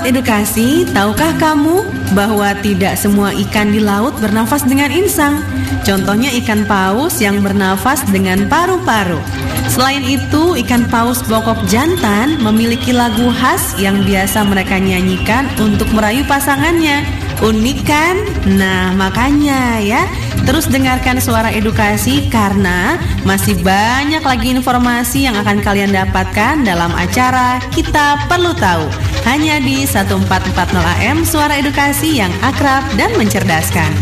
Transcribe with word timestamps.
Sahabat 0.00 0.16
edukasi, 0.16 0.88
tahukah 0.96 1.36
kamu 1.36 1.84
bahwa 2.16 2.56
tidak 2.64 2.96
semua 2.96 3.36
ikan 3.36 3.68
di 3.68 3.84
laut 3.84 4.16
bernafas 4.16 4.64
dengan 4.64 4.88
insang? 4.88 5.44
Contohnya 5.84 6.32
ikan 6.40 6.64
paus 6.64 7.20
yang 7.20 7.44
bernafas 7.44 8.00
dengan 8.08 8.48
paru-paru. 8.48 9.20
Selain 9.68 10.00
itu, 10.00 10.56
ikan 10.64 10.88
paus 10.88 11.20
bokok 11.28 11.68
jantan 11.68 12.40
memiliki 12.40 12.96
lagu 12.96 13.28
khas 13.28 13.76
yang 13.76 14.00
biasa 14.00 14.40
mereka 14.48 14.80
nyanyikan 14.80 15.44
untuk 15.60 15.92
merayu 15.92 16.24
pasangannya. 16.24 17.04
Unik 17.44 17.78
kan? 17.84 18.16
Nah, 18.56 18.96
makanya 18.96 19.84
ya, 19.84 20.08
terus 20.48 20.64
dengarkan 20.64 21.20
suara 21.20 21.52
edukasi 21.52 22.24
karena 22.32 22.96
masih 23.28 23.60
banyak 23.60 24.24
lagi 24.24 24.48
informasi 24.48 25.28
yang 25.28 25.36
akan 25.36 25.60
kalian 25.60 25.92
dapatkan 25.92 26.64
dalam 26.64 26.88
acara 26.96 27.60
Kita 27.68 28.16
Perlu 28.32 28.56
Tahu. 28.56 29.09
Hanya 29.24 29.60
di 29.60 29.84
1440 29.84 30.48
AM 30.80 31.24
Suara 31.28 31.60
Edukasi 31.60 32.20
yang 32.20 32.32
akrab 32.40 32.84
dan 32.96 33.12
mencerdaskan. 33.16 33.92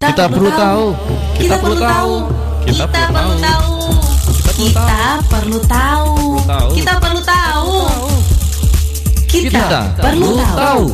Kita 0.00 0.28
perlu 0.28 0.50
tahu. 0.52 0.86
Kita 1.36 1.56
perlu 1.60 1.76
tahu. 1.80 2.14
Kita 2.64 2.84
perlu 2.88 3.34
tahu. 3.40 3.72
Kita 4.54 4.96
perlu 5.26 5.58
tahu. 5.66 6.14
Kita 6.72 6.94
perlu 7.02 7.20
tahu. 7.24 7.72
Kita 9.28 9.80
perlu 9.98 10.30
tahu. 10.38 10.84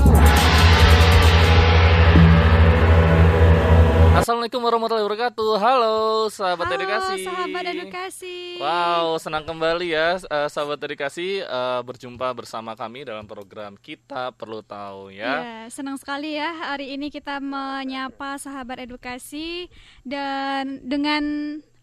Assalamualaikum 4.21 4.61
warahmatullahi 4.61 5.07
wabarakatuh. 5.09 5.51
Halo 5.57 5.97
sahabat 6.29 6.69
Halo, 6.69 6.77
edukasi. 6.77 7.25
sahabat 7.25 7.65
edukasi. 7.73 8.61
Wow, 8.61 9.17
senang 9.17 9.49
kembali 9.49 9.97
ya 9.97 10.21
eh, 10.21 10.49
sahabat 10.53 10.77
edukasi 10.85 11.41
eh, 11.41 11.81
berjumpa 11.81 12.29
bersama 12.37 12.77
kami 12.77 13.09
dalam 13.09 13.25
program 13.25 13.81
Kita 13.81 14.29
Perlu 14.37 14.61
Tahu 14.61 15.09
ya. 15.09 15.25
Ya, 15.25 15.73
senang 15.73 15.97
sekali 15.97 16.37
ya 16.37 16.53
hari 16.53 17.01
ini 17.01 17.09
kita 17.09 17.41
menyapa 17.41 18.37
sahabat 18.37 18.85
edukasi 18.85 19.73
dan 20.05 20.85
dengan 20.85 21.25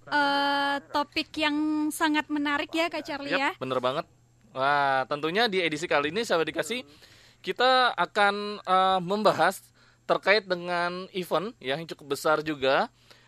eh, 0.06 0.78
topik 0.94 1.34
yang 1.42 1.90
sangat 1.90 2.30
menarik 2.30 2.69
ya 2.69 2.86
Kak 2.94 3.02
Charlie 3.02 3.34
ya. 3.34 3.58
Yap, 3.58 3.66
bener 3.66 3.81
banget. 3.81 4.06
Wah, 4.53 5.09
tentunya 5.09 5.50
di 5.50 5.58
edisi 5.58 5.90
kali 5.90 6.14
ini 6.14 6.22
sahabat 6.22 6.53
edukasi 6.53 6.86
kita 7.42 7.97
akan 7.97 8.62
eh, 8.62 9.00
membahas 9.02 9.58
terkait 10.08 10.47
dengan 10.47 11.05
event 11.11 11.52
ya, 11.59 11.75
yang 11.75 11.86
cukup 11.86 12.16
besar 12.16 12.39
juga 12.41 12.88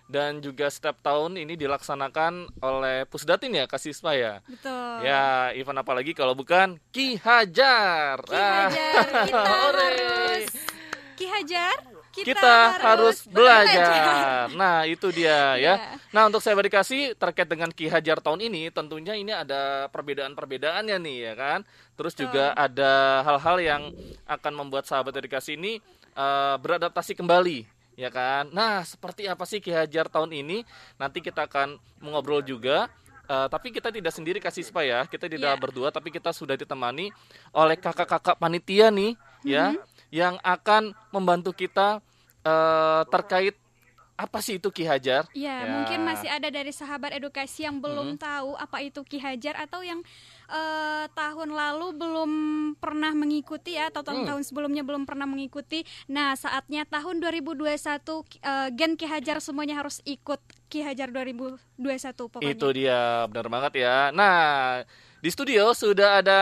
dan 0.10 0.42
juga 0.42 0.66
setiap 0.74 0.98
tahun 1.06 1.38
ini 1.38 1.54
dilaksanakan 1.54 2.58
oleh 2.66 3.06
Pusdatin 3.06 3.54
ya 3.54 3.70
Kak 3.70 3.78
Siswa 3.78 4.18
ya. 4.18 4.34
Betul. 4.42 5.06
Ya, 5.06 5.54
event 5.54 5.86
apa 5.86 5.94
lagi 5.94 6.18
kalau 6.18 6.34
bukan 6.34 6.82
Ki 6.90 7.14
Hajar. 7.22 8.18
Ki 8.26 8.34
Hajar, 8.34 9.06
Ah. 9.06 9.26
kita 9.30 9.44
harus 9.54 10.44
Ki 11.14 11.26
Hajar, 11.30 11.78
kita, 12.10 12.32
Kita, 12.32 12.58
harus 12.82 13.28
belajar. 13.30 14.50
Nah, 14.58 14.88
itu 14.90 15.14
dia 15.14 15.54
ya. 15.62 15.78
Ya. 15.78 15.94
Nah, 16.10 16.26
untuk 16.26 16.42
saya 16.42 16.58
dikasih 16.58 17.14
terkait 17.14 17.46
dengan 17.46 17.70
Ki 17.70 17.86
Hajar 17.86 18.18
tahun 18.18 18.50
ini, 18.50 18.74
tentunya 18.74 19.14
ini 19.14 19.30
ada 19.30 19.92
perbedaan-perbedaannya 19.94 20.98
nih 20.98 21.18
ya 21.22 21.34
kan. 21.38 21.60
Terus 21.94 22.18
juga 22.18 22.56
ada 22.58 23.22
hal-hal 23.28 23.58
yang 23.62 23.84
akan 24.26 24.54
membuat 24.58 24.88
sahabat 24.90 25.14
edukasi 25.22 25.54
ini 25.54 25.84
eh, 26.20 26.56
beradaptasi 26.60 27.16
kembali 27.16 27.64
ya 27.96 28.08
kan. 28.08 28.48
Nah, 28.52 28.84
seperti 28.84 29.28
apa 29.28 29.44
sih 29.44 29.60
Ki 29.60 29.72
Hajar 29.72 30.08
tahun 30.08 30.32
ini? 30.32 30.64
Nanti 30.96 31.20
kita 31.20 31.48
akan 31.48 31.76
mengobrol 32.00 32.40
juga. 32.40 32.88
Eh, 33.26 33.48
tapi 33.48 33.70
kita 33.70 33.94
tidak 33.94 34.10
sendiri 34.10 34.40
kasih 34.42 34.66
spa 34.66 34.82
ya, 34.82 35.06
kita 35.06 35.30
tidak 35.30 35.54
Iya. 35.54 35.62
berdua, 35.62 35.94
tapi 35.94 36.10
kita 36.10 36.34
sudah 36.34 36.58
ditemani 36.58 37.14
oleh 37.54 37.78
kakak-kakak 37.78 38.34
panitia 38.36 38.90
nih, 38.90 39.14
ya, 39.46 39.78
yang 40.10 40.36
akan 40.42 40.92
membantu 41.14 41.54
kita 41.54 42.02
eh, 42.40 43.04
terkait 43.12 43.54
apa 44.16 44.40
sih 44.42 44.58
itu 44.58 44.68
Ki 44.68 44.84
Hajar? 44.84 45.28
Ya, 45.32 45.62
Ya. 45.62 45.72
mungkin 45.78 46.02
masih 46.02 46.28
ada 46.28 46.48
dari 46.48 46.72
sahabat 46.72 47.14
edukasi 47.14 47.64
yang 47.64 47.78
belum 47.78 48.16
tahu 48.18 48.56
apa 48.56 48.80
itu 48.80 49.04
Ki 49.04 49.20
Hajar 49.20 49.60
atau 49.60 49.84
yang 49.84 50.00
eh, 50.50 51.06
tahun 51.14 51.54
lalu 51.54 51.88
belum 51.94 52.32
pernah 53.00 53.16
mengikuti 53.16 53.80
ya 53.80 53.88
atau 53.88 54.04
tahun-tahun 54.04 54.44
sebelumnya 54.44 54.84
belum 54.84 55.08
pernah 55.08 55.24
mengikuti. 55.24 55.88
Nah, 56.12 56.36
saatnya 56.36 56.84
tahun 56.84 57.24
2021 57.24 57.64
eh, 57.72 58.68
Gen 58.76 59.00
Ki 59.00 59.08
Hajar 59.08 59.40
semuanya 59.40 59.80
harus 59.80 60.04
ikut 60.04 60.44
Ki 60.68 60.84
Hajar 60.84 61.08
2021 61.08 61.64
pokoknya. 62.28 62.52
Itu 62.52 62.68
dia, 62.76 63.24
benar 63.32 63.48
banget 63.48 63.88
ya. 63.88 64.12
Nah, 64.12 64.84
di 65.24 65.32
studio 65.32 65.72
sudah 65.72 66.20
ada 66.20 66.42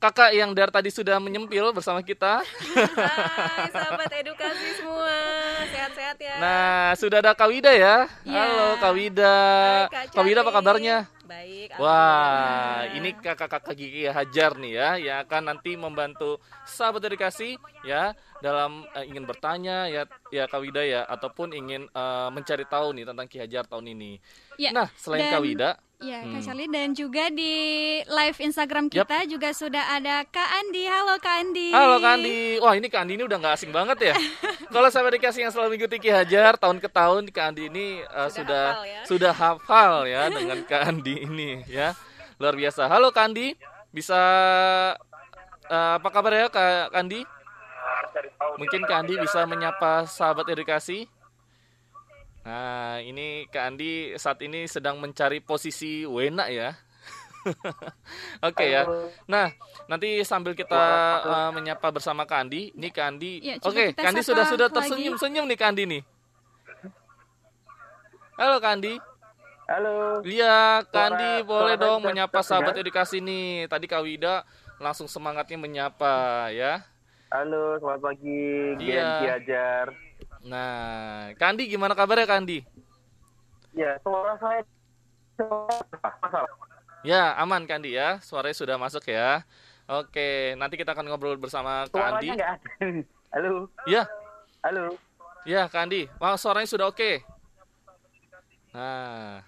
kakak 0.00 0.32
yang 0.32 0.56
dari 0.56 0.72
tadi 0.72 0.88
sudah 0.88 1.20
menyempil 1.20 1.68
bersama 1.76 2.00
kita. 2.00 2.40
Hai 2.96 3.68
sahabat 3.68 4.08
edukasi 4.24 4.80
semua, 4.80 5.27
sehat-sehat 6.08 6.18
ya. 6.24 6.34
Nah, 6.40 6.88
sudah 6.96 7.18
ada 7.20 7.32
Kak 7.36 7.48
Wida 7.48 7.72
ya. 7.72 8.08
Ya. 8.24 8.32
Halo 8.32 8.66
Kak 8.80 8.92
Wida. 8.96 9.36
Hai, 9.88 9.92
Kak 9.92 10.04
Kak 10.16 10.24
Wida 10.24 10.40
apa 10.40 10.52
kabarnya? 10.52 10.96
Baik. 11.28 11.68
Wah, 11.76 12.88
ini 12.96 13.12
kakak-kakak 13.12 13.76
Gigi 13.76 14.08
Hajar 14.08 14.56
nih 14.56 14.72
ya, 14.72 14.88
yang 14.96 15.18
akan 15.28 15.52
nanti 15.52 15.76
membantu 15.76 16.40
sahabat 16.64 17.04
edukasi 17.04 17.60
ya 17.84 18.16
dalam 18.40 18.88
eh, 18.96 19.04
ingin 19.04 19.28
bertanya 19.28 19.92
ya 19.92 20.08
ya 20.32 20.48
Kak 20.48 20.64
Wida 20.64 20.80
ya 20.80 21.04
ataupun 21.04 21.52
ingin 21.52 21.84
eh, 21.84 22.28
mencari 22.32 22.64
tahu 22.64 22.96
nih 22.96 23.04
tentang 23.04 23.28
Ki 23.28 23.44
Hajar 23.44 23.68
tahun 23.68 23.92
ini. 23.92 24.16
Ya, 24.56 24.72
Nah, 24.72 24.88
selain 24.96 25.28
dan- 25.28 25.32
Kak 25.36 25.42
Wida, 25.44 25.70
Ya, 25.98 26.22
Hmm. 26.22 26.30
Kak 26.30 26.46
Charlie 26.46 26.70
dan 26.70 26.94
juga 26.94 27.26
di 27.26 27.54
live 28.00 28.38
Instagram 28.38 28.86
kita 28.86 29.26
juga 29.26 29.50
sudah 29.50 29.98
ada 29.98 30.22
Kak 30.22 30.46
Andi. 30.62 30.86
Halo 30.86 31.18
Kak 31.18 31.34
Andi. 31.42 31.74
halo 31.74 31.98
Kak 31.98 32.12
Andi. 32.14 32.38
Wah, 32.62 32.78
ini 32.78 32.86
Kak 32.86 33.02
Andi 33.02 33.18
ini 33.18 33.26
udah 33.26 33.34
nggak 33.34 33.54
asing 33.58 33.74
banget 33.74 33.98
ya. 34.00 34.14
Kalau 34.70 34.86
sahabat 34.88 35.18
edukasi 35.18 35.42
yang 35.42 35.50
selalu 35.50 35.74
mengikuti 35.74 35.98
Ki 35.98 36.14
Hajar 36.14 36.54
tahun 36.54 36.78
ke 36.78 36.86
tahun, 36.86 37.26
Kak 37.34 37.50
Andi 37.50 37.66
ini 37.66 37.86
eh, 37.98 38.30
sudah 38.30 38.64
hafal 38.70 38.86
ya. 38.86 39.00
sudah 39.10 39.32
hafal 39.34 39.92
ya 40.06 40.22
dengan 40.30 40.58
Kak 40.62 40.82
Andi 40.86 41.14
ini 41.18 41.50
ya. 41.66 41.98
Luar 42.38 42.54
biasa. 42.54 42.86
Halo 42.86 43.10
Kak 43.10 43.34
Andi, 43.34 43.58
bisa 43.90 44.20
eh, 45.66 45.92
apa 45.98 46.08
kabar 46.14 46.30
ya 46.30 46.46
Kak 46.46 46.94
Andi? 46.94 47.26
Mungkin 48.54 48.86
Kak 48.86 49.02
Andi 49.02 49.18
bisa 49.18 49.42
menyapa 49.44 50.06
sahabat 50.06 50.46
edukasi. 50.46 51.10
Nah, 52.48 52.96
ini 53.04 53.44
Kak 53.46 53.60
Andi 53.68 54.16
saat 54.16 54.40
ini 54.40 54.64
sedang 54.64 54.96
mencari 54.96 55.44
posisi 55.44 56.08
Wena 56.08 56.48
ya. 56.48 56.72
Oke 58.48 58.72
ya. 58.72 58.88
Nah, 59.28 59.52
nanti 59.84 60.24
sambil 60.24 60.56
kita 60.56 60.80
eh, 61.20 61.50
menyapa 61.52 61.92
bersama 61.92 62.24
Kak 62.24 62.48
Andi, 62.48 62.72
ini 62.72 62.88
Kak 62.88 63.04
Andi. 63.04 63.44
Ya, 63.44 63.60
Oke, 63.60 63.92
kita 63.92 64.00
Kak 64.00 64.08
Andi 64.08 64.22
sudah 64.24 64.48
sudah 64.48 64.72
tersenyum-senyum 64.72 65.44
nih 65.44 65.58
Kak 65.60 65.68
Andi 65.76 65.84
nih. 65.84 66.02
Halo 68.40 68.56
Kak 68.64 68.80
Andi. 68.80 68.94
Halo. 69.68 70.24
Iya, 70.24 70.80
Kak 70.80 70.88
Suara- 70.88 71.04
Andi 71.12 71.30
boleh 71.44 71.76
suara 71.76 71.84
dong 71.84 72.00
menyapa 72.00 72.32
terdengar? 72.32 72.48
sahabat 72.48 72.74
edukasi 72.80 73.20
nih. 73.20 73.68
Tadi 73.68 73.84
Kak 73.84 74.00
Wida 74.00 74.40
langsung 74.80 75.04
semangatnya 75.04 75.60
menyapa 75.60 76.48
ya. 76.48 76.80
Halo, 77.28 77.76
selamat 77.76 78.00
pagi. 78.00 78.72
Gen 78.80 78.88
Iya. 78.88 79.08
Ki 79.20 79.26
Hajar. 79.28 80.07
Nah, 80.40 81.34
Kak 81.34 81.48
Andi 81.48 81.66
gimana 81.66 81.92
kabarnya 81.92 82.24
Kak 82.24 82.38
Andi? 82.38 82.58
Ya, 83.72 83.98
suara 84.00 84.34
saya 84.38 84.62
Ah, 85.38 86.14
masalah. 86.18 86.50
Ya, 87.02 87.30
aman 87.36 87.62
Kak 87.62 87.78
Andi 87.78 87.94
ya. 87.94 88.18
Suaranya 88.18 88.52
sudah 88.52 88.74
masuk 88.74 89.06
ya. 89.06 89.46
Oke, 89.88 90.52
nanti 90.54 90.74
kita 90.74 90.92
akan 90.92 91.06
ngobrol 91.06 91.34
bersama 91.36 91.86
Kak 91.86 91.92
Suaranya 91.92 92.12
Andi. 92.12 92.28
nggak 92.32 92.50
ada. 92.50 92.68
Halo. 93.34 93.52
Ya, 93.84 94.02
Halo. 94.60 94.84
ya 95.44 95.66
Kak 95.66 95.84
Andi. 95.84 96.10
Wah, 96.18 96.34
suaranya 96.34 96.66
sudah 96.66 96.86
oke. 96.86 97.22
Nah, 98.68 99.40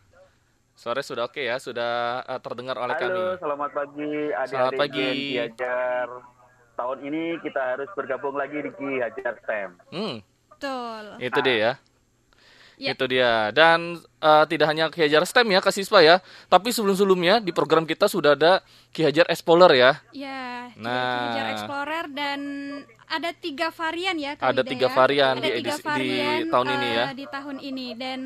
suaranya 0.72 1.06
sudah 1.06 1.24
oke 1.24 1.42
ya, 1.42 1.56
sudah 1.56 1.92
eh, 2.24 2.40
terdengar 2.40 2.76
oleh 2.76 2.94
Halo, 2.94 3.04
kami. 3.04 3.22
selamat 3.38 3.70
pagi 3.72 4.10
adik-adik 4.32 4.48
Selamat 4.48 4.72
pagi. 4.76 5.10
Hajar. 5.36 6.08
Tahun 6.72 6.98
ini 7.02 7.22
kita 7.40 7.60
harus 7.68 7.90
bergabung 7.92 8.32
lagi 8.32 8.56
di 8.56 8.70
Ki 8.70 8.90
Hajar 8.96 9.36
STEM. 9.42 9.70
Hmm, 9.90 10.16
Betul. 10.60 11.04
itu 11.18 11.38
dia 11.40 11.56
ya. 11.56 11.72
Ya. 12.76 12.92
Itu 12.92 13.04
dia. 13.06 13.32
Dan 13.50 13.96
eh, 14.18 14.44
tidak 14.46 14.66
hanya 14.66 14.88
Ki 14.88 15.00
Hajar 15.00 15.20
STEM 15.22 15.48
ya, 15.48 15.60
Kak 15.60 15.68
Siswa 15.70 16.00
ya, 16.00 16.16
tapi 16.46 16.68
sebelum-sebelumnya 16.70 17.36
di 17.38 17.50
program 17.50 17.84
kita 17.84 18.04
sudah 18.06 18.32
ada 18.32 18.64
Ki 18.88 19.00
Hajar 19.02 19.24
Explorer 19.26 19.68
ya. 19.70 19.92
Ya, 20.12 20.72
Nah. 20.76 20.88
nah. 20.88 21.20
Hajar 21.26 21.46
Explorer 21.50 22.04
dan 22.08 22.40
ada 23.04 23.30
tiga 23.34 23.68
varian 23.68 24.16
ya 24.16 24.32
Kak 24.32 24.44
Ada 24.46 24.62
tiga 24.62 24.86
ya. 24.86 24.94
varian 24.94 25.34
ada 25.34 25.42
di 25.42 25.50
tiga 25.50 25.60
edisi- 25.66 25.76
di 25.76 25.84
varian 25.84 26.38
tahun 26.46 26.66
ini 26.70 26.86
eh, 26.86 26.94
ya. 26.94 27.04
di 27.10 27.26
tahun 27.26 27.56
ini 27.60 27.86
dan 27.94 28.20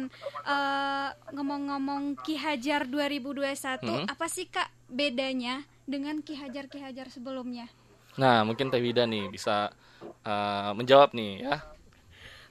eh, 0.45 1.09
ngomong-ngomong 1.33 2.03
Ki 2.21 2.35
Hajar 2.37 2.87
2021 2.87 3.83
Hmm. 3.83 4.07
apa 4.07 4.27
sih 4.29 4.47
Kak 4.47 4.71
bedanya 4.87 5.67
dengan 5.83 6.21
Ki 6.21 6.37
Hajar 6.37 6.69
Ki 6.69 6.79
Hajar 6.79 7.09
sebelumnya? 7.09 7.67
Nah, 8.15 8.45
mungkin 8.45 8.71
Teh 8.71 8.79
Wida 8.79 9.03
nih 9.05 9.27
bisa 9.27 9.75
eh, 10.23 10.71
menjawab 10.71 11.11
nih 11.11 11.43
ya. 11.43 11.59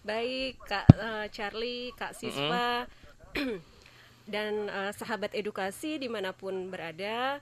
Baik, 0.03 0.59
Kak 0.67 0.87
eh, 0.99 1.25
Charlie, 1.31 1.95
Kak 1.95 2.11
Siswa, 2.11 2.83
dan 4.33 4.67
eh, 4.67 4.91
sahabat 4.91 5.31
edukasi 5.31 5.95
di 5.95 6.11
mana 6.11 6.35
pun 6.35 6.67
berada. 6.67 7.39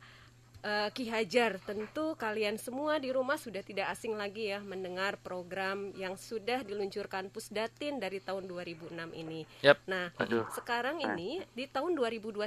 Eh, 0.61 0.89
Ki 0.93 1.09
Hajar, 1.09 1.57
tentu 1.61 2.13
kalian 2.15 2.55
semua 2.61 2.97
di 3.01 3.09
rumah 3.09 3.37
sudah 3.37 3.61
tidak 3.65 3.89
asing 3.93 4.13
lagi 4.15 4.53
ya 4.53 4.61
mendengar 4.61 5.17
program 5.19 5.91
yang 5.97 6.15
sudah 6.15 6.61
diluncurkan 6.61 7.27
Pusdatin 7.33 7.97
dari 7.97 8.21
tahun 8.21 8.45
2006 8.45 8.93
ini. 9.17 9.43
Yap. 9.65 9.81
Nah, 9.89 10.13
sekarang 10.53 11.01
ini 11.01 11.41
di 11.53 11.65
tahun 11.65 11.97
2021 11.97 12.41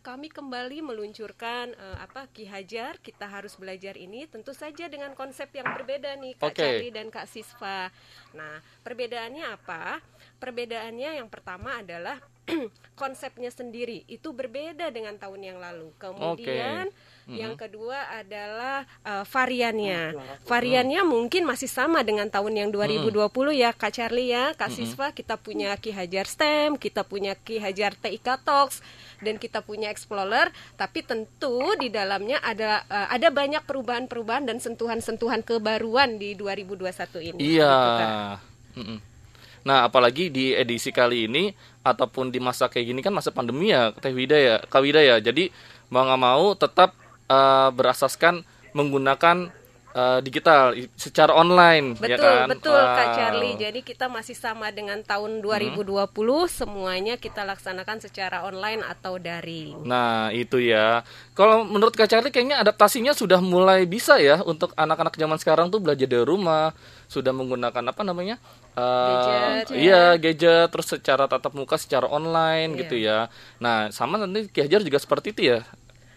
kami 0.00 0.28
kembali 0.28 0.78
meluncurkan 0.84 1.72
eh, 1.72 1.98
apa 2.00 2.28
Ki 2.30 2.44
Hajar 2.48 3.00
kita 3.00 3.26
harus 3.26 3.56
belajar 3.56 3.96
ini 3.96 4.28
tentu 4.28 4.52
saja 4.52 4.86
dengan 4.86 5.12
konsep 5.16 5.48
yang 5.56 5.66
berbeda 5.72 6.14
nih 6.16 6.36
Kak 6.38 6.52
Oke. 6.52 6.58
Charlie 6.60 6.92
dan 6.92 7.08
Kak 7.08 7.26
Sisva. 7.28 7.88
Nah, 8.36 8.60
perbedaannya 8.84 9.44
apa? 9.48 9.98
Perbedaannya 10.36 11.18
yang 11.18 11.28
pertama 11.32 11.80
adalah 11.80 12.20
konsepnya 13.00 13.50
sendiri 13.50 14.06
itu 14.06 14.30
berbeda 14.30 14.88
dengan 14.94 15.18
tahun 15.18 15.40
yang 15.42 15.58
lalu. 15.58 15.90
Kemudian 15.98 16.90
yang 17.26 17.58
kedua 17.58 18.22
adalah 18.22 18.86
uh, 19.02 19.26
variannya. 19.26 20.14
Variannya 20.46 21.02
mungkin 21.02 21.42
masih 21.42 21.66
sama 21.66 22.06
dengan 22.06 22.30
tahun 22.30 22.54
yang 22.54 22.70
2020 22.70 23.26
ya 23.50 23.74
Kak 23.74 23.98
Charlie 23.98 24.30
ya, 24.30 24.54
Kak 24.54 24.70
Siswa 24.70 25.10
kita 25.10 25.34
punya 25.34 25.74
Ki 25.74 25.90
Hajar 25.90 26.30
STEM, 26.30 26.78
kita 26.78 27.02
punya 27.02 27.34
Ki 27.34 27.58
Hajar 27.58 27.98
TIK 27.98 28.46
Talks 28.46 28.78
dan 29.18 29.42
kita 29.42 29.58
punya 29.58 29.90
Explorer, 29.90 30.54
tapi 30.78 31.02
tentu 31.02 31.74
di 31.74 31.90
dalamnya 31.90 32.38
ada 32.46 32.86
uh, 32.86 33.10
ada 33.10 33.26
banyak 33.34 33.66
perubahan-perubahan 33.66 34.46
dan 34.46 34.62
sentuhan-sentuhan 34.62 35.42
kebaruan 35.42 36.22
di 36.22 36.38
2021 36.38 37.34
ini. 37.34 37.38
Iya. 37.42 37.74
gitu. 38.78 39.02
Nah, 39.66 39.82
apalagi 39.82 40.30
di 40.30 40.54
edisi 40.54 40.94
kali 40.94 41.26
ini 41.26 41.50
ataupun 41.82 42.30
di 42.30 42.38
masa 42.38 42.70
kayak 42.70 42.86
gini 42.86 43.00
kan 43.02 43.10
masa 43.10 43.34
pandemi 43.34 43.74
ya, 43.74 43.90
Teh 43.98 44.14
Wida 44.14 44.38
ya, 44.38 44.56
Kak 44.62 44.78
Wida 44.78 45.02
ya. 45.02 45.18
Jadi 45.18 45.50
mau 45.90 46.06
nggak 46.06 46.22
mau 46.22 46.54
tetap 46.54 46.94
eh, 47.28 47.68
berasaskan 47.70 48.42
menggunakan 48.72 49.50
eh, 49.92 50.20
digital 50.20 50.76
secara 50.94 51.32
online, 51.32 51.96
ya 51.96 52.20
Betul, 52.20 52.20
kan? 52.20 52.46
betul 52.46 52.76
Kak 52.92 53.06
Wow. 53.06 53.16
Charlie. 53.16 53.56
Jadi 53.56 53.80
kita 53.80 54.06
masih 54.06 54.36
sama 54.36 54.68
dengan 54.68 55.00
tahun 55.00 55.40
2020, 55.40 55.88
semuanya 56.46 57.16
kita 57.16 57.40
laksanakan 57.42 57.98
secara 57.98 58.44
online 58.44 58.84
atau 58.84 59.16
daring. 59.16 59.80
Nah, 59.82 60.28
itu 60.30 60.60
ya. 60.60 61.00
Kalau 61.32 61.64
menurut 61.64 61.96
Kak 61.96 62.06
Charlie 62.06 62.28
kayaknya 62.28 62.60
adaptasinya 62.60 63.16
sudah 63.16 63.40
mulai 63.40 63.88
bisa 63.88 64.20
ya 64.20 64.44
untuk 64.44 64.76
anak-anak 64.76 65.16
zaman 65.16 65.38
sekarang 65.40 65.72
tuh 65.72 65.80
belajar 65.80 66.04
dari 66.04 66.28
rumah, 66.28 66.76
sudah 67.08 67.32
menggunakan 67.32 67.80
apa 67.88 68.02
namanya? 68.04 68.36
Eh, 68.76 68.84
Gadget. 68.84 69.66
Iya, 69.72 70.02
gadget 70.20 70.68
terus 70.68 70.86
secara 70.86 71.24
tatap 71.24 71.56
muka 71.56 71.80
secara 71.80 72.04
online 72.06 72.76
Iya. 72.76 72.80
gitu 72.84 72.96
ya. 73.00 73.18
Nah, 73.56 73.88
sama 73.88 74.20
nanti 74.20 74.52
Ki 74.52 74.60
Hajar 74.60 74.84
juga 74.84 75.00
seperti 75.00 75.32
itu 75.32 75.56
ya. 75.56 75.60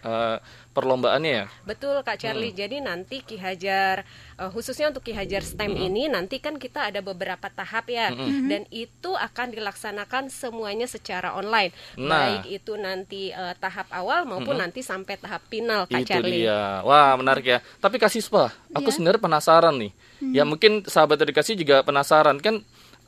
eh, 0.00 0.36
perlombaannya 0.80 1.30
ya. 1.30 1.44
Betul 1.62 2.00
Kak 2.00 2.16
Hmm. 2.16 2.22
Charlie. 2.22 2.50
Jadi 2.50 2.80
nanti 2.80 3.20
Ki 3.20 3.36
Hajar 3.36 4.02
eh, 4.34 4.50
khususnya 4.50 4.88
untuk 4.88 5.00
Ki 5.00 5.12
Hajar 5.12 5.40
STEM 5.40 5.70
Hmm. 5.70 5.86
ini 5.86 6.02
nanti 6.06 6.36
kan 6.36 6.56
kita 6.56 6.88
ada 6.88 6.98
beberapa 6.98 7.46
tahap 7.46 7.86
ya. 7.86 8.08
Dan 8.42 8.64
itu 8.68 9.12
akan 9.12 9.52
dilaksanakan 9.52 10.26
semuanya 10.26 10.84
secara 10.84 11.32
online. 11.32 11.70
Nah. 11.94 12.40
Baik 12.40 12.56
itu 12.56 12.72
nanti 12.74 13.22
eh, 13.28 13.54
tahap 13.56 13.86
awal 13.90 14.24
maupun 14.24 14.56
nanti 14.56 14.80
sampai 14.80 15.14
tahap 15.14 15.44
final 15.46 15.84
Kak 15.84 16.00
itu 16.00 16.08
Charlie. 16.10 16.42
dia. 16.42 16.80
Wah, 16.80 17.14
menarik 17.14 17.44
ya. 17.46 17.58
Tapi 17.76 17.96
Kak 17.96 18.08
Siswa, 18.08 18.48
aku 18.70 18.88
Iya. 18.88 18.94
sebenarnya 18.94 19.20
penasaran 19.20 19.76
nih. 19.76 19.92
Ya 20.30 20.42
mungkin 20.42 20.84
sahabat 20.84 21.16
edukasi 21.18 21.52
juga 21.54 21.80
penasaran 21.80 22.36
kan 22.38 22.60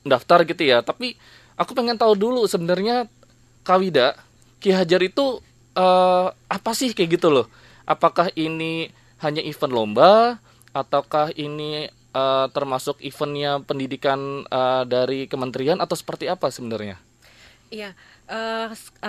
daftar 0.03 0.43
gitu 0.43 0.63
ya. 0.63 0.81
Tapi 0.81 1.15
aku 1.55 1.73
pengen 1.73 1.95
tahu 1.95 2.13
dulu 2.13 2.45
sebenarnya 2.45 3.05
Kawida, 3.63 4.19
Ki 4.59 4.71
Hajar 4.71 4.99
itu 5.01 5.39
eh, 5.77 6.27
apa 6.33 6.71
sih 6.77 6.93
kayak 6.93 7.21
gitu 7.21 7.29
loh? 7.33 7.47
Apakah 7.89 8.31
ini 8.39 8.93
hanya 9.21 9.43
event 9.43 9.73
lomba 9.73 10.39
ataukah 10.73 11.33
ini 11.37 11.89
eh, 11.91 12.47
termasuk 12.53 13.01
eventnya 13.01 13.61
pendidikan 13.65 14.45
eh, 14.47 14.83
dari 14.89 15.27
kementerian 15.29 15.81
atau 15.81 15.97
seperti 15.97 16.29
apa 16.29 16.49
sebenarnya? 16.53 16.97
Iya, 17.73 17.97
eh, 17.97 18.12
eh, 18.33 18.69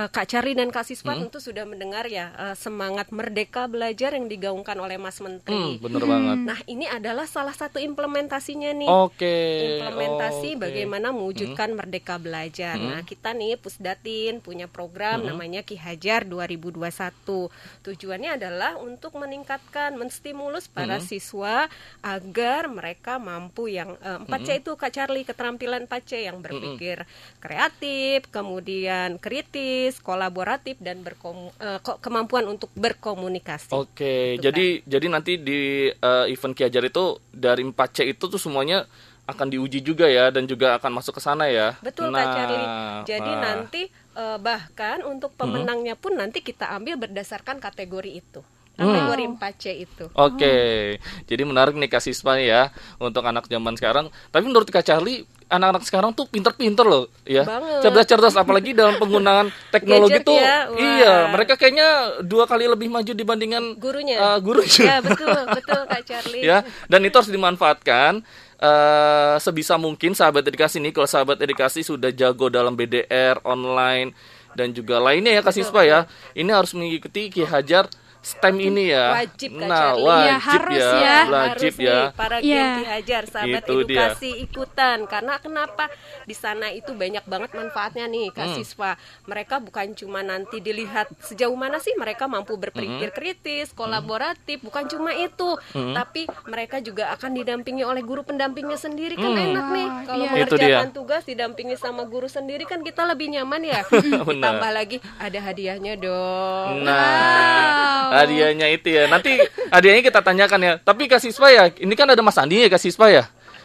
Kak 0.09 0.27
Charlie 0.27 0.53
dan 0.53 0.67
Kak 0.67 0.83
Hmm. 0.83 0.91
Siswa 0.91 1.15
tentu 1.15 1.39
sudah 1.39 1.63
mendengar 1.63 2.05
ya 2.05 2.29
eh, 2.33 2.55
semangat 2.55 3.07
merdeka 3.09 3.65
belajar 3.65 4.11
yang 4.11 4.27
digaungkan 4.27 4.75
oleh 4.75 4.99
Mas 4.99 5.17
Hmm, 5.17 5.31
Menteri. 5.31 5.79
bener 5.79 6.03
banget. 6.03 6.37
Nah, 6.43 6.59
ini 6.65 6.85
adalah 6.85 7.23
salah 7.23 7.55
satu 7.55 7.79
implementasinya 7.79 8.75
nih. 8.75 8.89
Oke. 8.91 9.35
implementasi 9.79 10.49
oke. 10.53 10.61
bagaimana 10.61 11.09
mewujudkan 11.09 11.71
merdeka 11.71 12.19
belajar. 12.19 12.75
Nah, 12.75 13.01
kita 13.01 13.31
nih 13.31 13.55
Pusdatin 13.55 14.37
punya 14.39 14.67
program 14.67 15.23
namanya 15.23 15.63
Ki 15.63 15.79
Hajar 15.79 16.27
2021. 16.27 17.47
Tujuannya 17.81 18.35
adalah 18.35 18.75
untuk 18.75 19.15
meningkatkan, 19.15 19.95
menstimulus 19.95 20.67
para 20.67 20.99
siswa 20.99 21.71
agar 22.01 22.67
mereka 22.67 23.15
mampu 23.17 23.69
yang 23.69 23.95
eh, 23.99 24.19
4C 24.19 24.59
itu 24.59 24.75
Kak 24.75 24.91
Charlie 24.91 25.23
keterampilan 25.23 25.85
4C 25.85 26.27
yang 26.27 26.43
berpikir 26.43 27.07
kreatif, 27.39 28.27
kemudian 28.27 29.12
kritis, 29.17 29.99
kolaboratif 29.99 30.77
dan 30.79 31.01
berkomu- 31.01 31.53
eh, 31.59 31.79
kemampuan 32.01 32.45
untuk 32.47 32.69
berkomunikasi. 32.77 33.73
Oke, 33.73 34.37
Gitu, 34.37 34.49
jadi 34.49 34.65
jadi 34.85 35.05
nanti 35.09 35.33
di 35.41 35.89
eh, 35.89 36.25
event 36.31 36.53
Ki 36.53 36.63
Hajar 36.65 36.83
itu 36.85 37.17
dari 37.29 37.61
4C 37.65 38.05
itu 38.07 38.25
tuh 38.29 38.41
semuanya 38.41 38.85
akan 39.23 39.47
diuji 39.47 39.79
juga 39.79 40.03
ya 40.11 40.27
dan 40.35 40.43
juga 40.43 40.75
akan 40.75 40.99
masuk 40.99 41.17
ke 41.17 41.21
sana 41.23 41.47
ya. 41.47 41.79
Betul 41.79 42.11
nah, 42.11 42.27
Kak 42.27 42.27
Charlie. 42.35 42.67
Jadi 43.07 43.31
wah. 43.31 43.41
nanti 43.41 43.81
eh, 43.91 44.37
bahkan 44.39 45.01
untuk 45.07 45.31
pemenangnya 45.39 45.95
pun 45.95 46.13
nanti 46.15 46.43
kita 46.43 46.69
ambil 46.75 46.99
berdasarkan 46.99 47.63
kategori 47.63 48.11
itu. 48.19 48.41
Kategori 48.73 49.23
4C 49.37 49.63
itu. 49.85 50.05
Oke, 50.17 50.97
jadi 51.29 51.45
menarik 51.45 51.77
nih 51.77 51.85
Kak 51.85 52.01
Siswa 52.01 52.41
ya 52.41 52.73
untuk 52.97 53.21
anak 53.21 53.45
zaman 53.45 53.77
sekarang. 53.77 54.09
Tapi 54.33 54.43
menurut 54.49 54.65
Kak 54.65 54.81
Charlie, 54.81 55.29
anak-anak 55.47 55.83
sekarang 55.83 56.11
tuh 56.11 56.25
pinter-pinter 56.25 56.83
loh, 56.83 57.05
ya. 57.23 57.43
Cerdas-cerdas, 57.79 58.33
apalagi 58.33 58.71
dalam 58.71 58.95
penggunaan 58.95 59.47
teknologi 59.73 60.19
Gadget 60.19 60.27
tuh. 60.27 60.37
ya, 60.37 60.57
wah. 60.67 60.77
Iya, 60.77 61.13
mereka 61.29 61.53
kayaknya 61.55 61.87
dua 62.21 62.43
kali 62.43 62.65
lebih 62.65 62.87
maju 62.87 63.11
dibandingkan 63.11 63.75
Gurunya. 63.75 64.17
eh, 64.17 64.37
gurunya. 64.39 64.83
Ya, 64.85 64.97
betul, 64.99 65.31
betul 65.57 65.81
Kak 65.85 66.01
Charlie. 66.03 66.43
ya 66.43 66.61
dan 66.85 66.99
itu 67.01 67.15
harus 67.15 67.29
dimanfaatkan 67.29 68.23
eh 68.57 69.35
sebisa 69.37 69.75
mungkin 69.75 70.15
sahabat 70.15 70.47
edukasi 70.47 70.79
nih 70.79 70.91
kalau 70.91 71.03
sahabat 71.03 71.35
edukasi 71.37 71.83
sudah 71.83 72.09
jago 72.09 72.47
dalam 72.47 72.73
BDR 72.73 73.43
online 73.43 74.15
dan 74.53 74.71
juga 74.71 75.01
lainnya 75.01 75.33
ya 75.33 75.41
Kak 75.41 75.51
Siswa 75.51 75.81
ya 75.83 75.99
ini 76.31 76.47
harus 76.47 76.71
mengikuti 76.71 77.27
Ki 77.27 77.43
Hajar 77.43 77.91
STEM 78.23 78.55
ini 78.57 78.83
ya 78.87 79.19
Wajib, 79.19 79.51
Kak 79.53 79.67
nah 79.67 79.79
Charlie. 79.91 80.05
wajib 80.05 80.23
Ya, 80.23 80.37
harus 80.39 80.79
ya, 80.79 80.87
ya. 80.95 81.17
wajib 81.27 81.43
Harus 81.43 81.75
ya 81.77 81.91
nih 81.93 82.07
para. 82.15 82.37
Gen 82.39 82.47
Ki 82.73 82.83
Hajar 82.85 83.23
sahabat 83.25 83.61
Itu 83.61 83.73
dia. 83.75 83.83
edukasi 83.83 84.29
ikutan 84.39 84.97
karena 85.03 85.33
kenapa 85.37 85.83
di 86.23 86.31
sana 86.33 86.67
itu 86.69 86.91
banyak 86.93 87.23
banget 87.23 87.51
manfaatnya 87.51 88.05
nih 88.05 88.31
Kak 88.31 88.45
Hmm. 88.45 88.55
siswa 88.55 88.91
mereka 89.23 89.55
bukan 89.57 89.91
cuma 89.93 90.19
nanti 90.21 90.57
dilihat 90.57 91.11
sejauh 91.19 91.53
mana 91.53 91.77
sih 91.77 91.91
mereka 91.93 92.23
mampu 92.25 92.55
berpikir 92.55 92.81
Hmm. 93.05 93.13
kritis 93.13 93.69
kolaboratif 93.71 94.23
bukan 94.61 94.87
cuma 94.87 95.11
itu 95.11 95.59
tapi 95.91 96.23
mereka 96.45 96.79
juga 96.79 97.11
akan 97.11 97.35
didampingi 97.35 97.83
oleh 97.83 98.01
guru 98.01 98.23
pendampingnya 98.23 98.77
sendiri 98.77 99.13
kan 99.13 99.29
Hmm. 99.29 99.45
enak 99.45 99.65
nih 99.69 99.87
kalau 100.05 100.23
iya. 100.23 100.31
Itu 100.33 100.55
mengerjakan 100.55 100.87
dia. 100.87 100.95
tugas 100.95 101.21
didampingi 101.23 101.75
sama 101.75 102.03
guru 102.03 102.25
sendiri 102.25 102.63
kan 102.63 102.79
kita 102.79 103.03
lebih 103.03 103.27
nyaman 103.29 103.61
ya 103.61 103.83
ditambah 104.31 104.71
lagi 104.71 104.97
ada 105.17 105.39
hadiahnya 105.41 105.93
dong 105.97 106.79
Nah, 106.83 108.12
hadiahnya 108.13 108.67
itu 108.69 108.93
ya. 108.93 109.09
Nanti 109.09 109.41
hadiahnya 109.73 110.03
kita 110.05 110.21
tanyakan 110.21 110.59
ya. 110.61 110.73
Tapi 110.77 111.09
Kak 111.09 111.21
Siswa 111.21 111.49
ya, 111.49 111.63
ini 111.81 111.93
kan 111.97 112.05
ada 112.05 112.21
Mas 112.21 112.37
Andi 112.37 112.61
ya 112.61 112.69
Kak 112.69 112.81
Siswa 112.81 113.09
ya. 113.09 113.23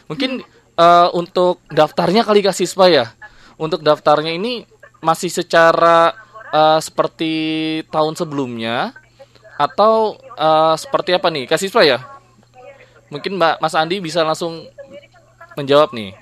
Mungkin 0.09 0.41
eh, 0.75 1.07
untuk 1.13 1.61
daftarnya 1.69 2.25
kali 2.25 2.41
Kak 2.41 2.57
Siswa 2.57 2.89
ya. 2.89 3.05
Untuk 3.59 3.85
daftarnya 3.85 4.33
ini 4.33 4.65
masih 4.99 5.29
secara 5.29 6.17
eh, 6.49 6.79
seperti 6.81 7.33
tahun 7.93 8.17
sebelumnya 8.17 8.97
atau 9.59 10.17
eh, 10.17 10.75
seperti 10.75 11.13
apa 11.13 11.29
nih 11.29 11.45
Kak 11.45 11.61
Siswa 11.61 11.85
ya? 11.85 11.99
Mungkin 13.09 13.37
Mbak 13.37 13.61
Mas 13.61 13.73
Andi 13.73 14.01
bisa 14.01 14.21
langsung 14.21 14.65
menjawab 15.57 15.93
nih. 15.93 16.13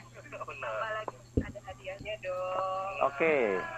Oke. 3.07 3.24
eh, 3.24 3.76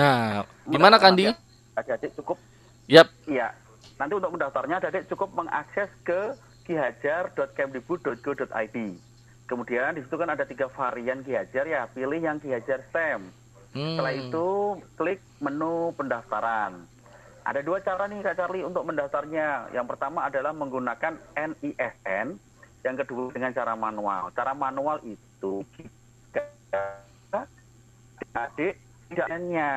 Nah, 0.00 0.48
gimana 0.64 0.96
Kandi? 0.96 1.28
Adik-adik 1.76 2.16
cukup 2.16 2.40
Yap. 2.88 3.12
Iya. 3.28 3.52
Nanti 4.00 4.16
untuk 4.16 4.32
mendaftarnya 4.32 4.80
adik 4.80 5.12
cukup 5.12 5.28
mengakses 5.36 5.92
ke 6.02 6.32
kihajar.kemdikbud.go.id. 6.64 8.76
Kemudian 9.44 9.94
di 9.94 10.02
situ 10.02 10.16
kan 10.16 10.30
ada 10.32 10.48
tiga 10.48 10.66
varian 10.72 11.22
Ki 11.22 11.36
Hajar 11.36 11.68
ya, 11.68 11.86
pilih 11.92 12.18
yang 12.18 12.40
Ki 12.42 12.50
Hajar 12.50 12.82
STEM. 12.90 13.30
Hmm. 13.76 13.94
Setelah 13.94 14.12
itu 14.16 14.80
klik 14.98 15.20
menu 15.38 15.94
pendaftaran. 15.94 16.82
Ada 17.46 17.62
dua 17.62 17.78
cara 17.82 18.06
nih 18.10 18.22
Kak 18.26 18.36
Charlie 18.40 18.64
untuk 18.66 18.84
mendaftarnya. 18.86 19.70
Yang 19.70 19.86
pertama 19.94 20.24
adalah 20.26 20.52
menggunakan 20.54 21.14
NISN, 21.34 22.38
yang 22.82 22.96
kedua 22.98 23.30
dengan 23.30 23.54
cara 23.54 23.76
manual. 23.78 24.34
Cara 24.34 24.54
manual 24.54 24.98
itu 25.06 25.64
adik 28.30 28.78
tidaknya 29.10 29.68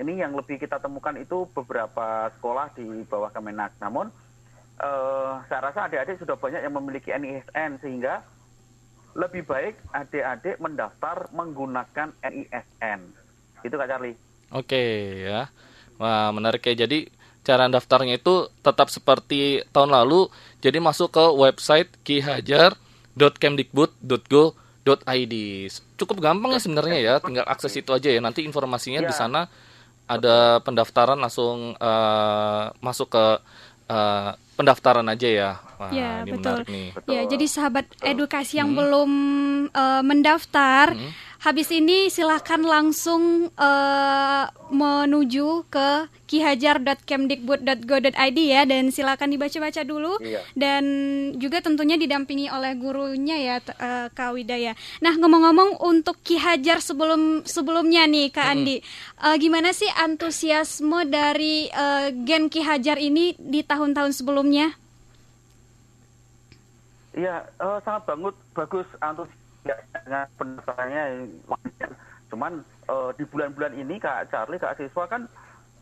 ini 0.00 0.24
yang 0.24 0.32
lebih 0.32 0.56
kita 0.56 0.80
temukan 0.80 1.12
itu 1.20 1.44
beberapa 1.52 2.32
sekolah 2.40 2.72
di 2.72 3.04
bawah 3.04 3.28
Kemenak. 3.28 3.76
Namun 3.78 4.08
uh, 4.80 5.44
saya 5.46 5.60
rasa 5.68 5.86
adik-adik 5.86 6.16
sudah 6.16 6.40
banyak 6.40 6.64
yang 6.64 6.74
memiliki 6.80 7.12
NISN 7.12 7.76
sehingga 7.84 8.24
lebih 9.12 9.44
baik 9.44 9.76
adik-adik 9.92 10.56
mendaftar 10.56 11.28
menggunakan 11.36 12.16
NISN. 12.24 13.00
Itu 13.60 13.76
Kak 13.76 13.88
Charlie. 13.92 14.16
Oke 14.52 14.82
ya. 15.28 15.52
Wah, 16.00 16.32
menarik 16.32 16.64
ya. 16.64 16.88
Jadi 16.88 17.12
cara 17.44 17.68
daftarnya 17.68 18.16
itu 18.16 18.48
tetap 18.64 18.88
seperti 18.88 19.60
tahun 19.70 19.92
lalu. 19.92 20.32
Jadi 20.64 20.80
masuk 20.80 21.12
ke 21.12 21.24
website 21.36 21.92
kihajar.kemdikbud.go.id. 24.82 25.34
Cukup 25.98 26.16
gampang 26.18 26.50
ya 26.54 26.60
sebenarnya 26.60 26.98
ya, 26.98 27.14
tinggal 27.22 27.46
akses 27.46 27.74
itu 27.78 27.90
aja 27.94 28.10
ya. 28.10 28.20
Nanti 28.20 28.42
informasinya 28.42 29.02
ya. 29.02 29.08
di 29.08 29.14
sana 29.14 29.46
ada 30.10 30.58
pendaftaran 30.60 31.16
langsung 31.16 31.78
uh, 31.78 32.64
masuk 32.82 33.14
ke 33.14 33.24
uh, 33.88 34.30
pendaftaran 34.58 35.06
aja 35.08 35.28
ya. 35.28 35.50
Wah, 35.78 35.90
ya, 35.90 36.26
ini 36.26 36.30
betul. 36.36 36.58
nih. 36.66 36.88
Betul. 36.94 37.10
Ya, 37.14 37.22
jadi 37.26 37.46
sahabat 37.48 37.86
edukasi 38.02 38.58
yang 38.58 38.74
hmm. 38.74 38.78
belum 38.78 39.10
uh, 39.72 40.02
mendaftar 40.02 40.94
hmm 40.94 41.31
Habis 41.42 41.74
ini 41.74 42.06
silahkan 42.06 42.62
langsung 42.62 43.50
uh, 43.58 44.44
menuju 44.70 45.66
ke 45.66 46.06
kihajar.kemdikbud.go.id 46.30 48.38
ya 48.38 48.62
dan 48.62 48.94
silakan 48.94 49.34
dibaca-baca 49.34 49.82
dulu 49.82 50.22
iya. 50.22 50.38
dan 50.54 50.86
juga 51.42 51.58
tentunya 51.58 51.98
didampingi 51.98 52.46
oleh 52.46 52.78
gurunya 52.78 53.42
ya 53.42 53.58
uh, 53.58 54.06
Kak 54.14 54.38
Widaya. 54.38 54.78
Nah 55.02 55.18
ngomong-ngomong 55.18 55.82
untuk 55.82 56.22
Kihajar 56.22 56.78
sebelum 56.78 57.42
sebelumnya 57.42 58.06
nih 58.06 58.30
Kak 58.30 58.46
Andi, 58.46 58.78
uh, 59.18 59.34
gimana 59.34 59.74
sih 59.74 59.90
antusiasme 59.98 61.10
dari 61.10 61.66
uh, 61.74 62.14
Gen 62.22 62.54
Kihajar 62.54 63.02
ini 63.02 63.34
di 63.34 63.66
tahun-tahun 63.66 64.14
sebelumnya? 64.14 64.78
Iya, 67.18 67.50
uh, 67.58 67.82
sangat 67.82 68.14
bagus, 68.14 68.38
bagus 68.54 68.86
antusias 69.02 69.41
dengan 69.62 70.26
pendaftarannya 70.36 71.30
cuman 72.32 72.64
uh, 72.88 73.10
di 73.14 73.24
bulan-bulan 73.28 73.76
ini 73.76 74.00
kak 74.00 74.32
Charlie 74.32 74.58
kak 74.58 74.80
siswa 74.80 75.04
kan 75.06 75.28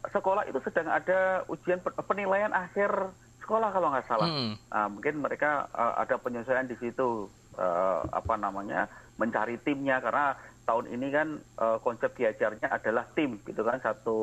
sekolah 0.09 0.49
itu 0.49 0.59
sedang 0.65 0.89
ada 0.89 1.45
ujian 1.47 1.81
penilaian 2.09 2.51
akhir 2.57 3.13
sekolah 3.45 3.69
kalau 3.75 3.91
nggak 3.91 4.07
salah. 4.07 4.31
Hmm. 4.31 4.55
nah, 4.71 4.87
mungkin 4.87 5.21
mereka 5.21 5.67
uh, 5.75 5.99
ada 5.99 6.17
penyesuaian 6.17 6.71
di 6.71 6.79
situ 6.79 7.27
uh, 7.59 8.01
apa 8.15 8.39
namanya 8.39 8.87
mencari 9.21 9.59
timnya. 9.61 9.99
Karena 10.01 10.39
tahun 10.65 10.87
ini 10.95 11.07
kan 11.11 11.29
uh, 11.59 11.77
konsep 11.83 12.15
diajarnya 12.15 12.71
adalah 12.71 13.05
tim 13.13 13.43
gitu 13.43 13.67
kan. 13.67 13.83
Satu 13.83 14.19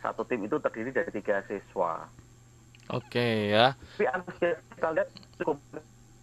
satu 0.00 0.24
tim 0.24 0.40
itu 0.48 0.56
terdiri 0.56 0.90
dari 0.90 1.12
tiga 1.12 1.44
siswa. 1.44 2.08
Oke 2.90 3.06
okay, 3.06 3.34
ya. 3.54 3.76
Tapi 3.76 4.08
antusias 4.08 4.58
kita 4.74 4.88
lihat 4.96 5.08
cukup 5.38 5.56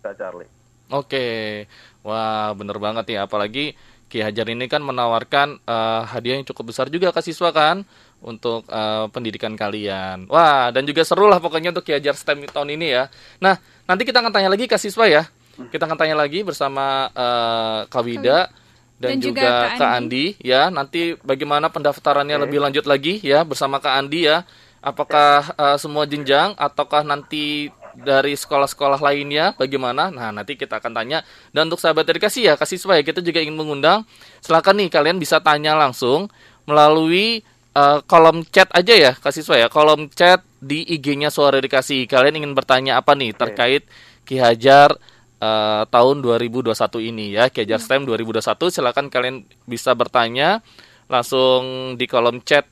Kak 0.04 0.18
Charlie 0.20 0.57
Oke, 0.88 1.68
wah 2.04 2.56
bener 2.56 2.80
banget 2.80 3.12
ya. 3.12 3.28
Apalagi 3.28 3.76
Ki 4.08 4.24
Hajar 4.24 4.48
ini 4.48 4.72
kan 4.72 4.80
menawarkan 4.80 5.60
uh, 5.68 6.08
hadiah 6.08 6.40
yang 6.40 6.48
cukup 6.48 6.72
besar 6.72 6.88
juga 6.88 7.12
ke 7.12 7.20
siswa 7.20 7.52
kan 7.52 7.84
untuk 8.24 8.64
uh, 8.72 9.12
pendidikan 9.12 9.52
kalian. 9.60 10.32
Wah, 10.32 10.72
dan 10.72 10.88
juga 10.88 11.04
seru 11.04 11.28
lah 11.28 11.44
pokoknya 11.44 11.76
untuk 11.76 11.84
Ki 11.84 12.00
Hajar 12.00 12.16
STEM 12.16 12.48
tahun 12.48 12.80
ini 12.80 12.96
ya. 12.96 13.12
Nah, 13.44 13.60
nanti 13.84 14.08
kita 14.08 14.24
akan 14.24 14.32
tanya 14.32 14.48
lagi 14.48 14.64
ke 14.64 14.80
siswa 14.80 15.12
ya. 15.12 15.28
Kita 15.58 15.84
akan 15.90 15.98
tanya 16.00 16.16
lagi 16.16 16.40
bersama 16.46 17.12
uh, 17.12 17.84
Kak 17.92 18.04
Wida 18.08 18.48
dan, 18.96 19.18
dan 19.18 19.18
juga, 19.20 19.42
juga 19.44 19.54
Kak 19.76 19.92
Andi. 20.00 20.26
Andi 20.40 20.48
ya. 20.48 20.62
Nanti 20.72 21.02
bagaimana 21.20 21.68
pendaftarannya 21.68 22.40
okay. 22.40 22.44
lebih 22.48 22.60
lanjut 22.64 22.86
lagi 22.88 23.20
ya 23.20 23.44
bersama 23.44 23.84
Kak 23.84 23.92
Andi 23.92 24.24
ya. 24.24 24.48
Apakah 24.80 25.52
uh, 25.58 25.76
semua 25.76 26.08
jenjang 26.08 26.56
ataukah 26.56 27.04
nanti 27.04 27.74
dari 27.98 28.38
sekolah-sekolah 28.38 29.02
lainnya 29.02 29.58
bagaimana? 29.58 30.14
Nah, 30.14 30.30
nanti 30.30 30.54
kita 30.54 30.78
akan 30.78 30.94
tanya. 30.94 31.26
Dan 31.50 31.68
untuk 31.72 31.82
sahabat 31.82 32.06
edukasi 32.06 32.46
ya, 32.46 32.54
kasih 32.54 32.78
supaya 32.78 33.02
kita 33.02 33.26
juga 33.26 33.42
ingin 33.42 33.58
mengundang. 33.58 34.06
Silakan 34.40 34.86
nih 34.86 34.90
kalian 34.94 35.18
bisa 35.18 35.42
tanya 35.42 35.74
langsung 35.74 36.30
melalui 36.70 37.42
uh, 37.74 38.00
kolom 38.06 38.46
chat 38.54 38.70
aja 38.72 38.94
ya, 38.94 39.12
kasih 39.18 39.42
supaya 39.42 39.66
ya. 39.66 39.70
Kolom 39.74 40.08
chat 40.14 40.46
di 40.62 40.86
IG-nya 40.86 41.34
Suara 41.34 41.58
Edukasi. 41.58 42.06
Kalian 42.06 42.46
ingin 42.46 42.54
bertanya 42.54 43.02
apa 43.02 43.18
nih 43.18 43.34
terkait 43.34 43.90
Ki 44.28 44.38
Hajar 44.38 44.94
uh, 45.42 45.84
tahun 45.90 46.22
2021 46.22 46.74
ini 47.10 47.34
ya, 47.34 47.50
Ki 47.50 47.66
Hajar 47.66 47.82
STEM 47.82 48.06
2021. 48.06 48.46
Silakan 48.70 49.10
kalian 49.10 49.42
bisa 49.66 49.98
bertanya 49.98 50.62
langsung 51.10 51.96
di 51.98 52.06
kolom 52.06 52.44
chat 52.46 52.68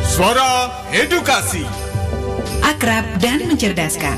Suara 0.07 0.71
Edukasi. 0.95 1.67
Akrab 2.63 3.03
dan 3.19 3.43
mencerdaskan. 3.43 4.17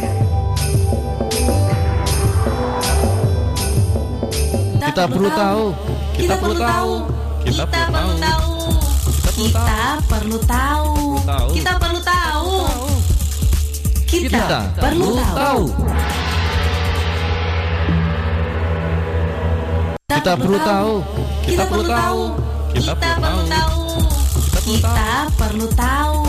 Kita 4.86 5.04
perlu 5.10 5.30
tahu. 5.34 5.64
Kita 6.14 6.36
perlu 6.38 6.56
tahu. 6.62 6.94
Kita 7.42 7.64
perlu 7.66 8.14
tahu. 8.22 8.54
Kita 9.36 9.68
perlu 10.08 10.38
tahu. 10.46 10.94
Kita 11.58 11.72
perlu 11.82 11.90
tahu. 11.90 11.95
Kita, 14.16 14.48
Kita 14.48 14.80
perlu 14.80 15.12
tahu. 15.36 15.64
Kita 20.08 20.32
perlu 20.40 20.58
tahu. 20.64 20.94
Kita 21.44 21.64
perlu 21.68 21.84
tahu. 21.84 22.22
Kita 22.72 22.94
perlu 22.96 23.44
tahu. 23.44 23.76
Kita 24.72 25.12
perlu 25.36 25.68
tahu. 25.76 26.20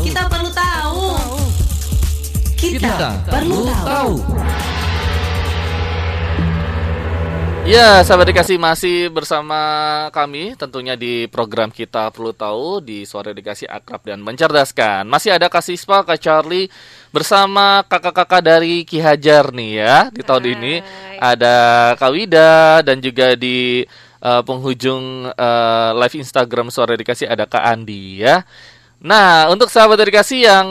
Kita 0.00 0.22
perlu 0.32 0.50
tahu. 0.56 1.04
Kita 2.56 3.08
perlu 3.28 3.60
tahu. 3.84 4.12
Ya, 7.66 7.98
sahabat 8.06 8.30
dikasih 8.30 8.62
masih 8.62 9.10
bersama 9.10 9.58
kami 10.14 10.54
tentunya 10.54 10.94
di 10.94 11.26
program 11.26 11.66
kita 11.66 12.14
perlu 12.14 12.30
tahu 12.30 12.78
di 12.78 13.02
Suara 13.02 13.34
Dikasih 13.34 13.66
Akrab 13.66 14.06
dan 14.06 14.22
Mencerdaskan. 14.22 15.02
Masih 15.02 15.34
ada 15.34 15.50
Kak 15.50 15.66
Sispa, 15.66 16.06
Kak 16.06 16.14
Charlie 16.22 16.70
bersama 17.10 17.82
kakak-kakak 17.90 18.38
dari 18.38 18.86
Ki 18.86 19.02
Hajar 19.02 19.50
nih 19.50 19.82
ya 19.82 19.96
di 20.14 20.22
tahun 20.22 20.46
Hai. 20.46 20.54
ini. 20.54 20.74
Ada 21.18 21.56
Kak 21.98 22.10
Wida 22.14 22.86
dan 22.86 23.02
juga 23.02 23.34
di 23.34 23.82
uh, 24.22 24.46
penghujung 24.46 25.34
uh, 25.34 25.90
live 25.98 26.22
Instagram 26.22 26.70
Suara 26.70 26.94
Dikasih 26.94 27.26
ada 27.26 27.50
Kak 27.50 27.66
Andi 27.66 28.22
ya. 28.22 28.46
Nah, 29.02 29.50
untuk 29.50 29.74
sahabat 29.74 30.06
dikasih 30.06 30.40
yang 30.48 30.68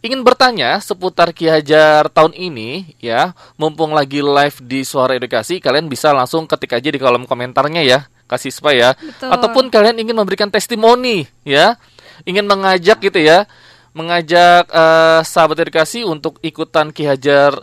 ingin 0.00 0.24
bertanya 0.24 0.80
seputar 0.80 1.32
Ki 1.36 1.48
Hajar 1.48 2.08
tahun 2.08 2.32
ini 2.32 2.96
ya, 3.00 3.36
mumpung 3.60 3.92
lagi 3.92 4.24
live 4.24 4.58
di 4.64 4.80
Suara 4.84 5.16
Edukasi, 5.16 5.60
kalian 5.60 5.86
bisa 5.88 6.12
langsung 6.16 6.48
ketik 6.48 6.76
aja 6.76 6.88
di 6.88 6.96
kolom 6.96 7.28
komentarnya 7.28 7.84
ya, 7.84 8.08
kasih 8.24 8.52
supaya 8.52 8.96
Betul. 8.96 9.28
ataupun 9.28 9.64
kalian 9.68 10.00
ingin 10.00 10.16
memberikan 10.16 10.48
testimoni 10.48 11.28
ya, 11.44 11.76
ingin 12.24 12.48
mengajak 12.48 12.96
gitu 13.04 13.20
ya, 13.20 13.44
mengajak 13.92 14.70
uh, 14.72 15.20
sahabat 15.20 15.68
edukasi 15.68 16.06
untuk 16.06 16.40
ikutan 16.40 16.94
Ki 16.96 17.04
Hajar 17.04 17.60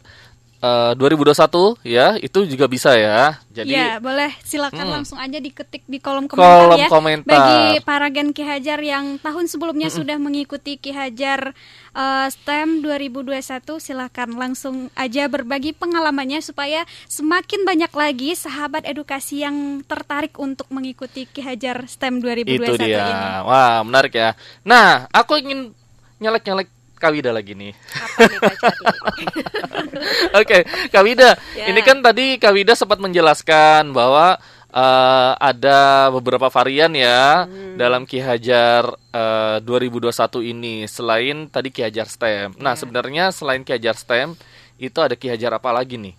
uh, 0.59 0.93
2021 0.93 1.81
ya 1.83 2.15
itu 2.15 2.39
juga 2.45 2.65
bisa 2.65 2.93
ya. 2.93 3.37
Jadi 3.49 3.69
Ya, 3.69 3.97
boleh 3.97 4.29
silakan 4.41 4.83
Hmm. 4.83 4.95
langsung 4.95 5.17
aja 5.17 5.37
diketik 5.37 5.81
di 5.83 5.97
kolom 5.97 6.25
komentar 6.25 6.45
kolom 6.63 6.77
ya. 6.77 6.87
komentar. 6.87 7.31
Bagi 7.31 7.59
para 7.81 8.07
Gen 8.07 8.29
Ki 8.29 8.41
Hajar 8.41 8.77
yang 8.77 9.17
tahun 9.17 9.45
sebelumnya 9.45 9.89
sudah 9.89 10.17
mengikuti 10.17 10.75
Ki 10.75 10.91
Hajar 10.91 11.57
eh, 11.91 12.27
STEM 12.29 12.79
2021 12.79 13.41
silakan 13.77 14.29
langsung 14.33 14.75
aja 14.93 15.25
berbagi 15.25 15.73
pengalamannya 15.73 16.39
supaya 16.39 16.81
semakin 17.07 17.63
banyak 17.63 17.89
lagi 17.89 18.29
sahabat 18.31 18.85
edukasi 18.85 19.41
yang 19.41 19.57
tertarik 19.83 20.37
untuk 20.37 20.69
mengikuti 20.69 21.25
Ki 21.25 21.41
Hajar 21.41 21.85
STEM 21.85 22.21
2021 22.21 22.45
itu 22.53 22.73
dia. 22.79 23.01
ini. 23.01 23.25
Wah, 23.43 23.81
menarik 23.81 24.13
ya. 24.13 24.37
Nah, 24.61 25.09
aku 25.09 25.35
ingin 25.35 25.73
nyelek-nyelek 26.17 26.69
Kawida 26.97 27.29
lagi 27.29 27.53
nih. 27.53 27.73
Apa 27.73 29.09
nih? 29.13 29.27
Oke, 30.39 30.57
Kak 30.89 31.03
Wida, 31.03 31.37
Ya. 31.53 31.69
ini 31.69 31.81
kan 31.81 32.01
tadi 32.01 32.37
Kak 32.37 32.53
Wida 32.53 32.73
sempat 32.73 32.97
menjelaskan 32.97 33.91
bahwa 33.91 34.37
eh, 34.67 35.31
ada 35.39 36.09
beberapa 36.11 36.49
varian 36.49 36.91
ya 36.91 37.45
Hmm. 37.45 37.77
dalam 37.77 38.03
Ki 38.03 38.19
Hajar 38.19 38.83
eh, 39.13 39.57
2021 39.61 40.43
ini 40.43 40.85
selain 40.85 41.47
tadi 41.47 41.69
Ki 41.69 41.81
Hajar 41.81 42.05
STEM. 42.05 42.57
Nah, 42.57 42.73
Ya. 42.73 42.77
sebenarnya 42.77 43.29
selain 43.31 43.61
Ki 43.61 43.73
Hajar 43.73 43.95
STEM 43.95 44.33
itu 44.77 44.97
ada 44.97 45.13
Ki 45.13 45.29
Hajar 45.29 45.53
apa 45.53 45.71
lagi 45.71 45.97
nih? 45.97 46.13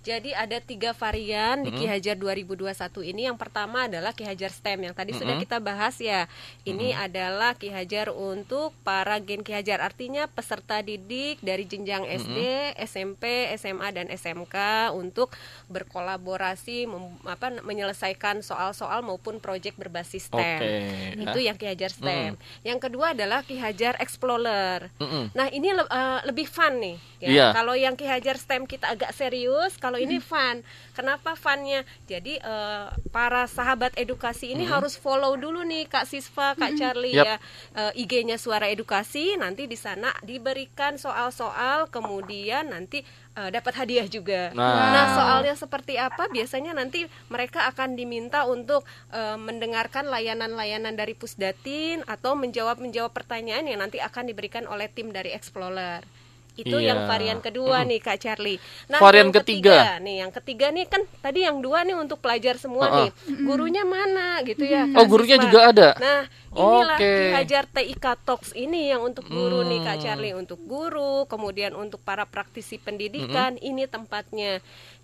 Jadi 0.00 0.32
ada 0.32 0.56
tiga 0.58 0.90
varian 0.90 1.60
di 1.60 1.70
Ki 1.70 1.84
Hajar 1.86 2.16
2021 2.16 2.64
ini. 3.04 3.24
Yang 3.24 3.36
pertama 3.36 3.84
adalah 3.84 4.10
Ki 4.10 4.22
Hajar 4.22 4.48
STEM 4.48 4.80
yang 4.82 4.94
tadi 4.94 5.12
sudah 5.14 5.36
kita 5.38 5.58
bahas 5.58 5.96
ya. 5.96 6.24
Ini 6.62 6.96
adalah 6.96 7.52
Ki 7.52 7.68
Hajar 7.68 8.08
untuk 8.08 8.72
para 8.80 9.16
gen 9.18 9.40
Ki 9.40 9.52
Hajar, 9.52 9.80
artinya 9.80 10.24
peserta 10.26 10.80
didik 10.80 11.38
dari 11.40 11.64
jenjang 11.64 12.02
SD, 12.06 12.38
SMP, 12.80 13.24
SMA 13.54 13.88
dan 13.90 14.08
SMK 14.08 14.56
untuk 14.90 15.36
berkolaborasi 15.68 16.86
mem- 16.86 17.20
apa 17.24 17.60
menyelesaikan 17.60 18.40
soal-soal 18.40 19.02
maupun 19.02 19.36
proyek 19.36 19.74
berbasis 19.74 20.26
STEM. 20.26 20.60
Oke. 20.60 20.74
Itu 21.18 21.38
yang 21.40 21.56
Ki 21.56 21.66
Hajar 21.66 21.90
STEM. 21.90 22.32
Yang 22.62 22.78
kedua 22.80 23.12
adalah 23.12 23.42
Ki 23.42 23.56
Hajar 23.56 23.98
Explorer. 23.98 24.88
Mm-mm. 24.96 25.28
Nah 25.32 25.48
ini 25.48 25.68
le- 25.70 25.86
eh, 25.86 26.20
lebih 26.24 26.46
fun 26.46 26.78
nih. 26.78 26.96
Ya. 27.18 27.28
Iya. 27.28 27.46
Kalau 27.52 27.74
yang 27.74 27.94
Ki 27.94 28.06
Hajar 28.06 28.36
STEM 28.36 28.64
kita 28.64 28.88
agak 28.88 29.12
serius, 29.12 29.76
kalau 29.90 29.98
ini 29.98 30.22
fun. 30.22 30.62
Kenapa 30.94 31.34
funnya? 31.34 31.82
Jadi 32.06 32.38
eh, 32.38 32.86
para 33.10 33.50
sahabat 33.50 33.90
edukasi 33.98 34.54
ini 34.54 34.62
harus 34.62 34.94
follow 34.94 35.34
dulu 35.34 35.66
nih 35.66 35.90
Kak 35.90 36.06
Sisva, 36.06 36.54
Kak 36.54 36.78
Charlie 36.78 37.18
Yap. 37.18 37.26
ya 37.26 37.36
eh, 37.74 38.02
IG-nya 38.06 38.38
Suara 38.38 38.70
Edukasi. 38.70 39.34
Nanti 39.34 39.66
di 39.66 39.74
sana 39.74 40.14
diberikan 40.22 40.94
soal-soal, 40.94 41.90
kemudian 41.90 42.70
nanti 42.70 43.02
eh, 43.34 43.50
dapat 43.50 43.82
hadiah 43.82 44.06
juga. 44.06 44.54
Nah. 44.54 44.94
Nah, 44.94 45.06
soalnya 45.18 45.58
seperti 45.58 45.98
apa? 45.98 46.30
Biasanya 46.30 46.70
nanti 46.70 47.10
mereka 47.26 47.66
akan 47.66 47.98
diminta 47.98 48.46
untuk 48.46 48.86
eh, 49.10 49.34
mendengarkan 49.34 50.06
layanan-layanan 50.06 50.94
dari 50.94 51.18
Pusdatin 51.18 52.06
atau 52.06 52.38
menjawab-menjawab 52.38 53.10
pertanyaan 53.10 53.66
yang 53.66 53.82
nanti 53.82 53.98
akan 53.98 54.30
diberikan 54.30 54.70
oleh 54.70 54.86
tim 54.86 55.10
dari 55.10 55.34
Explorer. 55.34 56.19
Itu 56.60 56.76
Iya. 56.76 56.92
yang 56.92 57.00
varian 57.04 57.38
kedua 57.38 57.82
nih 57.82 57.98
Kak 57.98 58.18
Charlie. 58.18 58.60
Nah, 58.86 58.98
Varian 58.98 59.28
yang 59.28 59.34
ketiga. 59.34 59.96
nih, 59.98 60.16
yang 60.20 60.32
ketiga 60.32 60.66
nih 60.68 60.84
kan 60.84 61.02
tadi 61.18 61.42
yang 61.42 61.58
dua 61.58 61.82
nih 61.82 61.94
untuk 61.94 62.18
pelajar 62.18 62.56
semua 62.56 62.86
Uh-uh. 62.86 62.98
nih. 62.98 63.10
Gurunya 63.42 63.82
mana 63.82 64.40
gitu 64.42 64.62
ya? 64.62 64.84
Oh, 64.92 65.04
gurunya 65.04 65.36
Siswa? 65.36 65.46
juga 65.46 65.58
ada? 65.68 65.88
Nah, 65.96 66.22
inilah 66.50 66.98
Hajar 67.32 67.64
TIK 67.66 68.04
Talks 68.20 68.50
ini 68.52 68.90
yang 68.90 69.00
untuk 69.02 69.24
guru 69.24 69.62
nih 69.62 69.80
Kak 69.80 69.96
Hmm. 69.96 70.02
Charlie, 70.02 70.34
untuk 70.34 70.60
guru, 70.60 71.24
kemudian 71.24 71.72
untuk 71.72 72.00
para 72.00 72.24
praktisi 72.24 72.76
pendidikan, 72.76 73.56
ini 73.58 73.86
tempatnya. 73.86 74.58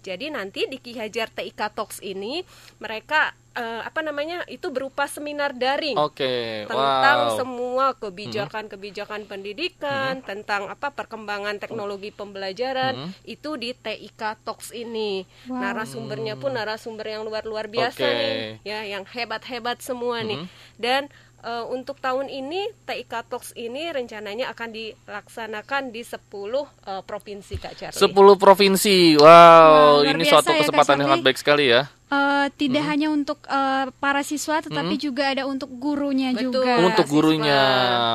Jadi 0.06 0.30
nanti 0.30 0.70
di 0.70 0.78
Ki 0.78 0.94
Hajar 0.94 1.26
TIK 1.34 1.74
Talks 1.74 1.98
ini 1.98 2.46
mereka 2.78 3.34
eh, 3.58 3.82
apa 3.82 4.06
namanya? 4.06 4.46
itu 4.46 4.70
berupa 4.70 5.10
seminar 5.10 5.50
daring 5.56 5.98
Oke. 5.98 6.68
tentang 6.70 7.18
wow. 7.32 7.34
semua 7.34 7.86
kebijakan-kebijakan 7.98 9.26
pendidikan, 9.26 10.22
tentang 10.22 10.70
apa 10.70 10.94
perkembangan 10.94 11.58
teknologi 11.58 12.14
pembelajaran 12.14 13.10
itu 13.26 13.58
di 13.58 13.74
TIK 13.74 14.46
Talks 14.46 14.70
ini. 14.70 15.26
Wow. 15.50 15.58
Narasumbernya 15.58 16.38
pun 16.38 16.54
narasumber 16.54 17.10
yang 17.10 17.26
luar-luar 17.26 17.66
biasa 17.66 18.06
Oke. 18.06 18.14
nih, 18.14 18.34
ya 18.62 18.78
yang 18.86 19.02
hebat-hebat 19.02 19.82
semua 19.82 20.22
nih. 20.22 20.46
Dan 20.78 21.10
eh, 21.46 21.64
untuk 21.70 22.02
tahun 22.02 22.26
ini 22.26 22.74
TIK 22.82 23.30
Talks 23.30 23.54
ini 23.54 23.86
rencananya 23.94 24.50
akan 24.50 24.68
dilaksanakan 24.74 25.94
di 25.94 26.02
10 26.02 26.18
eh, 26.18 27.02
provinsi 27.06 27.54
Kak 27.62 27.74
Charlie. 27.78 28.02
10 28.02 28.34
provinsi. 28.34 29.14
Wow, 29.22 30.02
luar 30.02 30.16
ini 30.18 30.24
suatu 30.26 30.50
ya, 30.50 30.66
kesempatan 30.66 30.94
yang 30.98 31.08
sangat 31.14 31.22
baik 31.22 31.38
sekali 31.38 31.64
ya. 31.70 31.86
Eh, 32.06 32.46
tidak 32.54 32.86
hanya 32.86 33.10
untuk 33.10 33.42
eh, 33.50 33.90
para 33.98 34.22
siswa 34.22 34.62
tetapi 34.62 34.94
juga 34.94 35.26
ada 35.34 35.42
untuk 35.42 35.66
gurunya 35.74 36.30
Betul. 36.30 36.62
juga. 36.62 36.78
Untuk 36.78 37.02
siswa. 37.02 37.14
gurunya. 37.18 37.62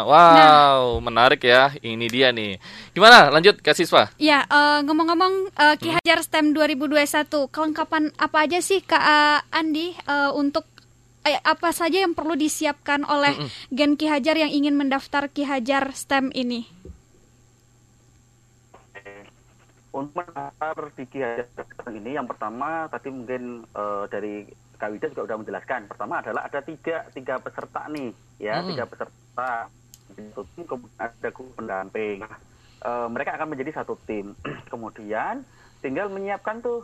Wow, 0.07 1.03
menarik 1.03 1.43
ya. 1.43 1.75
Ini 1.75 2.07
dia 2.07 2.31
nih. 2.31 2.55
Gimana? 2.95 3.27
Lanjut 3.27 3.59
Kak 3.59 3.75
Siswa. 3.75 4.07
Ya, 4.15 4.47
eh, 4.47 4.79
ngomong-ngomong 4.87 5.51
eh, 5.51 5.75
Ki 5.75 5.91
Hajar 5.91 6.23
STEM 6.23 6.55
2021, 6.55 7.51
kelengkapan 7.51 8.15
apa 8.15 8.47
aja 8.47 8.63
sih 8.63 8.79
Kak 8.79 9.51
Andi 9.51 9.91
eh, 9.91 10.31
untuk 10.39 10.70
eh, 11.23 11.37
apa 11.41 11.69
saja 11.71 12.01
yang 12.01 12.17
perlu 12.17 12.33
disiapkan 12.33 13.05
oleh 13.05 13.33
Gen 13.69 13.93
Ki 13.95 14.09
Hajar 14.09 14.37
yang 14.37 14.51
ingin 14.51 14.73
mendaftar 14.73 15.29
Ki 15.29 15.45
Hajar 15.45 15.93
STEM 15.93 16.33
ini? 16.33 16.65
Untuk 19.91 20.15
mendaftar 20.23 20.87
di 20.95 21.03
Ki 21.03 21.19
Hajar 21.19 21.47
Sekarang 21.51 21.95
ini 21.99 22.15
yang 22.15 22.27
pertama 22.27 22.87
tadi 22.87 23.11
mungkin 23.11 23.67
eh, 23.67 24.05
dari 24.07 24.35
Kak 24.81 24.89
Wida 24.89 25.13
juga 25.13 25.29
sudah 25.29 25.37
menjelaskan. 25.37 25.81
Pertama 25.93 26.25
adalah 26.25 26.41
ada 26.49 26.59
tiga 26.65 27.05
tiga 27.13 27.37
peserta 27.37 27.85
nih, 27.85 28.09
ya 28.41 28.65
Hmm. 28.65 28.73
tiga 28.73 28.89
peserta. 28.89 29.69
Satu 30.11 30.43
tim 30.57 30.65
kemudian 30.65 30.97
ada 30.97 31.29
guru 31.29 31.51
pendamping. 31.53 32.25
Eh, 32.81 33.07
mereka 33.13 33.37
akan 33.37 33.47
menjadi 33.53 33.71
satu 33.77 33.93
tim. 34.09 34.33
kemudian 34.73 35.45
tinggal 35.85 36.09
menyiapkan 36.09 36.65
tuh 36.65 36.81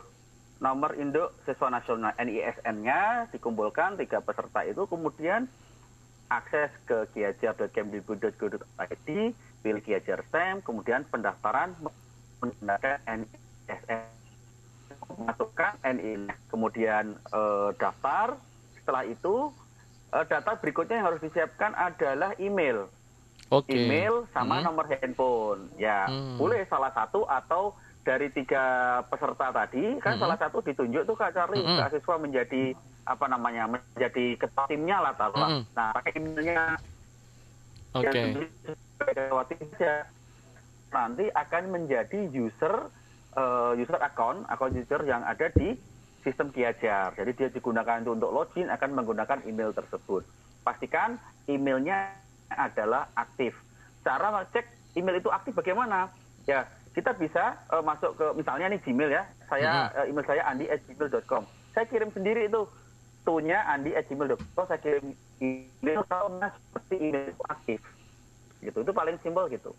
nomor 0.58 0.98
induk 0.98 1.30
siswa 1.46 1.70
nasional 1.70 2.12
NISN-nya 2.18 3.30
dikumpulkan 3.30 3.94
tiga 3.94 4.18
peserta 4.18 4.66
itu 4.66 4.86
kemudian 4.86 5.46
akses 6.28 6.68
ke 6.84 7.06
kiajar.kemdikbud.go.id 7.14 9.08
pilih 9.58 9.82
kiajar 9.82 10.20
STEM 10.28 10.60
kemudian 10.60 11.06
pendaftaran 11.06 11.72
menggunakan 12.42 12.98
NISN 13.06 14.02
masukkan 15.18 15.72
NI 15.82 16.26
kemudian 16.48 17.14
eh, 17.14 17.70
daftar 17.78 18.34
setelah 18.76 19.06
itu 19.06 19.54
eh, 20.10 20.24
data 20.26 20.58
berikutnya 20.58 21.00
yang 21.00 21.08
harus 21.14 21.22
disiapkan 21.22 21.72
adalah 21.74 22.34
email 22.36 22.90
Oke. 23.48 23.72
email 23.72 24.28
sama 24.36 24.60
Hmm. 24.60 24.68
nomor 24.68 24.84
handphone 24.90 25.72
ya 25.80 26.04
Hmm. 26.10 26.36
boleh 26.36 26.66
salah 26.68 26.92
satu 26.92 27.24
atau 27.24 27.72
dari 28.08 28.32
tiga 28.32 28.64
peserta 29.04 29.52
tadi 29.52 30.00
kan 30.00 30.16
Hmm. 30.16 30.22
salah 30.24 30.38
satu 30.40 30.64
ditunjuk 30.64 31.04
tuh 31.04 31.12
kak 31.12 31.36
Charlie 31.36 31.60
Hmm. 31.60 31.76
kak 31.76 31.92
siswa 31.92 32.16
menjadi 32.16 32.72
apa 33.04 33.28
namanya 33.28 33.68
menjadi 33.68 34.40
ketua 34.40 34.64
timnya 34.64 35.04
lah 35.04 35.12
taruhlah. 35.12 35.60
Hmm. 35.60 35.64
nah 35.76 35.92
pakai 35.92 36.16
emailnya 36.16 36.80
Oke. 37.92 38.48
saja 38.96 40.08
nanti 40.88 41.24
akan 41.28 41.62
menjadi 41.68 42.18
user 42.32 42.88
eh, 43.36 43.72
user 43.76 44.00
account 44.00 44.48
akun 44.48 44.72
user 44.72 45.04
yang 45.04 45.20
ada 45.20 45.52
di 45.52 45.76
sistem 46.24 46.48
Kiajar. 46.48 47.12
Jadi 47.14 47.30
dia 47.36 47.48
digunakan 47.52 48.00
itu 48.00 48.10
untuk 48.10 48.32
login 48.32 48.72
akan 48.72 48.90
menggunakan 48.96 49.44
email 49.44 49.70
tersebut. 49.70 50.24
Pastikan 50.64 51.20
emailnya 51.46 52.10
adalah 52.50 53.06
aktif. 53.14 53.54
Cara 54.02 54.42
cek 54.48 54.96
email 54.96 55.20
itu 55.20 55.28
aktif 55.30 55.52
bagaimana? 55.54 56.08
Ya, 56.48 56.64
kita 56.98 57.14
bisa 57.14 57.54
eh, 57.70 57.82
masuk 57.86 58.18
ke 58.18 58.26
misalnya 58.34 58.66
nih 58.74 58.82
Gmail 58.82 59.10
ya. 59.14 59.22
Saya 59.46 59.86
eh, 59.94 60.10
email 60.10 60.26
saya 60.26 60.42
andi@gmail.com. 60.50 61.46
Saya 61.70 61.86
kirim 61.86 62.10
sendiri 62.10 62.50
itu 62.50 62.66
tunya 63.22 63.62
andi@gmail.com. 63.70 64.66
Saya 64.66 64.82
kirim 64.82 65.14
email 65.38 66.02
kalau 66.10 66.42
seperti 66.42 66.94
email 66.98 67.30
aktif. 67.46 67.78
Gitu. 68.58 68.78
Itu 68.82 68.90
paling 68.90 69.14
simpel 69.22 69.46
gitu. 69.46 69.70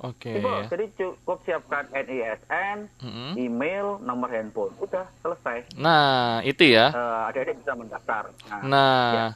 Oke. 0.00 0.40
Simpel. 0.40 0.64
Jadi 0.72 0.84
cukup 0.96 1.38
siapkan 1.44 1.84
NISN, 1.92 2.88
Mm-mm. 2.98 3.30
email, 3.36 4.00
nomor 4.00 4.32
handphone. 4.32 4.72
Udah 4.80 5.04
selesai. 5.20 5.68
Nah, 5.76 6.40
itu 6.42 6.64
ya. 6.66 6.90
Eh, 6.90 7.20
adik-adik 7.30 7.60
bisa 7.60 7.72
mendaftar. 7.76 8.32
Nah, 8.48 8.60
Nah, 8.64 9.04
ya. 9.12 9.26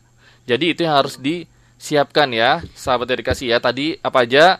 jadi 0.56 0.64
itu 0.72 0.80
yang 0.82 0.96
harus 0.98 1.20
disiapkan 1.20 2.32
ya, 2.32 2.64
sahabat 2.72 3.06
dedikasi 3.06 3.52
ya. 3.52 3.60
Tadi 3.60 4.00
apa 4.00 4.24
aja? 4.24 4.58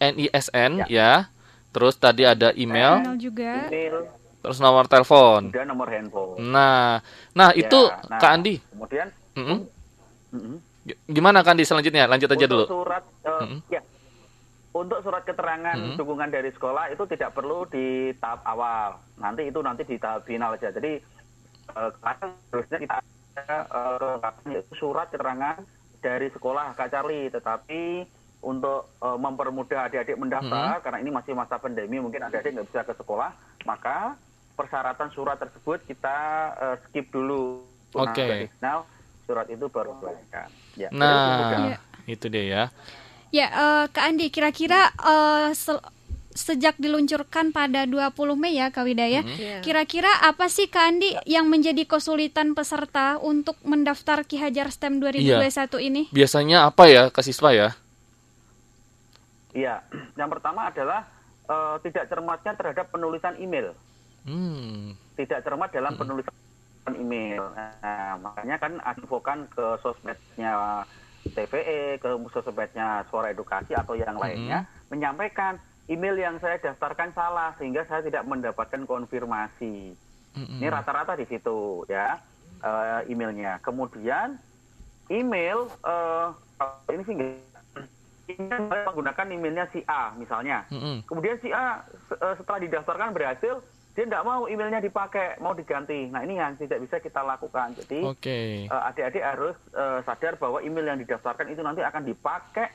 NISN 0.00 0.88
ya. 0.88 1.28
Terus 1.76 1.94
tadi 1.94 2.24
ada 2.24 2.56
email, 2.56 3.04
Email 3.04 3.16
juga. 3.20 3.68
email 3.68 4.08
terus 4.40 4.56
nomor 4.56 4.86
telepon. 4.86 5.52
dan 5.52 5.68
nomor 5.68 5.90
handphone. 5.90 6.40
Nah, 6.40 7.02
nah 7.30 7.50
Ya, 7.52 7.66
itu 7.66 7.80
nah, 8.08 8.16
Kak 8.16 8.32
Andi. 8.32 8.54
Kemudian 8.64 9.06
Mm-mm. 9.36 9.58
mm-mm. 10.32 10.56
G- 10.82 10.98
Gimana 11.06 11.44
Kak 11.44 11.52
Andi 11.52 11.66
selanjutnya? 11.66 12.08
Lanjut 12.08 12.30
aja 12.30 12.38
Untuk 12.40 12.48
dulu. 12.48 12.64
surat 12.64 13.04
eh, 13.22 13.40
Mm-mm. 13.44 13.60
ya. 13.68 13.82
untuk 14.72 15.00
surat 15.00 15.24
keterangan 15.24 15.72
Hmm. 15.72 15.96
dukungan 15.96 16.28
dari 16.28 16.52
sekolah 16.52 16.92
itu 16.92 17.04
tidak 17.06 17.32
perlu 17.32 17.64
di 17.66 18.12
tahap 18.14 18.44
awal. 18.44 19.00
Nanti 19.16 19.48
itu 19.48 19.58
nanti 19.58 19.82
di 19.82 19.96
tahap 19.96 20.24
final 20.24 20.52
aja. 20.52 20.68
Jadi 20.68 21.00
eh, 21.66 21.90
sekarang 21.92 22.30
harusnya 22.46 22.78
kita 22.78 22.94
ada 23.34 23.56
eh, 23.66 24.52
yaitu 24.52 24.74
surat 24.76 25.08
keterangan 25.08 25.60
dari 25.98 26.28
sekolah 26.30 26.72
Kak 26.72 26.88
Charlie. 26.88 27.28
Tetapi 27.28 27.82
untuk 28.44 28.92
eh, 29.00 29.18
mempermudah 29.18 29.88
adik-adik 29.88 30.16
mendaftar 30.20 30.80
karena 30.84 30.98
ini 31.00 31.10
masih 31.10 31.32
masa 31.32 31.56
pandemi 31.56 31.98
mungkin 31.98 32.22
adik-adik 32.24 32.52
nggak 32.56 32.68
bisa 32.70 32.80
ke 32.84 32.94
sekolah, 32.94 33.30
maka 33.64 34.14
persyaratan 34.56 35.08
surat 35.12 35.36
tersebut 35.40 35.84
kita 35.84 36.16
eh, 36.60 36.76
skip 36.86 37.08
dulu. 37.10 37.64
Nah, 37.96 38.12
Oke. 38.12 38.24
dari 38.24 38.46
final 38.58 38.84
surat 39.26 39.46
itu 39.48 39.66
baru 39.66 39.92
keluarkan. 39.98 40.48
Ya, 40.76 40.88
Nah. 40.92 41.72
Iya. 41.72 41.78
itu 42.06 42.26
dia 42.30 42.44
ya. 42.44 42.62
Ya, 43.34 43.46
eh, 43.50 43.84
Kak 43.90 44.04
Andi, 44.06 44.30
kira-kira 44.30 44.94
sejak 46.36 46.76
diluncurkan 46.76 47.50
pada 47.50 47.88
20 47.88 48.36
Mei 48.36 48.60
ya, 48.60 48.68
Kak 48.68 48.84
Widaya, 48.84 49.24
Iya. 49.24 49.64
kira-kira 49.64 50.12
apa 50.22 50.52
sih 50.52 50.68
Kak 50.68 50.84
Andi 50.92 51.16
yang 51.24 51.48
menjadi 51.48 51.88
kesulitan 51.88 52.52
peserta 52.52 53.16
untuk 53.18 53.56
mendaftar 53.64 54.22
Ki 54.28 54.36
Hajar 54.36 54.68
STEM 54.68 55.00
2021 55.00 55.80
ini? 55.80 56.12
Biasanya 56.12 56.68
apa 56.68 56.86
ya 56.86 57.08
ke 57.08 57.24
siswa 57.24 57.50
ya? 57.56 57.68
Iya, 59.56 59.80
yang 60.20 60.28
pertama 60.28 60.68
adalah 60.68 61.08
eh, 61.48 61.76
tidak 61.88 62.12
cermatnya 62.12 62.52
terhadap 62.52 62.92
penulisan 62.92 63.34
email, 63.40 63.72
Hmm. 64.26 64.92
tidak 65.14 65.46
cermat 65.46 65.70
dalam 65.70 65.94
penulisan 65.94 66.34
email. 66.98 67.46
Nah, 67.54 68.18
makanya 68.18 68.56
kan 68.58 68.72
advokan 68.82 69.46
ke 69.46 69.78
sosmednya 69.78 70.82
TVE, 71.30 72.02
ke 72.02 72.08
sosmednya 72.34 73.06
Suara 73.06 73.30
Edukasi 73.30 73.78
atau 73.78 73.94
yang 73.94 74.18
lainnya 74.18 74.66
menyampaikan 74.90 75.62
email 75.86 76.18
yang 76.18 76.42
saya 76.42 76.58
daftarkan 76.58 77.14
salah 77.14 77.54
sehingga 77.58 77.86
saya 77.86 78.02
tidak 78.02 78.26
mendapatkan 78.26 78.82
konfirmasi. 78.82 79.94
Mm-mm. 80.34 80.58
Ini 80.58 80.68
rata-rata 80.68 81.14
di 81.14 81.26
situ 81.30 81.86
ya 81.86 82.18
eh, 82.66 83.00
emailnya. 83.06 83.62
Kemudian 83.62 84.34
email 85.06 85.70
eh, 85.86 86.26
ini 86.90 87.02
sih 87.06 87.14
email 88.28 88.66
menggunakan 88.90 89.26
emailnya 89.30 89.66
si 89.70 89.80
A 89.86 90.12
misalnya. 90.18 90.66
Mm-mm. 90.70 91.06
Kemudian 91.06 91.38
si 91.38 91.54
A 91.54 91.82
eh, 92.10 92.34
setelah 92.36 92.60
didaftarkan 92.62 93.14
berhasil, 93.14 93.62
dia 93.96 94.04
tidak 94.04 94.28
mau 94.28 94.44
emailnya 94.44 94.84
dipakai, 94.84 95.40
mau 95.40 95.56
diganti. 95.56 96.12
Nah 96.12 96.20
ini 96.20 96.36
yang 96.36 96.58
tidak 96.60 96.84
bisa 96.84 97.00
kita 97.00 97.24
lakukan. 97.24 97.72
Jadi 97.78 98.04
eh, 98.68 98.82
adik-adik 98.92 99.24
harus 99.24 99.56
eh, 99.72 100.00
sadar 100.04 100.36
bahwa 100.36 100.60
email 100.60 100.92
yang 100.92 101.00
didaftarkan 101.00 101.48
itu 101.48 101.62
nanti 101.64 101.80
akan 101.80 102.02
dipakai 102.04 102.68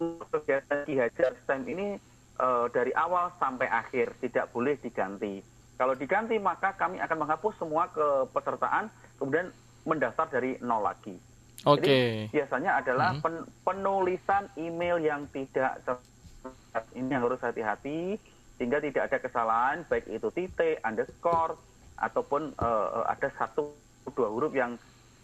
untuk 0.00 0.26
kegiatan 0.30 0.88
Ki 0.88 0.96
Hajar 0.98 1.32
STEM 1.44 1.68
ini 1.68 2.00
eh, 2.40 2.66
dari 2.72 2.90
awal 2.96 3.34
sampai 3.36 3.68
akhir, 3.68 4.16
tidak 4.22 4.48
boleh 4.54 4.80
diganti. 4.80 5.44
Kalau 5.74 5.98
diganti 5.98 6.38
maka 6.38 6.70
kami 6.78 7.02
akan 7.02 7.26
menghapus 7.26 7.58
semua 7.58 7.90
kepesertaan, 7.90 8.86
kemudian 9.18 9.50
mendaftar 9.84 10.30
dari 10.30 10.56
nol 10.62 10.86
lagi. 10.86 11.18
Oke. 11.64 11.80
Jadi 11.80 11.98
biasanya 12.30 12.70
adalah 12.76 13.10
Mhm. 13.12 13.20
pen- 13.20 13.46
penulisan 13.62 14.44
email 14.54 14.96
yang 14.98 15.24
tidak 15.28 15.80
tepat. 15.80 16.84
Ini 16.92 17.08
yang 17.08 17.24
harus 17.24 17.40
hati-hati 17.40 18.20
sehingga 18.54 18.78
tidak 18.78 19.08
ada 19.08 19.18
kesalahan 19.18 19.82
baik 19.84 20.04
itu 20.06 20.28
titik, 20.30 20.78
underscore 20.80 21.56
ataupun 21.96 22.52
eh, 22.52 22.66
eh, 22.92 23.04
ada 23.08 23.28
satu 23.34 23.72
dua 24.06 24.28
huruf 24.28 24.52
yang 24.52 24.76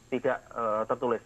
tidak 0.09 0.40
eh, 0.50 0.83
tertulis. 0.85 1.20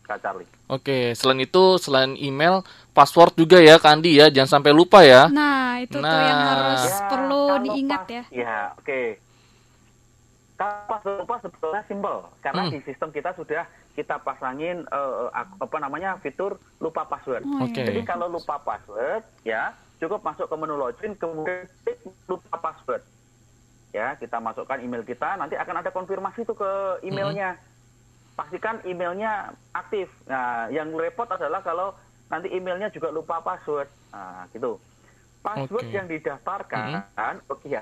Kak 0.00 0.18
Charlie. 0.20 0.50
Oke, 0.66 1.14
selain 1.14 1.38
itu 1.38 1.78
selain 1.78 2.18
email, 2.18 2.66
password 2.90 3.30
juga 3.38 3.62
ya 3.62 3.78
Kak 3.78 3.94
Andi 3.94 4.18
ya, 4.18 4.26
jangan 4.26 4.58
sampai 4.58 4.74
lupa 4.74 5.06
ya. 5.06 5.30
Nah, 5.30 5.78
itu 5.78 5.94
tuh 5.94 6.02
yang 6.02 6.34
Nah. 6.34 6.50
harus 6.50 6.82
Ya, 6.82 6.98
perlu 7.06 7.42
diingat 7.62 8.00
pas- 8.02 8.10
ya. 8.10 8.22
Ya, 8.34 8.56
oke. 8.74 9.00
Kalau 9.14 9.29
pas 10.60 11.00
lupa 11.00 11.40
sebetulnya 11.40 11.80
simpel 11.88 12.28
karena 12.44 12.68
Hmm. 12.68 12.72
di 12.76 12.78
sistem 12.84 13.08
kita 13.08 13.32
sudah 13.32 13.64
kita 13.96 14.20
pasangin 14.20 14.84
ak- 15.32 15.56
apa 15.56 15.76
namanya 15.80 16.20
fitur 16.20 16.60
lupa 16.78 17.08
password. 17.08 17.42
Oh, 17.48 17.64
Oke. 17.64 17.80
iya. 17.80 17.88
Jadi 17.88 18.00
kalau 18.04 18.28
lupa 18.28 18.60
password, 18.60 19.24
ya 19.40 19.72
cukup 19.96 20.20
masuk 20.20 20.48
ke 20.48 20.56
menu 20.60 20.76
login, 20.76 21.12
kemudian 21.16 21.64
klik 21.84 21.98
lupa 22.28 22.60
password. 22.60 23.00
Ya, 23.90 24.14
kita 24.14 24.38
masukkan 24.38 24.78
email 24.78 25.02
kita, 25.02 25.34
nanti 25.34 25.58
akan 25.58 25.82
ada 25.82 25.90
konfirmasi 25.90 26.46
tuh 26.46 26.54
ke 26.54 26.70
emailnya. 27.02 27.58
Pastikan 28.38 28.78
emailnya 28.86 29.50
aktif. 29.74 30.08
Nah, 30.30 30.70
yang 30.70 30.94
repot 30.94 31.26
adalah 31.26 31.60
kalau 31.60 31.92
nanti 32.30 32.48
emailnya 32.54 32.88
juga 32.94 33.10
lupa 33.10 33.42
password. 33.42 33.90
Nah, 34.14 34.46
gitu. 34.54 34.78
Password 35.42 35.88
Oke. 35.88 35.96
yang 35.96 36.06
didaftarkan, 36.06 37.02
oke 37.48 37.66
ya, 37.66 37.80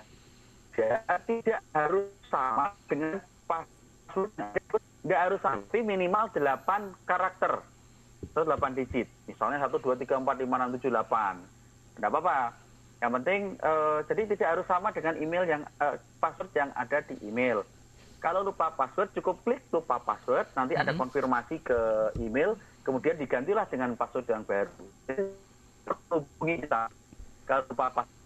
ya, 0.83 0.99
tidak 1.27 1.61
harus 1.75 2.07
sama 2.31 2.73
dengan 2.87 3.19
password. 3.47 4.31
Tidak 4.99 5.21
harus 5.21 5.41
sama, 5.41 5.63
tapi 5.71 5.81
minimal 5.83 6.29
8 6.35 6.93
karakter 7.07 7.63
atau 8.35 8.43
8 8.45 8.75
digit. 8.75 9.07
Misalnya 9.25 9.63
1, 9.63 9.79
2, 9.79 9.95
3, 9.95 10.19
4, 10.21 10.43
5, 10.43 10.59
6, 10.59 10.75
7, 10.79 10.91
8. 10.91 11.39
Tidak 11.97 12.09
apa-apa. 12.11 12.39
Yang 12.99 13.13
penting, 13.23 13.41
eh, 13.63 13.99
jadi 14.11 14.23
tidak 14.35 14.49
harus 14.59 14.67
sama 14.67 14.91
dengan 14.91 15.15
email 15.23 15.45
yang 15.47 15.63
eh, 15.79 15.97
password 16.19 16.51
yang 16.53 16.71
ada 16.75 16.99
di 17.07 17.15
email. 17.23 17.63
Kalau 18.19 18.43
lupa 18.43 18.75
password, 18.75 19.15
cukup 19.15 19.39
klik 19.47 19.63
lupa 19.71 20.03
password, 20.03 20.51
nanti 20.59 20.75
ada 20.75 20.91
Mhm. 20.91 20.99
konfirmasi 20.99 21.63
ke 21.63 21.79
email, 22.19 22.59
kemudian 22.83 23.15
digantilah 23.15 23.71
dengan 23.71 23.95
password 23.95 24.27
yang 24.27 24.43
baru. 24.43 24.83
Hubungi 26.11 26.67
kita. 26.67 26.91
Kalau 27.47 27.63
lupa 27.71 27.87
password, 27.95 28.18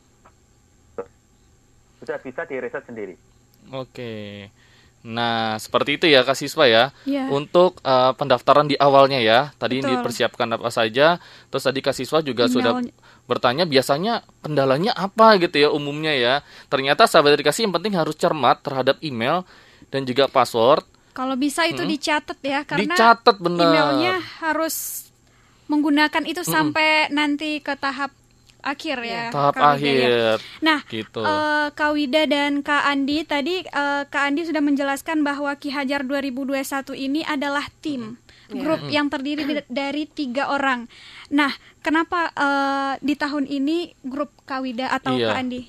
sudah 2.02 2.18
bisa 2.18 2.42
di 2.44 2.58
reset 2.58 2.82
sendiri. 2.82 3.14
Oke. 3.70 4.50
Nah, 5.02 5.58
seperti 5.58 5.98
itu 5.98 6.06
ya 6.06 6.22
Kak 6.22 6.34
Siswa 6.34 6.66
ya. 6.66 6.84
Iya. 7.06 7.26
Untuk 7.30 7.78
eh, 7.82 8.12
pendaftaran 8.14 8.66
di 8.66 8.74
awalnya 8.74 9.18
ya. 9.18 9.50
Tadi 9.54 9.82
Betul. 9.82 9.98
dipersiapkan 9.98 10.46
apa 10.54 10.70
saja. 10.70 11.18
Terus 11.50 11.62
tadi 11.62 11.78
Kak 11.82 11.94
Siswa 11.94 12.18
juga 12.22 12.46
sudah 12.46 12.78
Email- 12.78 12.94
bertanya 13.26 13.64
biasanya 13.66 14.22
kendalanya 14.42 14.94
apa 14.94 15.38
gitu 15.38 15.58
ya 15.58 15.68
umumnya 15.70 16.14
ya. 16.14 16.34
Ternyata 16.66 17.06
sahabat 17.06 17.38
edukasi 17.38 17.62
yang 17.62 17.74
penting 17.74 17.94
harus 17.94 18.14
cermat 18.14 18.62
terhadap 18.62 18.98
email 19.02 19.46
dan 19.90 20.02
juga 20.02 20.26
password. 20.26 20.86
Kalau 21.12 21.36
bisa 21.36 21.66
itu 21.68 21.82
dicatat 21.84 22.38
ya 22.40 22.64
karena 22.64 22.94
Dicatat 22.94 23.36
benar. 23.36 23.68
emailnya 23.68 24.14
harus 24.40 25.06
menggunakan 25.68 26.24
itu 26.24 26.40
sampai 26.40 27.10
nanti 27.10 27.60
ke 27.60 27.74
tahap 27.76 28.10
akhir 28.62 28.96
ya. 28.98 29.25
Tahap 29.29 29.53
Kak 29.53 29.62
Wida 29.75 29.90
ya. 29.90 29.98
akhir. 29.98 30.37
Nah, 30.59 30.79
Gitu. 30.87 31.20
eh, 31.20 31.66
Kak 31.70 31.90
Wida 31.92 32.22
dan 32.25 32.53
Kak 32.61 32.83
Andi 32.85 33.18
tadi 33.22 33.55
eh, 33.61 34.03
Kak 34.05 34.22
Andi 34.25 34.42
sudah 34.42 34.59
menjelaskan 34.59 35.20
bahwa 35.20 35.51
Ki 35.55 35.68
Hajar 35.68 36.03
2021 36.03 36.62
ini 36.96 37.20
adalah 37.22 37.66
tim 37.79 38.16
grup 38.48 38.85
yang 38.87 39.09
terdiri 39.09 39.42
di- 39.42 39.66
dari 39.66 40.05
tiga 40.05 40.48
orang. 40.48 40.85
Nah, 41.29 41.51
kenapa 41.81 42.31
eh, 42.31 42.92
di 43.01 43.14
tahun 43.14 43.44
ini 43.44 43.98
grup 44.01 44.31
Kak 44.42 44.61
Wida 44.61 44.88
atau 44.88 45.12
Iya. 45.12 45.29
Kak 45.29 45.38
Andi? 45.38 45.62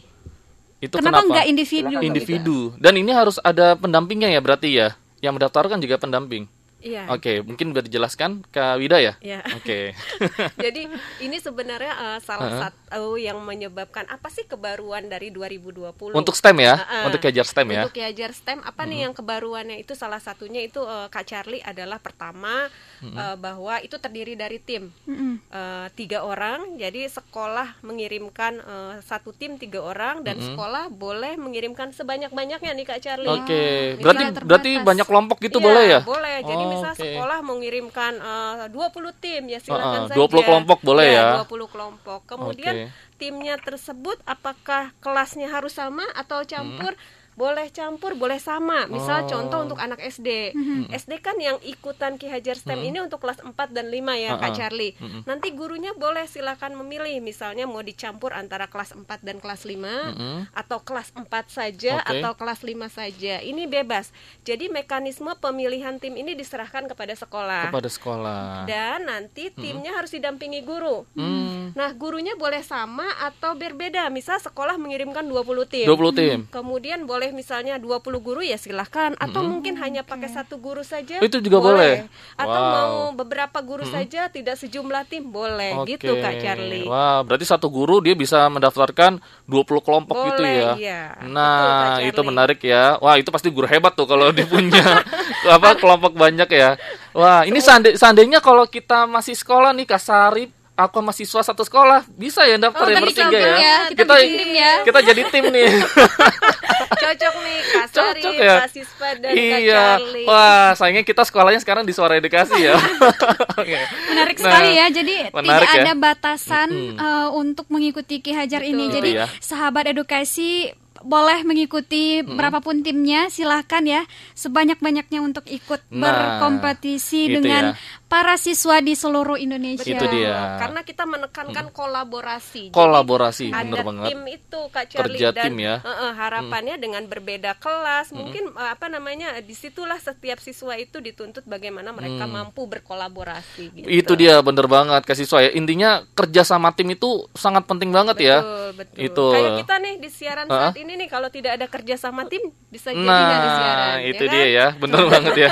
Itu 0.79 0.99
kenapa 0.99 1.19
kenapa? 1.19 1.31
nggak 1.33 1.47
individu? 1.47 1.95
Individu. 1.97 2.57
Dan 2.75 2.93
ini 2.95 3.09
harus 3.09 3.39
ada 3.39 3.73
pendampingnya 3.73 4.27
ya 4.27 4.37
berarti 4.37 4.69
ya. 4.69 4.93
Yang 5.17 5.33
mendaftarkan 5.39 5.79
juga 5.79 5.95
pendamping. 5.95 6.43
Iya. 6.83 7.07
Oke, 7.09 7.39
mungkin 7.39 7.71
bisa 7.71 7.81
dijelaskan 7.81 8.43
Kak 8.51 8.75
Wida 8.75 8.99
ya? 8.99 9.13
Iya. 9.23 9.39
Oke. 9.55 9.95
Jadi 10.65 10.91
ini 11.25 11.37
sebenarnya 11.39 11.93
eh, 11.95 12.19
salah 12.19 12.51
satu 12.67 13.15
yang 13.15 13.39
menyebabkan 13.39 14.03
apa 14.11 14.27
sih 14.27 14.43
kebaruan 14.43 15.07
dari 15.07 15.31
2020? 15.31 16.11
Untuk 16.11 16.35
STEM 16.35 16.59
ya, 16.59 16.75
Heeh. 16.75 17.03
untuk 17.07 17.23
kejar 17.23 17.47
STEM 17.47 17.67
ya. 17.71 17.87
Untuk 17.87 17.95
Kiajar 17.95 18.31
STEM 18.35 18.59
apa 18.61 18.83
nih 18.83 19.07
yang 19.07 19.13
kebaruannya 19.15 19.79
itu 19.79 19.95
salah 19.95 20.19
satunya 20.19 20.59
itu 20.59 20.83
eh, 20.83 21.07
Kak 21.07 21.23
Charlie 21.23 21.63
adalah 21.63 22.03
pertama 22.03 22.67
eh, 22.99 23.35
bahwa 23.39 23.79
itu 23.79 23.95
terdiri 23.95 24.35
dari 24.35 24.59
tim 24.59 24.91
Mm-mm. 25.07 25.39
Eh, 25.47 25.87
tiga 25.93 26.25
orang 26.25 26.75
jadi 26.75 27.07
sekolah 27.07 27.79
mengirimkan 27.79 28.59
eh, 28.59 28.93
satu 28.99 29.31
tim 29.31 29.55
tiga 29.55 29.79
orang 29.79 30.25
dan 30.25 30.35
sekolah 30.35 30.91
boleh 30.91 31.39
mengirimkan 31.39 31.93
sebanyak 31.93 32.33
banyaknya 32.33 32.73
nih 32.73 32.85
Kak 32.85 32.99
Charlie. 32.99 33.29
Oke, 33.29 33.95
berarti 34.01 34.23
tidak 34.27 34.43
berarti 34.43 34.71
terbatas. 34.75 34.87
banyak 34.89 35.05
kelompok 35.07 35.37
gitu 35.39 35.57
Iya, 35.57 35.65
boleh 35.65 35.83
ya? 35.87 35.99
Boleh. 36.03 36.35
Jadi 36.41 36.63
Oh, 36.63 36.72
misal 36.73 36.93
oke. 36.93 37.01
sekolah 37.01 37.39
mengirimkan 37.45 38.13
eh, 38.17 38.67
20 38.69 39.23
tim 39.23 39.43
ya 39.47 39.59
silakan 39.61 40.09
Heeh, 40.09 40.17
20 40.17 40.29
saja. 40.29 40.45
kelompok 40.49 40.79
boleh 40.81 41.07
ya? 41.13 41.27
20 41.45 41.73
kelompok. 41.73 42.19
Kemudian 42.25 42.75
Oke. 42.89 43.17
timnya 43.21 43.55
tersebut 43.61 44.17
apakah 44.25 44.91
kelasnya 44.99 45.47
harus 45.47 45.77
sama 45.77 46.03
atau 46.13 46.41
campur? 46.43 46.93
Boleh 47.33 47.69
campur, 47.69 48.13
boleh 48.13 48.37
sama. 48.37 48.85
Misal 48.85 49.23
Oh. 49.23 49.29
contoh 49.29 49.59
untuk 49.61 49.77
anak 49.77 49.99
SD. 49.99 50.53
SD 50.91 51.19
kan 51.19 51.37
yang 51.37 51.57
ikutan 51.61 52.15
Ki 52.15 52.25
Hajar 52.25 52.53
STEM 52.53 52.81
ini 52.83 52.99
untuk 52.99 53.19
kelas 53.19 53.39
4 53.39 53.53
dan 53.69 53.87
5 53.87 54.13
ya, 54.15 54.35
Kak 54.35 54.43
Uh-uh. 54.43 54.55
Charlie. 54.55 54.93
Mm-mm. 54.95 55.21
Nanti 55.23 55.47
gurunya 55.51 55.93
boleh 55.93 56.25
silakan 56.25 56.75
memilih 56.75 57.17
misalnya 57.19 57.63
mau 57.63 57.79
dicampur 57.79 58.31
antara 58.31 58.65
kelas 58.65 58.91
4 58.91 59.05
dan 59.21 59.37
kelas 59.37 59.63
5 59.63 59.77
Mm-mm. 60.09 60.37
atau 60.51 60.79
kelas 60.79 61.13
4 61.13 61.23
saja 61.47 61.99
Oke. 61.99 62.19
atau 62.19 62.31
kelas 62.33 62.59
5 62.61 62.87
saja. 62.87 63.39
Ini 63.39 63.63
bebas. 63.65 64.09
Jadi 64.41 64.67
mekanisme 64.67 65.29
pemilihan 65.35 65.95
tim 65.95 66.13
ini 66.13 66.33
diserahkan 66.33 66.85
kepada 66.85 67.13
sekolah. 67.13 67.69
Kepada 67.69 67.87
sekolah. 67.87 68.65
Dan 68.65 69.05
nanti 69.05 69.47
timnya 69.49 69.93
harus 69.93 70.11
didampingi 70.11 70.61
guru. 70.61 71.05
Hmm, 71.13 71.71
Nah, 71.73 71.89
gurunya 71.91 72.35
boleh 72.35 72.59
sama 72.61 73.07
atau 73.19 73.53
berbeda. 73.53 74.09
Misal 74.09 74.37
sekolah 74.37 74.75
mengirimkan 74.75 75.23
20 75.23 75.63
tim. 75.63 75.85
20 75.85 76.11
tim. 76.11 76.39
Kemudian 76.47 77.03
boleh 77.03 77.22
misalnya 77.29 77.77
20 77.77 78.01
guru 78.19 78.41
ya 78.41 78.57
silahkan 78.57 79.13
Atau 79.15 79.39
mungkin 79.41 79.77
hanya 79.77 80.01
pakai 80.01 80.27
satu 80.27 80.57
guru 80.57 80.81
saja 80.81 81.21
itu 81.21 81.37
juga 81.37 81.61
boleh? 81.61 82.09
Atau 82.33 82.51
Wow. 82.53 82.73
mau 82.73 82.93
beberapa 83.15 83.59
guru 83.59 83.85
saja 83.85 84.27
tidak 84.27 84.57
sejumlah 84.57 85.05
tim 85.05 85.23
boleh 85.23 85.77
Oke. 85.77 85.95
gitu 85.95 86.17
Kak 86.17 86.39
Charlie 86.39 86.83
Wah, 86.83 87.21
berarti 87.21 87.45
satu 87.45 87.69
guru 87.69 87.99
dia 87.99 88.11
bisa 88.13 88.43
mendaftarkan 88.47 89.21
20 89.45 89.79
kelompok 89.79 90.15
gitu 90.25 90.41
Boleh, 90.41 90.57
ya. 90.57 90.71
iya. 90.75 91.01
Betul, 91.13 91.29
Nah, 91.29 91.93
itu 91.99 92.09
Charlie. 92.09 92.27
menarik 92.27 92.59
ya. 92.59 92.83
Wah, 92.97 93.15
itu 93.15 93.29
pasti 93.29 93.47
guru 93.47 93.67
hebat 93.67 93.93
tuh 93.93 94.03
kalau 94.03 94.31
dia 94.31 94.43
punya 94.43 94.81
apa 95.55 95.75
kelompok 95.75 96.13
banyak 96.13 96.49
ya. 96.49 96.75
Wah, 97.11 97.45
ini 97.45 97.61
seandainya 97.93 98.39
kalau 98.39 98.65
kita 98.65 99.05
masih 99.05 99.35
sekolah 99.35 99.69
nih 99.69 99.85
Kak 99.85 100.01
Sarip 100.01 100.49
aku 100.75 100.97
sama 100.97 101.11
siswa 101.11 101.41
satu 101.43 101.61
sekolah 101.61 102.01
bisa 102.11 102.41
ya 102.43 102.57
daftar 102.57 102.83
Oh, 102.83 102.89
ya 102.89 102.97
kita 102.97 103.05
bertiga 103.23 103.37
ya. 103.37 103.55
ya. 103.55 103.77
Kita 103.89 104.13
bikin 104.15 104.33
tim 104.35 104.51
ya. 104.53 104.71
Kita 104.81 104.99
jadi 105.01 105.21
tim 105.27 105.45
nih. 105.47 105.67
Cocok 107.03 107.33
nih 107.37 107.57
Kak 107.67 107.85
Sari, 107.89 108.21
Cocok 108.21 108.33
ya. 108.37 108.55
Kak 108.57 108.69
Sispa 108.71 109.07
dan 109.17 109.33
Kak 109.33 109.59
iya. 109.59 109.83
Charlie 109.99 110.25
Wah, 110.25 110.69
sayangnya 110.73 111.03
kita 111.03 111.23
sekolahnya 111.23 111.59
sekarang 111.59 111.83
di 111.83 111.91
Suara 111.91 112.15
Edukasi 112.15 112.57
ya. 112.59 112.73
Oke. 113.61 113.79
Menarik 114.09 114.35
Nah, 114.35 114.43
sekali 114.43 114.69
ya. 114.73 114.85
Jadi 114.89 115.15
menarik 115.29 115.67
tidak 115.67 115.75
ya. 115.75 115.83
ada 115.83 115.93
batasan 115.95 116.69
Mm-mm. 116.69 116.97
eh, 116.97 117.27
untuk 117.33 117.65
mengikuti 117.67 118.17
Ki 118.17 118.31
Hajar 118.31 118.61
ini. 118.61 118.87
Betul. 118.87 118.95
Jadi 118.95 119.09
Gitu 119.09 119.19
ya. 119.19 119.27
sahabat 119.37 119.85
edukasi 119.85 120.71
boleh 121.03 121.43
mengikuti 121.43 122.23
berapapun 122.23 122.79
timnya, 122.79 123.27
silahkan 123.27 123.83
ya 123.83 124.01
sebanyak-banyaknya 124.33 125.19
untuk 125.19 125.43
ikut 125.45 125.85
Nah, 125.91 126.39
berkompetisi 126.39 127.27
itu 127.27 127.37
dengan 127.37 127.71
ya. 127.71 128.07
para 128.07 128.35
siswa 128.35 128.79
di 128.79 128.93
seluruh 128.93 129.35
Indonesia. 129.35 129.83
Itu 129.83 130.05
dia. 130.07 130.57
Karena 130.57 130.81
kita 130.81 131.03
menekankan 131.03 131.69
kolaborasi 131.69 132.69
Jadi, 132.69 132.75
Kolaborasi, 132.75 133.45
ada 133.49 133.63
bener 133.63 133.81
banget. 133.83 134.05
tim 134.09 134.21
itu 134.29 134.59
Kak 134.69 134.85
Charlie 134.87 135.19
Kerja 135.19 135.29
dan 135.31 135.43
tim 135.43 135.55
ya. 135.59 135.75
eh, 135.77 135.89
eh, 135.89 136.13
harapannya 136.13 136.75
dengan 136.77 137.03
berbeda 137.03 137.57
kelas 137.57 138.09
mungkin 138.11 138.49
eh, 138.49 138.69
apa 138.71 138.87
namanya 138.87 139.35
di 139.39 139.51
situlah 139.51 139.97
setiap 139.97 140.39
siswa 140.39 140.73
itu 140.75 140.97
dituntut 140.97 141.43
bagaimana 141.43 141.91
mereka 141.91 142.23
mampu 142.25 142.63
berkolaborasi 142.65 143.63
gitu. 143.75 143.87
Itu 143.87 144.13
dia 144.13 144.39
bener 144.39 144.65
banget 144.65 145.03
kasih 145.03 145.25
siswa 145.25 145.39
ya. 145.41 145.51
Intinya 145.51 145.89
kerja 146.13 146.43
sama 146.43 146.71
tim 146.71 146.89
itu 146.89 147.27
sangat 147.33 147.65
penting 147.65 147.89
banget 147.89 148.17
ya. 148.19 148.37
Betul, 148.39 148.67
betul. 148.77 148.97
Itu. 148.99 149.25
Kayak 149.31 149.51
kita 149.65 149.75
nih 149.79 149.93
di 149.97 150.09
siaran 150.09 150.47
saat 150.47 150.75
ini 150.75 150.92
nih 150.95 151.07
kalau 151.07 151.27
tidak 151.27 151.55
ada 151.55 151.65
kerja 151.65 151.95
sama 151.95 152.23
tim 152.23 152.41
bisa 152.67 152.89
jadi 152.89 152.99
nggak 152.99 153.39
di 153.39 153.49
siaran. 153.51 153.77
Nah, 153.77 153.95
ya 153.95 154.07
itu 154.07 154.23
kan? 154.23 154.31
dia 154.31 154.45
ya, 154.47 154.65
bener 154.73 155.03
banget 155.11 155.33
ya. 155.37 155.49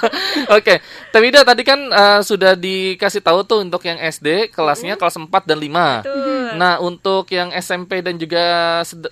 Oke, 0.56 0.74
Tewida 1.08 1.40
tadi 1.42 1.62
kan 1.62 1.80
eh, 1.84 2.20
sudah 2.20 2.52
dikasih 2.54 3.20
tahu 3.20 3.42
tuh 3.42 3.60
untuk 3.60 3.82
yang 3.82 3.96
SD 3.96 4.50
kelasnya 4.50 4.94
kelas 4.94 5.16
4 5.16 5.28
dan 5.42 5.58
5. 5.58 6.02
Betul. 6.02 6.46
Nah, 6.56 6.74
untuk 6.78 7.24
yang 7.28 7.50
SMP 7.52 8.00
dan 8.00 8.16
juga 8.16 8.42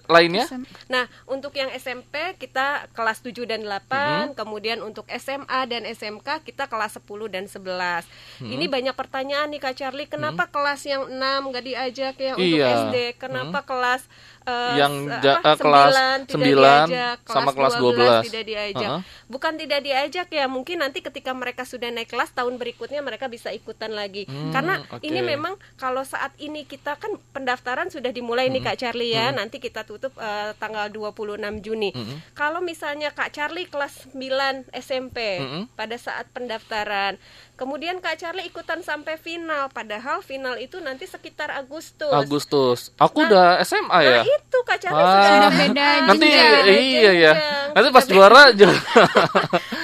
lainnya? 0.06 0.46
Nah, 0.86 1.04
untuk 1.24 1.52
yang 1.52 1.68
SMP 1.72 2.14
kita 2.36 2.88
kelas 2.90 3.20
7 3.20 3.44
dan 3.44 3.62
8, 3.62 3.86
Mm-hmm. 3.94 4.34
kemudian 4.34 4.78
untuk 4.80 5.06
SMA 5.08 5.60
dan 5.64 5.82
SMK 5.84 6.42
kita 6.42 6.64
kelas 6.64 6.96
10 6.96 7.04
dan 7.26 7.44
11. 7.44 7.56
Mm-hmm. 7.56 8.50
Ini 8.50 8.64
banyak 8.66 8.94
pertanyaan 8.94 9.48
nih 9.48 9.60
Kak 9.60 9.74
Charlie, 9.74 10.06
kenapa 10.06 10.46
kelas 10.46 10.82
yang 10.84 11.06
6 11.06 11.14
nggak 11.44 11.64
diajak 11.64 12.14
ya 12.16 12.32
untuk 12.34 12.58
Iya. 12.58 12.66
SD? 12.84 12.96
Kenapa 13.16 13.60
kelas 13.60 14.06
eh, 14.44 14.74
Yang 14.76 14.94
ja- 15.18 15.38
apa, 15.38 15.50
eh, 15.50 15.56
kelas 15.56 15.88
9 15.88 16.20
tidak 16.22 16.36
9 16.36 16.86
diajak, 16.86 17.18
sama 17.24 17.50
kelas 17.50 17.74
12. 17.76 18.22
tidak 18.24 18.44
diajak. 18.44 18.90
Uh-huh. 18.90 19.02
Bukan 19.26 19.52
tidak 19.56 19.80
diajak 19.80 20.28
ya, 20.28 20.44
mungkin 20.46 20.76
nanti 20.78 21.00
ketika 21.00 21.32
mereka 21.32 21.62
sudah 21.62 21.88
naik 21.88 22.06
kelas 22.06 22.30
tahun 22.30 22.54
berikutnya 22.54 23.00
mereka 23.00 23.26
bisa 23.26 23.48
ikutan 23.50 23.90
lagi. 23.90 24.24
Hmm, 24.24 24.52
Karena 24.52 24.84
oke. 24.86 25.00
ini 25.00 25.20
memang 25.20 25.56
kalau 25.74 26.02
saat 26.02 26.36
ini 26.38 26.62
kita 26.62 26.94
kan 26.94 27.10
pendaftaran 27.30 27.88
sudah 27.88 28.08
dimulai 28.08 28.46
nih 28.46 28.60
Hmm. 28.60 28.68
Kak 28.70 28.78
Charlie 28.78 29.12
ya. 29.12 29.30
Nanti 29.30 29.58
kita 29.58 29.82
tutup 29.82 30.12
eh, 30.16 30.52
tanggal 30.54 30.88
26 30.88 31.24
Juni. 31.58 31.90
Hmm. 31.90 32.20
Kalau 32.32 32.60
misalnya 32.60 33.10
Kak 33.10 33.30
Charlie 33.30 33.64
kelas 33.64 34.12
9 34.12 34.68
SMP 34.70 35.16
Hmm. 35.36 35.64
pada 35.72 35.96
saat 35.96 36.28
pendaftaran, 36.30 37.16
kemudian 37.54 37.98
Kak 37.98 38.16
Charlie 38.16 38.44
ikutan 38.44 38.80
sampai 38.80 39.14
final, 39.16 39.66
padahal 39.68 40.20
final 40.20 40.54
itu 40.56 40.78
nanti 40.78 41.04
sekitar 41.04 41.50
Agustus. 41.50 42.10
Agustus. 42.10 42.78
Aku 42.96 43.22
Nah, 43.22 43.28
udah 43.28 43.46
SMA 43.62 43.98
ya. 44.00 44.10
Nah, 44.12 44.24
itu 44.24 44.58
Kak 44.60 44.78
Charlie 44.78 45.00
Wah. 45.00 45.14
sudah 45.16 45.50
beda 45.52 45.86
Nanti 46.04 46.26
jenjang. 46.26 46.66
iya 46.68 47.12
ya. 47.14 47.32
Nanti 47.70 47.88
pas 47.90 48.04
juara 48.04 48.42
juara. 48.50 48.74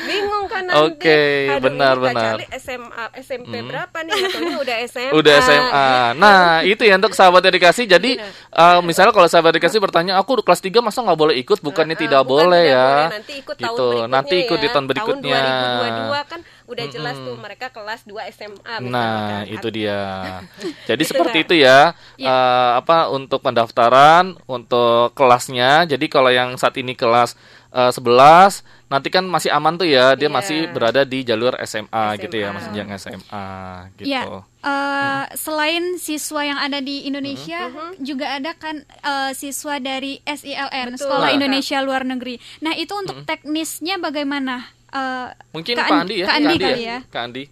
bingung 0.02 0.46
kan 0.46 0.62
nanti. 0.64 0.82
Oke, 0.92 1.20
Aduh, 1.48 1.62
benar, 1.62 1.94
ini 1.94 2.00
Kak 2.00 2.06
benar. 2.06 2.24
Charlie 2.36 2.50
SMA 2.56 3.04
SMP 3.16 3.54
berapa 3.62 3.98
nih? 4.00 4.12
Katanya 4.20 4.56
udah 4.58 4.76
SMA. 4.84 5.12
Udah 5.12 5.34
SMA. 5.40 5.88
Nah, 6.16 6.38
itu 6.62 6.82
ya 6.82 6.94
untuk 6.96 7.12
sahabat 7.12 7.42
edukasi. 7.44 7.82
Jadi, 7.84 8.18
eh, 8.18 8.78
misalnya 8.82 9.10
kalau 9.10 9.26
sahabat 9.26 9.52
edukasi 9.52 9.78
bertanya, 9.78 10.16
aku 10.16 10.38
kelas 10.40 10.60
3 10.60 10.80
masa 10.80 11.00
nggak 11.00 11.18
boleh 11.18 11.34
ikut? 11.36 11.58
Bukannya 11.60 11.94
Ah, 11.94 12.00
tidak 12.00 12.22
bukan 12.22 12.30
boleh 12.44 12.62
tidak 12.62 12.72
ya. 12.72 12.86
boleh. 12.90 13.10
Nanti 13.10 13.32
ikut 13.36 13.56
tahun 13.56 13.68
Gitu. 13.70 13.86
berikutnya 13.86 14.10
Nanti 14.10 14.34
ikut 14.40 14.58
di 14.58 14.66
ya. 14.66 14.72
tahun 14.72 14.86
berikutnya. 14.86 15.40
Tahun 15.40 15.78
2022 15.80 16.22
kan 16.26 16.40
udah 16.70 16.86
jelas 16.86 17.18
tuh 17.18 17.34
mereka 17.34 17.66
kelas 17.68 18.00
2 18.04 18.30
SMA 18.30 18.74
Nah, 18.82 19.42
kan. 19.42 19.50
itu 19.50 19.68
dia. 19.68 19.98
Jadi 20.88 21.02
Gitu, 21.02 21.10
seperti 21.10 21.36
Kak. 21.36 21.44
itu 21.44 21.54
ya. 21.58 21.80
Eh, 22.16 22.28
apa 22.76 23.10
untuk 23.10 23.40
pendaftaran 23.40 24.38
untuk 24.46 25.10
kelasnya. 25.12 25.84
Jadi 25.84 26.06
kalau 26.06 26.30
yang 26.30 26.54
saat 26.54 26.76
ini 26.76 26.94
kelas 26.94 27.34
eh, 27.70 27.90
11 27.90 28.62
nanti 28.88 29.06
kan 29.08 29.22
masih 29.24 29.48
aman 29.48 29.74
tuh 29.74 29.86
ya. 29.86 30.14
Dia 30.14 30.26
Iya. 30.26 30.32
masih 30.32 30.58
berada 30.68 31.02
di 31.02 31.22
jalur 31.22 31.54
SMA, 31.60 31.86
gitu 32.18 32.34
ya, 32.36 32.48
SMA. 32.48 32.54
masih 32.56 32.70
yang 32.72 32.90
SMA 32.92 33.46
gitu. 33.96 34.08
Ya, 34.08 34.22
eh, 34.60 35.24
selain 35.36 35.84
siswa 35.96 36.42
yang 36.42 36.58
ada 36.58 36.78
di 36.78 37.04
Indonesia, 37.04 37.70
juga 37.96 38.26
ada 38.32 38.54
kan 38.54 38.82
eh, 38.82 39.30
siswa 39.32 39.78
dari 39.78 40.18
SILN, 40.20 40.94
Betul. 40.94 41.00
Sekolah 41.00 41.28
Nah. 41.28 41.36
Indonesia 41.36 41.78
Luar 41.80 42.02
Negeri. 42.02 42.34
Nah, 42.58 42.74
itu 42.74 42.90
untuk 42.92 43.22
teknisnya 43.22 43.96
bagaimana? 43.96 44.66
Eh, 44.90 45.28
Mungkin 45.54 45.74
Kak 45.78 45.88
Andi 46.02 46.14
ya, 46.18 46.26
Kak 46.26 46.36
Andi 46.42 46.54
ya? 46.54 46.66
kali 46.66 46.82
ya. 46.82 46.98
Kak 47.06 47.22
Andi. 47.30 47.44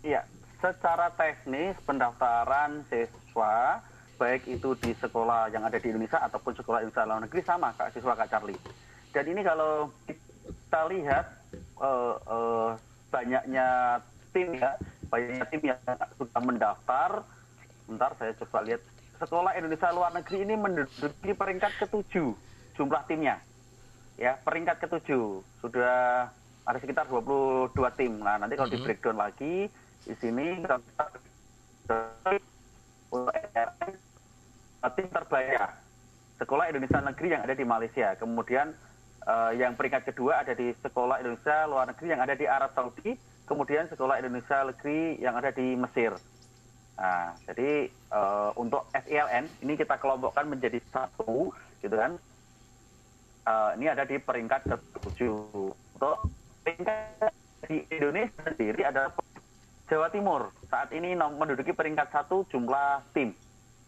Iya, 0.00 0.20
secara 0.58 1.06
teknis 1.14 1.76
pendaftaran 1.86 2.82
siswa 2.90 3.84
baik 4.20 4.44
itu 4.50 4.76
di 4.82 4.92
sekolah 5.00 5.48
yang 5.48 5.64
ada 5.64 5.80
di 5.80 5.88
Indonesia 5.88 6.20
ataupun 6.20 6.52
sekolah 6.52 6.84
Indonesia 6.84 7.08
luar 7.08 7.22
negeri 7.24 7.40
sama 7.46 7.72
Kak 7.72 7.94
siswa 7.94 8.18
Kak 8.18 8.28
Charlie. 8.28 8.58
Dan 9.14 9.24
ini 9.30 9.40
kalau 9.46 9.94
kita 10.04 10.80
lihat 10.90 11.26
eh, 11.54 12.14
eh, 12.18 12.70
banyaknya 13.14 13.66
tim 14.34 14.48
ya, 14.58 14.74
banyaknya 15.06 15.46
tim 15.48 15.62
yang 15.62 15.78
sudah 16.18 16.40
mendaftar. 16.42 17.10
Bentar 17.86 18.10
saya 18.18 18.34
coba 18.42 18.66
lihat 18.66 18.82
sekolah 19.22 19.54
Indonesia 19.54 19.88
luar 19.94 20.10
negeri 20.14 20.46
ini 20.46 20.54
menduduki 20.58 21.30
peringkat 21.30 21.78
ketujuh 21.78 22.34
jumlah 22.74 23.02
timnya. 23.06 23.38
Ya, 24.20 24.36
peringkat 24.36 24.84
ketujuh 24.84 25.40
sudah 25.64 26.28
ada 26.68 26.76
sekitar 26.76 27.08
22 27.08 27.72
tim. 27.96 28.20
Nah, 28.20 28.36
nanti 28.36 28.52
kalau 28.52 28.68
di 28.68 28.76
breakdown 28.76 29.16
lagi 29.16 29.64
di 30.04 30.14
sini 30.20 30.60
kita 30.60 30.76
untuk 30.76 31.24
tim 34.92 35.08
terbanyak 35.08 35.72
sekolah 36.36 36.68
Indonesia 36.68 37.00
negeri 37.00 37.28
yang 37.32 37.42
ada 37.48 37.56
di 37.56 37.64
Malaysia. 37.64 38.12
Kemudian 38.20 38.76
eh, 39.24 39.52
yang 39.56 39.72
peringkat 39.72 40.12
kedua 40.12 40.44
ada 40.44 40.52
di 40.52 40.68
sekolah 40.84 41.24
Indonesia 41.24 41.64
luar 41.64 41.88
negeri 41.88 42.06
yang 42.12 42.20
ada 42.20 42.36
di 42.36 42.44
Arab 42.44 42.76
Saudi. 42.76 43.16
Kemudian 43.48 43.88
sekolah 43.88 44.20
Indonesia 44.20 44.68
negeri 44.68 45.16
yang 45.16 45.32
ada 45.32 45.48
di 45.48 45.80
Mesir. 45.80 46.12
Nah, 47.00 47.40
jadi 47.48 47.88
eh, 47.88 48.50
untuk 48.60 48.84
SILN 48.92 49.48
ini 49.64 49.80
kita 49.80 49.96
kelompokkan 49.96 50.44
menjadi 50.44 50.76
satu, 50.92 51.56
gitu 51.80 51.96
kan? 51.96 52.20
Eh, 53.50 53.70
ini 53.82 53.86
ada 53.90 54.06
di 54.06 54.16
peringkat 54.18 54.60
ke-7. 54.70 55.20
Untuk 55.98 56.16
peringkat 56.62 57.34
di 57.66 57.82
Indonesia 57.90 58.42
sendiri 58.46 58.82
adalah 58.86 59.10
Jawa 59.90 60.08
Timur. 60.14 60.54
Saat 60.70 60.94
ini 60.94 61.18
menduduki 61.18 61.74
peringkat 61.74 62.14
satu 62.14 62.46
jumlah 62.46 63.02
tim. 63.10 63.34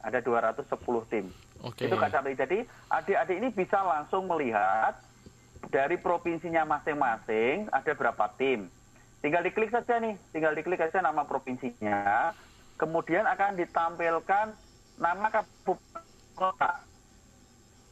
Ada 0.03 0.18
210 0.18 0.66
tim. 1.07 1.31
Oke. 1.62 1.87
Itu 1.87 1.94
Kak 1.94 2.11
Charlie. 2.11 2.35
Jadi 2.35 2.66
adik-adik 2.90 3.37
ini 3.38 3.48
bisa 3.55 3.79
langsung 3.87 4.27
melihat 4.27 4.98
dari 5.70 5.94
provinsinya 5.94 6.66
masing-masing 6.66 7.70
ada 7.70 7.92
berapa 7.94 8.27
tim. 8.35 8.66
Tinggal 9.22 9.46
diklik 9.46 9.70
saja 9.70 10.03
nih, 10.03 10.18
tinggal 10.35 10.59
diklik 10.59 10.83
saja 10.83 10.98
nama 10.98 11.22
provinsinya. 11.22 12.35
Kemudian 12.75 13.22
akan 13.22 13.55
ditampilkan 13.55 14.59
nama 14.98 15.27
kabupaten 15.31 16.03
kota. 16.35 16.83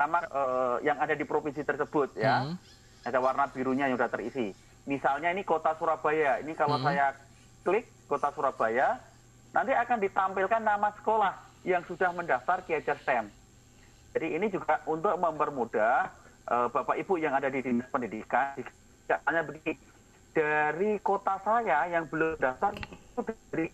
Nama 0.01 0.19
uh, 0.33 0.77
yang 0.81 0.97
ada 0.97 1.13
di 1.13 1.29
provinsi 1.29 1.61
tersebut 1.61 2.17
ya. 2.17 2.49
Hmm. 2.49 2.57
Ada 3.05 3.21
warna 3.21 3.45
birunya 3.53 3.89
yang 3.89 4.01
sudah 4.01 4.13
terisi. 4.13 4.57
Misalnya 4.89 5.29
ini 5.33 5.45
kota 5.45 5.77
Surabaya. 5.77 6.41
Ini 6.41 6.53
kalau 6.57 6.81
hmm. 6.81 6.85
saya 6.89 7.13
klik 7.61 7.85
kota 8.09 8.33
Surabaya, 8.33 8.97
nanti 9.53 9.77
akan 9.77 9.99
ditampilkan 10.01 10.63
nama 10.65 10.89
sekolah 10.97 11.37
yang 11.69 11.85
sudah 11.85 12.17
mendaftar 12.17 12.65
Kiajar 12.65 12.97
STEM. 13.05 13.29
Jadi 14.17 14.27
ini 14.41 14.47
juga 14.49 14.81
untuk 14.89 15.13
mempermudah 15.21 16.09
uh, 16.49 16.67
Bapak 16.73 16.97
Ibu 16.99 17.21
yang 17.21 17.37
ada 17.37 17.53
di 17.53 17.63
dinas 17.63 17.87
pendidikan, 17.93 18.59
hanya 19.07 19.43
begini, 19.47 19.79
dari 20.35 20.99
kota 21.05 21.39
saya 21.45 21.87
yang 21.87 22.09
belum 22.11 22.41
daftar 22.41 22.75
itu 22.75 23.21
dari 23.23 23.67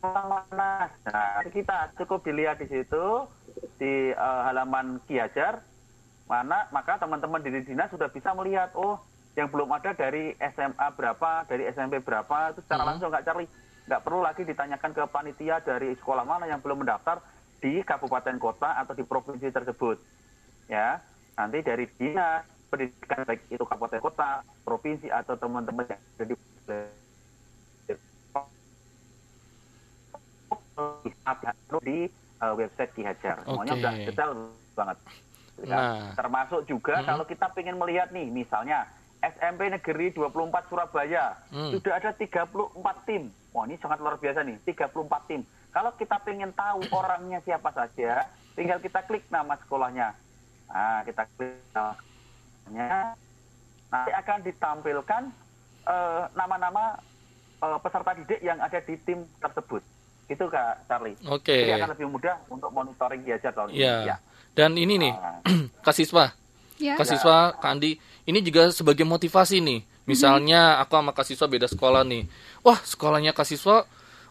mana? 0.00 0.88
Nah, 1.04 1.44
kita 1.50 1.92
cukup 2.00 2.24
dilihat 2.24 2.56
di 2.62 2.66
situ 2.72 3.28
di 3.76 4.12
uh, 4.12 4.42
halaman 4.48 5.00
Kiajar 5.08 5.60
mana 6.26 6.66
maka 6.74 6.98
teman-teman 6.98 7.38
di 7.38 7.54
dinas 7.62 7.86
sudah 7.88 8.10
bisa 8.10 8.34
melihat 8.34 8.74
oh 8.74 8.98
yang 9.38 9.52
belum 9.52 9.68
ada 9.76 9.94
dari 9.94 10.34
SMA 10.40 10.86
berapa 10.96 11.46
dari 11.46 11.70
SMP 11.70 12.02
berapa 12.02 12.56
itu 12.56 12.60
secara 12.66 12.82
hmm. 12.82 12.88
langsung 12.90 13.08
nggak 13.12 13.26
cari 13.28 13.46
nggak 13.86 14.02
perlu 14.02 14.20
lagi 14.24 14.42
ditanyakan 14.42 14.90
ke 14.90 15.02
panitia 15.06 15.62
dari 15.62 15.94
sekolah 15.94 16.26
mana 16.26 16.50
yang 16.50 16.58
belum 16.58 16.82
mendaftar 16.82 17.22
di 17.62 17.84
kabupaten 17.86 18.36
kota 18.42 18.74
atau 18.82 18.92
di 18.98 19.06
provinsi 19.06 19.46
tersebut 19.54 19.96
ya 20.66 20.98
nanti 21.38 21.62
dari 21.62 21.86
dinas 21.94 22.42
pendidikan 22.66 23.22
baik 23.22 23.46
itu 23.46 23.62
kabupaten 23.62 24.02
kota 24.02 24.42
provinsi 24.66 25.06
atau 25.12 25.38
teman-teman 25.38 25.86
yang 25.86 26.02
ada 26.18 26.24
di 26.26 26.34
di 31.86 31.98
uh, 32.40 32.54
website 32.56 32.92
Kihajar. 32.96 33.42
Semuanya 33.44 33.72
okay. 33.72 33.82
udah 33.82 33.92
detail 34.04 34.30
banget. 34.76 34.98
Nah. 35.64 36.12
Termasuk 36.12 36.60
juga 36.68 37.00
hmm. 37.00 37.06
kalau 37.08 37.24
kita 37.24 37.46
ingin 37.56 37.76
melihat 37.80 38.08
nih, 38.12 38.28
misalnya 38.28 38.84
SMP 39.24 39.72
Negeri 39.72 40.12
24 40.12 40.68
Surabaya, 40.68 41.32
hmm. 41.48 41.72
sudah 41.72 41.92
ada 41.96 42.10
34 42.12 43.08
tim. 43.08 43.32
Wah 43.56 43.64
ini 43.64 43.80
sangat 43.80 43.98
luar 44.04 44.20
biasa 44.20 44.44
nih, 44.44 44.60
34 44.68 45.28
tim. 45.28 45.40
Kalau 45.72 45.92
kita 45.96 46.16
ingin 46.28 46.52
tahu 46.52 46.84
orangnya 46.92 47.40
siapa 47.40 47.72
saja, 47.72 48.28
tinggal 48.52 48.80
kita 48.80 49.04
klik 49.08 49.24
nama 49.32 49.56
sekolahnya. 49.60 50.12
Nah, 50.68 51.00
kita 51.04 51.24
klik 51.36 51.56
nama 51.72 51.92
sekolahnya, 51.96 52.88
nanti 53.92 54.12
akan 54.12 54.38
ditampilkan 54.44 55.22
uh, 55.88 56.22
nama-nama 56.36 57.00
uh, 57.64 57.78
peserta 57.80 58.12
didik 58.16 58.40
yang 58.44 58.60
ada 58.60 58.80
di 58.80 58.96
tim 59.04 59.24
tersebut. 59.40 59.80
Itu 60.26 60.44
Kak 60.50 60.90
Charlie. 60.90 61.14
Oke. 61.30 61.54
Okay. 61.54 61.60
Jadi 61.70 61.72
akan 61.78 61.90
lebih 61.94 62.06
mudah 62.10 62.34
untuk 62.50 62.70
monitoring 62.74 63.22
Kiajar 63.22 63.52
tahun 63.54 63.70
ya. 63.70 63.76
ini. 63.76 64.10
Ya. 64.10 64.16
Dan 64.56 64.70
ini 64.74 64.94
nih, 64.98 65.12
uh, 65.48 65.66
kasiswa. 65.86 66.34
Ya. 66.76 66.94
Kasiswa 66.98 67.54
ya. 67.54 67.60
Kak 67.62 67.70
Andi, 67.78 67.96
ini 68.26 68.38
juga 68.42 68.68
sebagai 68.74 69.06
motivasi 69.06 69.62
nih. 69.62 69.80
Misalnya 70.06 70.78
aku 70.78 70.94
sama 70.98 71.12
kasiswa 71.14 71.46
beda 71.50 71.66
sekolah 71.66 72.02
nih. 72.06 72.30
Wah, 72.62 72.78
sekolahnya 72.78 73.34
kasiswa 73.34 73.86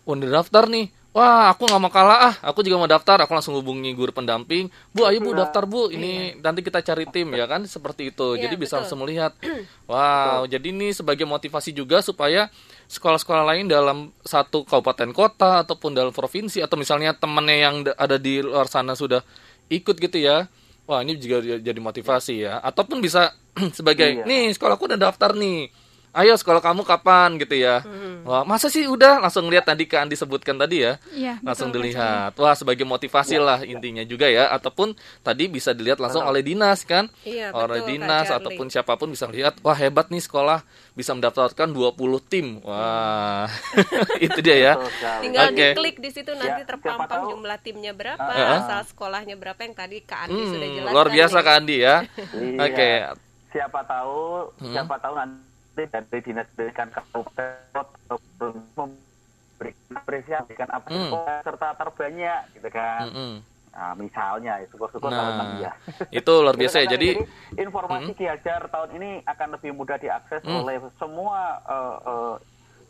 udah 0.06 0.30
daftar 0.42 0.70
nih 0.72 0.94
wah 1.16 1.56
aku 1.56 1.64
nggak 1.64 1.80
mau 1.80 1.88
kalah 1.88 2.20
ah. 2.28 2.36
Aku 2.52 2.60
juga 2.60 2.76
mau 2.76 2.92
daftar 2.92 3.24
aku 3.24 3.32
langsung 3.32 3.56
hubungi 3.56 3.96
guru 3.96 4.12
pendamping. 4.12 4.68
Bu 4.92 5.08
ayo 5.08 5.24
bu 5.24 5.32
daftar 5.32 5.64
bu. 5.64 5.88
ini 5.88 6.36
iya. 6.36 6.44
nanti 6.44 6.60
kita 6.60 6.84
cari 6.84 7.08
tim 7.08 7.32
ya 7.32 7.48
kan? 7.48 7.64
Seperti 7.64 8.12
itu. 8.12 8.36
Iya, 8.36 8.46
jadi 8.46 8.56
bisa 8.60 8.84
langsung 8.84 9.00
melihat. 9.02 9.32
Wow 9.86 10.50
jadi 10.50 10.74
ini 10.74 10.90
sebagai 10.98 11.30
motivasi 11.30 11.70
juga 11.70 12.02
supaya 12.02 12.50
sekolah-sekolah 12.90 13.46
lain 13.54 13.70
dalam 13.70 14.10
satu 14.26 14.66
kabupaten 14.66 15.14
kota 15.14 15.62
ataupun 15.62 15.94
dalam 15.94 16.10
provinsi 16.10 16.58
atau 16.60 16.74
misalnya 16.74 17.14
temennya 17.14 17.58
yang 17.70 17.76
ada 17.94 18.18
di 18.18 18.42
luar 18.42 18.66
sana 18.66 18.98
sudah 18.98 19.22
ikut 19.70 19.96
gitu 20.02 20.18
ya. 20.20 20.50
Wah 20.90 21.06
ini 21.06 21.16
juga 21.22 21.40
jadi 21.62 21.80
motivasi 21.80 22.50
ya. 22.50 22.60
Ataupun 22.66 23.00
bisa 23.00 23.32
sebagai 23.78 24.20
iya. 24.20 24.28
nih 24.28 24.52
sekolahku 24.58 24.90
udah 24.90 25.00
daftar 25.00 25.32
nih 25.38 25.85
ayo 26.16 26.34
sekolah 26.40 26.64
kamu 26.64 26.88
kapan 26.88 27.36
gitu 27.36 27.60
ya. 27.60 27.84
Hmm. 27.84 28.24
Wah, 28.24 28.48
masa 28.48 28.72
sih 28.72 28.88
udah 28.88 29.20
langsung 29.20 29.52
lihat 29.52 29.68
tadi 29.68 29.84
kan 29.84 30.08
disebutkan 30.08 30.56
tadi 30.56 30.88
ya. 30.88 30.96
Iya, 31.12 31.44
langsung 31.44 31.70
betul, 31.70 31.92
dilihat. 31.92 32.32
Betul. 32.34 32.42
Wah, 32.48 32.56
sebagai 32.56 32.86
motivasi 32.88 33.36
ya, 33.36 33.44
lah 33.44 33.60
ya. 33.62 33.76
intinya 33.76 34.04
juga 34.08 34.32
ya 34.32 34.48
ataupun 34.56 34.96
tadi 35.20 35.52
bisa 35.52 35.76
dilihat 35.76 36.00
langsung 36.00 36.24
betul. 36.24 36.32
oleh 36.32 36.42
dinas 36.42 36.88
kan. 36.88 37.12
Iya, 37.28 37.52
oleh 37.52 37.84
betul, 37.84 37.92
dinas 37.92 38.28
ataupun 38.32 38.72
siapa 38.72 38.96
pun 38.96 39.12
bisa 39.12 39.28
lihat, 39.28 39.60
wah 39.60 39.76
hebat 39.76 40.08
nih 40.08 40.24
sekolah 40.24 40.64
bisa 40.96 41.12
mendaftarkan 41.12 41.76
20 41.76 42.00
tim. 42.32 42.64
Wah. 42.64 43.52
itu 44.26 44.40
dia 44.40 44.56
ya. 44.56 44.74
Tinggal 45.20 45.52
okay. 45.52 45.76
diklik 45.76 46.00
di 46.00 46.10
situ 46.16 46.32
nanti 46.32 46.64
ya, 46.64 46.68
terpampang 46.68 47.28
jumlah 47.28 47.60
timnya 47.60 47.92
berapa, 47.92 48.24
uh, 48.24 48.58
asal 48.64 48.80
sekolahnya 48.88 49.36
berapa 49.36 49.60
yang 49.68 49.76
tadi 49.76 50.00
Kak 50.00 50.32
Andi 50.32 50.42
hmm, 50.48 50.52
sudah 50.56 50.68
jelaskan. 50.80 50.96
Luar 50.96 51.08
biasa 51.12 51.38
Kak 51.44 51.56
Andi 51.60 51.78
ya. 51.84 52.08
Iya. 52.08 52.64
Oke. 52.64 52.72
Okay. 52.72 52.96
Siapa 53.52 53.80
tahu, 53.88 54.52
hmm. 54.64 54.74
siapa 54.76 54.96
tahu 55.00 55.16
nanti 55.16 55.55
dari 55.76 56.20
dinas 56.24 56.48
pendidikan 56.56 56.90
kabupaten 56.90 58.56
memberikan 58.76 59.94
apresiasi 60.00 60.54
kan 60.56 60.72
apa 60.72 60.88
hmm. 60.88 61.12
serta 61.44 61.76
terbanyak 61.76 62.42
gitu 62.56 62.70
kan. 62.72 63.12
Hmm, 63.12 63.16
hmm. 63.16 63.36
Nah, 63.76 63.92
misalnya 64.00 64.64
syukur-syukur 64.72 65.12
nah, 65.12 65.36
tahun 65.36 65.68
ya. 65.68 65.72
Itu 66.08 66.40
luar 66.40 66.56
biasa 66.64 66.88
ya. 66.88 66.96
Jadi, 66.96 67.20
informasi 67.60 68.16
hmm. 68.16 68.20
Kiajar 68.20 68.72
tahun 68.72 68.90
ini 68.96 69.10
akan 69.28 69.48
lebih 69.60 69.76
mudah 69.76 70.00
diakses 70.00 70.40
hmm. 70.48 70.64
oleh 70.64 70.80
semua 70.96 71.60
uh, 71.68 71.98
uh, 72.08 72.36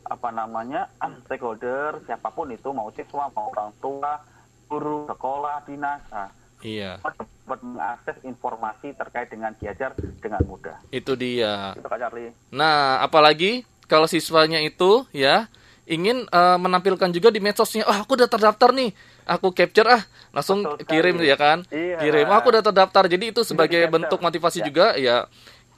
apa 0.05 0.29
namanya 0.29 0.85
stakeholder 1.25 2.05
siapa 2.05 2.29
pun 2.29 2.53
itu 2.53 2.69
mau 2.69 2.93
siswa 2.93 3.33
mau 3.33 3.49
orang 3.49 3.73
tua 3.81 4.21
guru 4.69 5.09
sekolah 5.09 5.65
dinas. 5.65 6.01
Nah, 6.13 6.29
Iya. 6.65 6.91
Dapat 7.05 7.29
mengakses 7.45 8.17
informasi 8.25 8.97
terkait 8.97 9.29
dengan 9.29 9.53
Kiajar 9.53 9.93
dengan 10.17 10.41
mudah. 10.49 10.81
Itu 10.89 11.13
dia. 11.13 11.77
Itu 11.77 11.85
Kak 11.85 12.01
Charlie. 12.01 12.33
Nah, 12.49 13.05
apalagi 13.05 13.61
kalau 13.85 14.09
siswanya 14.09 14.57
itu 14.65 15.05
ya 15.13 15.45
ingin 15.85 16.25
uh, 16.33 16.57
menampilkan 16.57 17.13
juga 17.13 17.29
di 17.29 17.37
medsosnya, 17.37 17.85
oh 17.85 17.93
aku 17.93 18.17
udah 18.17 18.25
terdaftar 18.25 18.73
nih, 18.73 18.89
aku 19.29 19.53
capture 19.53 19.85
ah, 19.85 20.01
langsung 20.33 20.65
Betul 20.65 20.89
kirim 20.89 21.21
ya 21.21 21.37
kan, 21.37 21.61
iya. 21.69 22.01
kirim, 22.01 22.25
oh, 22.25 22.33
aku 22.41 22.49
udah 22.49 22.65
terdaftar, 22.65 23.05
jadi 23.05 23.29
itu 23.29 23.45
sebagai 23.45 23.85
bentuk 23.85 24.17
motivasi 24.17 24.59
ya. 24.61 24.65
juga 24.65 24.85
ya 24.97 25.29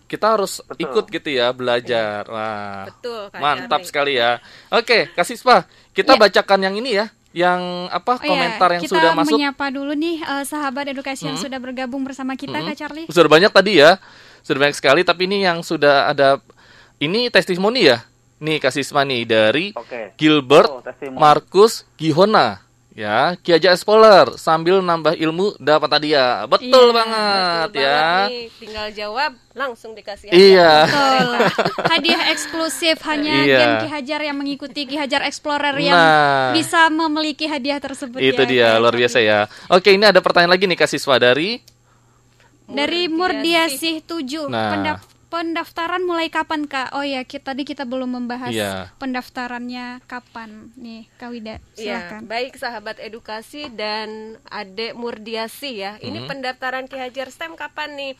kita 0.07 0.39
harus 0.39 0.63
Betul. 0.63 0.87
ikut 0.87 1.05
gitu 1.11 1.29
ya 1.35 1.51
belajar, 1.51 2.23
iya. 2.23 2.31
wah, 2.31 2.83
Betul, 2.87 3.21
mantap 3.35 3.83
sekali 3.83 4.15
ya. 4.15 4.39
Oke, 4.71 5.11
kasih 5.11 5.35
spa, 5.35 5.67
kita 5.91 6.15
ya. 6.15 6.19
bacakan 6.23 6.71
yang 6.71 6.75
ini 6.79 6.95
ya, 6.95 7.11
yang 7.35 7.91
apa 7.91 8.15
oh, 8.15 8.23
iya, 8.23 8.29
komentar 8.29 8.69
iya. 8.71 8.73
yang 8.77 8.83
kita 8.83 8.93
sudah 8.95 9.11
masuk. 9.13 9.35
Kita 9.35 9.39
menyapa 9.39 9.65
dulu 9.73 9.91
nih 9.93 10.17
uh, 10.23 10.43
sahabat 10.47 10.85
edukasi 10.91 11.21
hmm. 11.25 11.29
yang 11.33 11.37
sudah 11.39 11.59
bergabung 11.59 12.01
bersama 12.07 12.33
kita 12.39 12.57
hmm. 12.59 12.67
Kak 12.71 12.75
Charlie. 12.77 13.07
Sudah 13.11 13.29
banyak 13.29 13.51
tadi 13.51 13.73
ya. 13.83 13.99
Sudah 14.43 14.59
banyak 14.63 14.77
sekali 14.77 15.01
tapi 15.03 15.27
ini 15.27 15.43
yang 15.43 15.59
sudah 15.61 16.07
ada 16.11 16.39
ini 16.97 17.27
testimoni 17.27 17.87
ya. 17.87 18.03
Nih 18.37 18.61
kasih 18.61 18.85
nih 18.85 19.21
dari 19.25 19.65
okay. 19.73 20.13
Gilbert 20.13 20.69
oh, 20.69 20.81
Markus 21.17 21.89
Gihona. 21.97 22.66
Ya, 22.97 23.37
Ki 23.37 23.53
Hajar 23.53 23.77
Explorer 23.77 24.41
sambil 24.41 24.81
nambah 24.81 25.13
ilmu 25.13 25.53
dapat 25.61 25.85
tadi 25.85 26.17
ya. 26.17 26.49
Betul 26.49 26.89
iya, 26.89 26.97
banget 26.97 27.67
betul 27.69 27.85
ya. 27.85 28.01
nih. 28.25 28.45
Tinggal 28.57 28.87
jawab 28.89 29.31
langsung 29.53 29.93
dikasih 29.93 30.33
Iya. 30.33 30.89
Betul. 30.89 31.27
Hadiah 31.93 32.33
eksklusif 32.33 32.97
hanya 33.05 33.45
iya. 33.45 33.57
Gen 33.61 33.73
Ki 33.85 33.87
Hajar 33.93 34.25
yang 34.25 34.41
mengikuti 34.41 34.89
Ki 34.89 34.97
Hajar 34.97 35.21
Explorer 35.29 35.77
yang 35.77 35.93
nah, 35.93 36.49
bisa 36.57 36.89
memiliki 36.89 37.45
hadiah 37.45 37.77
tersebut 37.77 38.17
Itu 38.17 38.41
ya, 38.49 38.49
dia, 38.49 38.69
luar 38.81 38.97
biasa 38.97 39.21
ya. 39.21 39.45
Oke, 39.69 39.93
ini 39.93 40.09
ada 40.09 40.17
pertanyaan 40.17 40.57
lagi 40.57 40.65
nih 40.65 40.81
kasih 40.81 40.97
siswa 40.97 41.21
dari 41.21 41.61
dari 42.65 43.05
Murdiasih 43.13 44.09
7 44.09 44.49
nah. 44.49 44.73
pendaftar 44.73 45.16
pendaftaran 45.27 46.03
mulai 46.03 46.31
kapan 46.31 46.67
kak? 46.67 46.95
Oh 46.95 47.03
ya, 47.03 47.23
kita 47.27 47.51
tadi 47.51 47.63
kita 47.63 47.87
belum 47.87 48.19
membahas 48.19 48.51
yeah. 48.51 48.91
pendaftarannya 48.99 50.03
kapan 50.03 50.71
nih, 50.75 51.07
Kak 51.15 51.29
Wida. 51.31 51.63
Iya, 51.79 52.11
silakan. 52.11 52.21
baik 52.27 52.53
sahabat 52.59 52.97
edukasi 52.99 53.71
dan 53.71 54.39
Adek 54.51 54.95
Murdiasi 54.95 55.79
ya. 55.79 55.95
Ini 55.99 56.11
mm 56.11 56.21
-hmm. 56.23 56.29
pendaftaran 56.29 56.85
Ki 56.91 56.99
Hajar 56.99 57.31
STEM 57.31 57.55
kapan 57.55 57.95
nih? 57.95 58.13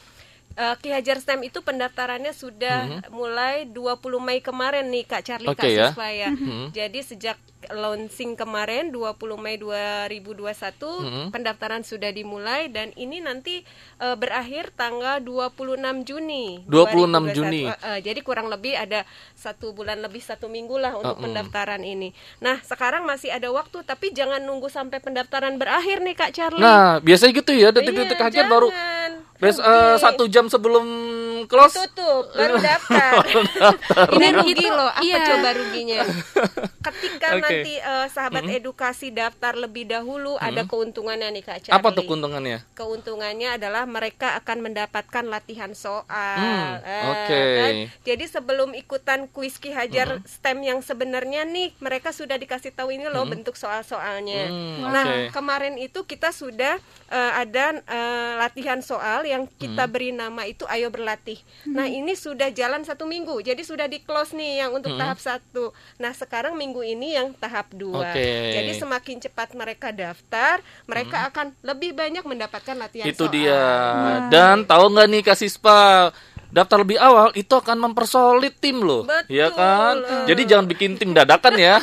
Uh, 0.57 0.75
Ki 0.81 0.89
Hajar 0.89 1.21
STEM 1.21 1.45
itu 1.45 1.61
pendaftarannya 1.61 2.33
sudah 2.33 2.77
mm 2.83 2.93
-hmm. 3.07 3.13
mulai 3.13 3.55
20 3.69 4.01
Mei 4.19 4.41
kemarin 4.41 4.89
nih 4.89 5.05
Kak 5.05 5.23
Charlie 5.23 5.47
okay, 5.53 5.77
Kak 5.77 5.95
ya? 5.95 6.09
ya. 6.11 6.29
Mm 6.33 6.37
-hmm. 6.37 6.63
Jadi 6.73 6.99
sejak 7.05 7.37
launching 7.73 8.37
kemarin 8.37 8.93
20 8.93 9.17
Mei 9.41 9.57
2021 9.59 10.23
mm 10.23 11.09
-hmm. 11.09 11.25
pendaftaran 11.33 11.81
sudah 11.83 12.13
dimulai 12.13 12.71
dan 12.71 12.93
ini 12.95 13.19
nanti 13.19 13.65
uh, 13.99 14.15
berakhir 14.15 14.71
tanggal 14.77 15.19
26 15.19 16.07
Juni 16.07 16.63
26 16.69 17.35
Juni 17.35 17.67
uh, 17.67 17.73
uh, 17.73 17.99
jadi 17.99 18.19
kurang 18.23 18.47
lebih 18.47 18.77
ada 18.77 19.03
satu 19.35 19.75
bulan 19.75 19.99
lebih 19.99 20.21
satu 20.21 20.47
minggu 20.47 20.79
lah 20.79 20.95
untuk 20.95 21.17
uh, 21.17 21.23
pendaftaran 21.27 21.81
ini 21.83 22.13
nah 22.39 22.61
sekarang 22.61 23.03
masih 23.03 23.33
ada 23.33 23.49
waktu 23.51 23.83
tapi 23.83 24.13
jangan 24.15 24.39
nunggu 24.39 24.71
sampai 24.71 25.01
pendaftaran 25.03 25.59
berakhir 25.59 25.99
nih 25.99 26.15
Kak 26.15 26.31
Charlie 26.31 26.63
nah 26.63 27.01
biasanya 27.03 27.33
gitu 27.35 27.51
ya 27.51 27.73
detik-detik 27.73 28.15
iya, 28.15 28.25
hajar 28.31 28.45
baru 28.47 28.69
Bes, 29.37 29.55
uh, 29.55 29.95
satu 29.95 30.25
jam 30.25 30.45
sebelum 30.45 30.81
close 31.45 31.77
tutup 31.85 32.25
baru 32.37 32.57
daftar. 32.57 33.21
Ini 34.11 34.27
rugi 34.33 34.65
loh. 34.65 34.89
Apa 34.89 35.05
Iya. 35.05 35.17
coba 35.27 35.49
ruginya? 35.53 36.01
Ketika 36.87 37.27
Oke. 37.31 37.41
nanti 37.41 37.73
eh, 37.75 38.07
sahabat 38.07 38.47
edukasi 38.47 39.11
daftar 39.11 39.53
lebih 39.53 39.85
dahulu 39.85 40.39
ada 40.39 40.63
keuntungannya 40.63 41.29
nih 41.29 41.43
Kak 41.43 41.57
Charlie. 41.61 41.75
apa 41.75 41.87
tuh 41.91 42.03
keuntungannya 42.03 42.63
keuntungannya 42.71 43.49
adalah 43.53 43.83
mereka 43.83 44.33
akan 44.35 44.57
mendapatkan 44.63 45.23
latihan 45.23 45.71
soal. 45.71 46.07
Hmm, 46.39 46.79
Eh, 46.79 47.03
oke. 47.05 47.41
kan? 47.53 47.73
Jadi 48.03 48.25
sebelum 48.25 48.69
ikutan 48.73 49.27
kuis 49.27 49.57
Ki 49.57 49.69
Hajar 49.69 50.23
STEM 50.23 50.63
yang 50.63 50.79
sebenarnya 50.79 51.43
nih 51.43 51.75
mereka 51.77 52.09
sudah 52.09 52.35
dikasih 52.35 52.71
tahu 52.71 52.89
ini 52.89 53.05
loh 53.05 53.27
bentuk 53.27 53.53
soal-soalnya. 53.53 54.47
Hmm, 54.47 54.87
Nah 54.87 55.05
oke. 55.05 55.35
kemarin 55.35 55.75
itu 55.75 56.01
kita 56.01 56.31
sudah 56.31 56.79
eh, 57.07 57.31
ada 57.35 57.77
eh, 57.77 58.33
latihan 58.37 58.79
soal 58.79 59.26
yang 59.27 59.43
kita 59.59 59.83
Hmm. 59.83 59.91
beri 59.91 60.09
nama 60.15 60.47
itu 60.47 60.63
Ayo 60.71 60.87
Berlatih. 60.87 61.37
Nah 61.67 61.85
ini 61.85 62.15
sudah 62.15 62.47
jalan 62.49 62.87
satu 62.87 63.03
minggu, 63.03 63.43
jadi 63.43 63.59
sudah 63.59 63.85
di 63.85 63.99
close 63.99 64.31
nih 64.31 64.63
yang 64.63 64.71
untuk 64.71 64.95
tahap 64.95 65.19
satu. 65.19 65.75
Nah 65.99 66.15
sekarang 66.15 66.55
minggu 66.55 66.79
ini 66.81 67.19
yang 67.19 67.35
tahap 67.35 67.67
dua. 67.75 68.15
Oke. 68.15 68.23
Hmm. 68.23 68.53
Jadi 68.55 68.71
semakin 68.79 69.17
cepat 69.19 69.49
mereka 69.53 69.91
daftar, 69.91 70.63
mereka 70.87 71.27
akan 71.27 71.51
lebih 71.59 71.91
banyak 71.91 72.23
mendapatkan 72.23 72.75
latihan 72.79 73.05
itu 73.05 73.27
soal. 73.27 73.35
dia 73.35 73.61
dan 74.31 74.63
tahu 74.63 74.95
nggak 74.95 75.07
nih 75.11 75.23
kasih 75.27 75.51
spa 75.51 76.09
daftar 76.57 76.81
lebih 76.81 76.97
awal 76.97 77.29
itu 77.37 77.53
akan 77.53 77.77
mempersolid 77.77 78.57
tim 78.57 78.81
loh 78.81 79.05
Betul. 79.05 79.29
ya 79.29 79.47
kan 79.53 80.01
jadi 80.25 80.41
jangan 80.43 80.65
bikin 80.65 80.97
tim 80.97 81.13
dadakan 81.13 81.53
ya 81.53 81.77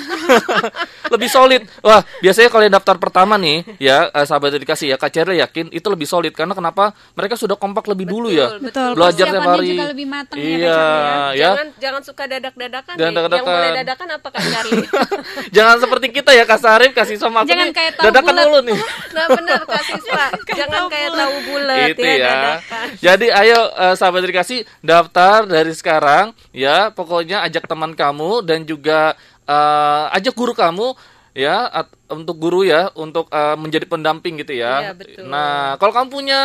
lebih 1.15 1.29
solid 1.31 1.63
wah 1.81 2.03
biasanya 2.19 2.49
kalau 2.51 2.63
yang 2.67 2.75
daftar 2.75 2.97
pertama 2.99 3.39
nih 3.39 3.63
ya 3.79 4.11
eh, 4.11 4.27
sahabat 4.27 4.59
dedikasi 4.59 4.91
ya 4.91 4.97
Kak 4.99 5.15
Ceril 5.15 5.39
yakin 5.39 5.71
itu 5.71 5.87
lebih 5.87 6.09
solid 6.11 6.35
karena 6.35 6.57
kenapa 6.59 6.91
mereka 7.15 7.39
sudah 7.39 7.55
kompak 7.55 7.87
lebih 7.87 8.11
dulu 8.11 8.33
ya 8.35 8.59
Betul. 8.59 8.99
belajar 8.99 9.27
tiap 9.31 9.45
hari 9.47 9.79
juga 9.79 9.87
lebih 9.95 10.07
matang 10.11 10.39
ya, 10.39 10.45
Kak 10.45 10.59
iya 10.59 10.75
Charlie, 10.75 11.39
ya 11.39 11.51
Jangan 11.55 11.69
jangan 11.79 12.03
suka 12.03 12.23
dadak-dadakan 12.27 12.95
Jangan 12.99 13.13
nih. 13.15 13.23
Yang 13.35 13.47
boleh 13.47 13.71
dadakan 13.79 14.09
apa 14.11 14.29
Kak 14.33 14.43
Charlie? 14.51 14.89
jangan 15.57 15.77
seperti 15.79 16.07
kita 16.11 16.31
ya 16.35 16.45
Kak 16.49 16.61
Sarif 16.61 16.91
kasih 16.97 17.17
sama 17.21 17.45
aku 17.45 17.53
Jangan 17.53 17.69
nih 17.71 17.75
kayak 17.77 17.93
tahu 17.95 18.05
dadakan 18.11 18.33
bulat. 18.35 18.45
dulu 18.49 18.59
nih 18.65 18.79
nah 19.15 19.27
benar 19.31 19.61
Kak 19.69 19.83
Siswa. 19.87 20.25
Jangan 20.57 20.83
kayak 20.91 21.11
tahu 21.15 21.35
bulat 21.47 21.89
itu 21.93 22.03
ya, 22.03 22.15
ya. 22.17 22.27
dadakan. 22.27 22.87
Jadi 22.99 23.27
ayo 23.31 23.61
eh, 23.77 23.95
sahabat 23.95 24.23
dikasih 24.25 24.59
daftar 24.81 25.45
dari 25.45 25.73
sekarang 25.73 26.33
ya. 26.51 26.91
Pokoknya 26.91 27.45
ajak 27.47 27.65
teman 27.65 27.93
kamu 27.93 28.45
dan 28.45 28.63
juga 28.65 29.15
eh, 29.45 30.05
ajak 30.17 30.35
guru 30.35 30.53
kamu 30.53 30.93
ya 31.35 31.67
at- 31.67 31.95
untuk 32.09 32.39
guru 32.39 32.63
ya 32.63 32.89
untuk 32.95 33.27
eh, 33.29 33.57
menjadi 33.59 33.87
pendamping 33.91 34.39
gitu 34.41 34.55
ya. 34.55 34.91
Iya, 34.91 34.93
betul. 34.95 35.27
Nah, 35.27 35.75
kalau 35.77 35.93
kamu 35.93 36.09
punya 36.09 36.41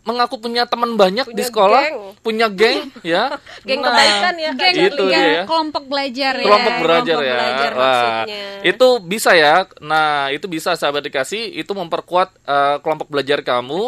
mengaku 0.00 0.40
punya 0.40 0.64
teman 0.64 0.96
banyak 0.96 1.28
di 1.28 1.36
Punya 1.36 1.48
sekolah, 1.52 1.82
geng. 1.84 1.98
punya 2.24 2.46
geng 2.48 2.88
ya. 3.04 3.36
Geng 3.68 3.80
Nah, 3.84 3.92
kebaikan 3.92 4.34
ya 4.40 4.50
Kak 4.56 4.56
Geng, 4.56 4.72
Itu 4.72 4.80
Charlie. 4.96 5.08
dia 5.12 5.18
geng 5.20 5.28
ya. 5.28 5.42
kelompok 5.44 5.84
belajar 5.84 6.32
ya. 6.34 6.46
kelompok 6.48 6.74
belajar 6.80 7.16
kelompok 7.20 7.28
ya. 7.28 7.36
belajar 7.36 7.70
Wah, 7.76 8.22
itu 8.64 8.88
bisa 9.04 9.30
ya. 9.36 9.54
Nah, 9.84 10.32
itu 10.32 10.46
bisa 10.48 10.70
sahabat 10.72 11.04
dikasih 11.04 11.52
itu 11.52 11.72
memperkuat 11.76 12.28
eh, 12.42 12.76
kelompok 12.80 13.08
belajar 13.12 13.38
kamu 13.44 13.82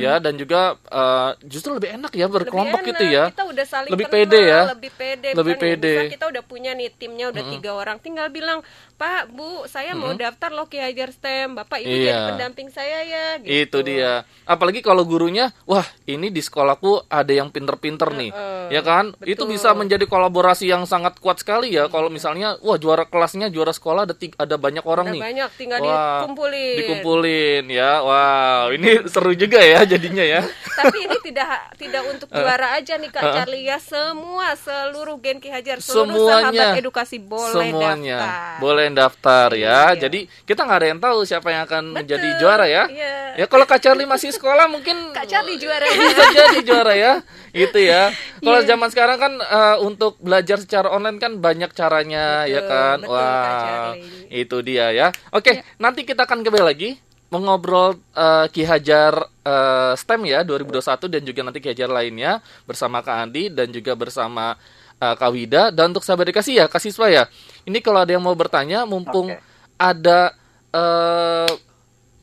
ya 0.00 0.16
dan 0.16 0.40
juga 0.40 0.60
eh, 0.88 1.30
justru 1.44 1.76
lebih 1.76 2.00
enak 2.00 2.12
ya 2.16 2.26
Lebih 2.26 2.34
berkelompok 2.48 2.80
enak, 2.80 2.90
gitu 2.96 3.04
ya. 3.04 3.24
Kita 3.28 3.44
udah 3.44 3.66
saling 3.68 3.90
Lebih 3.92 4.06
kenal, 4.08 4.24
pede 4.24 4.40
ya. 4.40 4.60
Lebih 4.72 4.92
pede. 4.96 5.28
Lebih 5.36 5.54
pede. 5.60 5.94
Kita 6.16 6.24
udah 6.32 6.42
punya 6.48 6.70
nih 6.72 6.88
timnya 6.96 7.28
udah 7.28 7.44
tiga 7.44 7.70
orang, 7.76 7.96
tinggal 8.00 8.32
bilang 8.32 8.64
Pak, 8.98 9.30
Bu, 9.30 9.62
saya 9.64 9.94
mau 9.94 10.10
daftar 10.12 10.50
loh 10.50 10.66
Ki 10.66 10.74
Hajar 10.76 11.08
STEM. 11.08 11.54
Bapak 11.54 11.78
Ibu 11.78 11.86
Iya. 11.88 12.02
jadi 12.04 12.22
pendamping 12.28 12.66
saya 12.68 12.98
ya. 13.00 13.24
Itu 13.38 13.46
gitu. 13.46 13.86
dia. 13.86 14.26
Apalagi 14.42 14.82
kalau 14.82 15.06
gurunya, 15.06 15.54
wah 15.64 15.86
ini 16.02 16.28
di 16.28 16.42
sekolahku 16.42 17.06
ada 17.06 17.30
yang 17.30 17.46
pinter-pinter 17.46 18.10
nih, 18.10 18.34
ya 18.68 18.82
kan? 18.82 19.14
Itu 19.22 19.46
betul. 19.46 19.54
bisa 19.54 19.70
menjadi 19.72 20.02
kolaborasi 20.02 20.66
yang 20.66 20.82
sangat 20.82 21.14
kuat 21.16 21.38
sekali 21.38 21.70
ya. 21.70 21.86
Kalau 21.86 22.10
misalnya, 22.10 22.58
wah 22.58 22.74
juara 22.74 23.06
kelasnya, 23.06 23.46
juara 23.48 23.70
sekolah 23.70 24.02
ada 24.02 24.14
ada 24.36 24.56
banyak 24.58 24.82
orang 24.82 25.06
Ada 25.06 25.14
nih. 25.14 25.20
banyak, 25.22 25.50
tinggal 25.54 25.78
Wah, 25.78 25.94
dikumpulin. 26.18 26.76
Dikumpulin 26.76 27.64
ya. 27.70 27.92
Wow, 28.02 28.74
ini 28.74 28.88
seru 29.14 29.30
juga 29.32 29.62
ya 29.62 29.86
jadinya 29.86 30.26
ya. 30.26 30.42
Tapi 30.78 31.06
ini 31.06 31.22
tidak 31.22 31.48
tidak 31.78 32.02
untuk 32.02 32.26
juara 32.28 32.74
aja 32.74 32.98
nih 32.98 33.10
Kak 33.10 33.22
Charlie 33.32 33.62
ya. 33.62 33.78
Semua 33.78 34.58
seluruh 34.58 35.22
Gen 35.22 35.38
Ki 35.38 35.54
Hajar, 35.54 35.78
seluruh 35.78 36.18
Semuanya. 36.18 36.50
sahabat 36.50 36.82
edukasi 36.82 37.16
boleh 37.20 37.70
Semuanya 37.70 38.18
daftar. 38.18 38.58
boleh 38.58 38.87
daftar 38.92 39.52
ya. 39.52 39.92
Iya. 39.92 40.06
Jadi 40.06 40.24
kita 40.44 40.62
nggak 40.62 40.78
ada 40.78 40.88
yang 40.88 41.00
tahu 41.00 41.18
siapa 41.24 41.48
yang 41.48 41.62
akan 41.64 41.96
menjadi 41.96 42.28
Betul, 42.36 42.40
juara 42.40 42.66
ya. 42.68 42.84
iya. 42.88 43.14
Ya 43.38 43.46
kalau 43.46 43.64
Kak 43.64 43.78
Charlie 43.78 44.06
masih 44.06 44.30
sekolah 44.30 44.66
mungkin 44.66 45.14
Kak 45.14 45.26
Charlie 45.26 45.56
juara 45.56 45.86
bisa 45.94 46.24
jadi 46.30 46.58
juara 46.62 46.92
ya 46.94 47.12
gitu 47.48 47.78
ya 47.80 48.12
kalau 48.42 48.60
Iya. 48.60 48.68
zaman 48.68 48.88
sekarang 48.90 49.18
kan 49.18 49.32
eh, 49.38 49.76
untuk 49.80 50.18
belajar 50.20 50.58
secara 50.58 50.90
online 50.90 51.16
kan 51.16 51.38
banyak 51.38 51.70
caranya 51.72 52.44
ya 52.44 52.60
Betul, 52.60 52.70
kan 52.70 52.98
betul, 53.00 53.14
wah 53.14 53.90
itu 54.28 54.56
dia 54.60 54.86
ya 54.92 55.08
oke 55.32 55.64
nanti 55.76 56.02
kita 56.02 56.28
akan 56.28 56.44
kembali 56.44 56.64
lagi 56.66 56.90
mengobrol 57.28 57.96
eh, 58.12 58.46
Ki 58.50 58.66
Hajar 58.66 59.16
eh, 59.44 59.92
STEM 59.96 60.28
ya 60.28 60.42
2021 60.44 61.08
dan 61.08 61.22
juga 61.24 61.40
nanti 61.46 61.58
Ki 61.60 61.70
Hajar 61.72 61.88
lainnya 61.88 62.40
bersama 62.64 63.00
Kak 63.00 63.16
Andi 63.22 63.48
dan 63.48 63.70
juga 63.70 63.92
bersama 63.94 64.58
eh, 64.98 65.14
Kak 65.14 65.30
Wida 65.30 65.70
dan 65.70 65.94
untuk 65.94 66.02
sahabat 66.02 66.30
dikasih 66.30 66.64
ya 66.64 66.66
Kak 66.66 66.82
Siswa 66.82 67.06
ya 67.08 67.24
ini 67.64 67.78
kalau 67.78 68.02
ada 68.02 68.12
yang 68.12 68.22
mau 68.22 68.34
bertanya 68.34 68.84
mumpung 68.84 69.32
Oke. 69.32 69.40
ada 69.78 70.34
eh, 70.74 71.50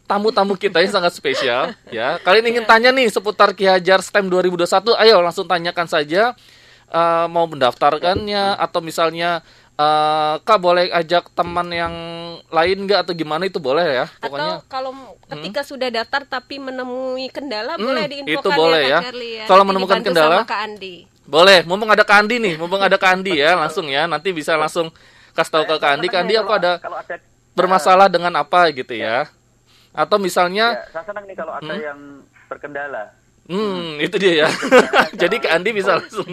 tamu-tamu 0.05 0.53
kita 0.53 0.85
yang 0.85 0.93
sangat 0.93 1.17
spesial 1.17 1.73
ya. 1.89 2.21
Kalian 2.21 2.53
ingin 2.53 2.65
tanya 2.69 2.93
nih 2.93 3.09
seputar 3.09 3.57
Ki 3.57 3.65
Hajar 3.65 4.05
STEM 4.05 4.29
2021, 4.29 4.93
ayo 5.01 5.17
langsung 5.17 5.49
tanyakan 5.49 5.89
saja 5.89 6.37
Eh, 6.85 7.27
mau 7.33 7.49
mendaftarkannya 7.49 8.61
atau 8.61 8.77
misalnya 8.77 9.41
eh, 9.73 10.35
Kak 10.37 10.59
boleh 10.61 10.93
ajak 10.93 11.33
teman 11.33 11.65
yang 11.73 11.93
lain 12.53 12.77
nggak 12.85 13.09
atau 13.09 13.13
gimana 13.17 13.49
itu 13.49 13.57
boleh 13.57 14.05
ya. 14.05 14.05
Pokoknya 14.21 14.61
Atau 14.61 14.69
kalau 14.69 14.91
ketika 15.25 15.65
sudah 15.65 15.89
daftar 15.89 16.29
tapi 16.29 16.61
menemui 16.61 17.33
kendala 17.33 17.75
boleh 17.81 18.05
diinfokan 18.05 18.37
itu 18.37 18.49
boleh 18.53 18.83
ya, 18.85 18.89
ya. 18.89 18.99
Kak 19.01 19.05
Charlie 19.09 19.33
ya. 19.33 19.45
Kalau 19.49 19.63
Nanti 19.65 19.69
menemukan 19.73 19.99
kendala, 20.05 20.37
sama 20.45 20.45
Kak 20.45 20.61
Andi. 20.61 20.95
Boleh. 21.25 21.65
Mumpung 21.65 21.89
ada 21.91 22.05
Kandi 22.05 22.37
nih, 22.39 22.55
mumpung 22.57 22.81
ada 22.81 22.97
Kandi 22.97 23.37
ya 23.41 23.57
langsung 23.57 23.85
ya. 23.89 24.05
Nanti 24.05 24.31
bisa 24.31 24.55
langsung 24.55 24.89
kasih 25.33 25.51
tahu 25.51 25.63
ke 25.65 25.75
Kandi. 25.81 26.07
Kandi 26.07 26.33
aku 26.37 26.47
Kalau- 26.47 26.59
ada 26.61 26.71
kalau 26.79 26.97
ada 27.01 27.15
bermasalah 27.55 28.07
dengan 28.07 28.33
apa 28.37 28.69
gitu 28.71 28.93
ya. 28.95 29.27
Atau 29.95 30.19
misalnya 30.19 30.75
ya, 30.75 30.91
saya 30.91 31.03
senang 31.07 31.23
nih 31.23 31.35
kalau 31.39 31.53
ada 31.55 31.73
yang 31.73 31.99
berkendala. 32.51 33.15
Hmm, 33.45 34.01
itu 34.01 34.15
dia 34.17 34.43
ya. 34.45 34.49
Jadi 35.21 35.37
ke 35.37 35.47
Andi 35.47 35.69
bisa 35.71 36.01
langsung. 36.01 36.25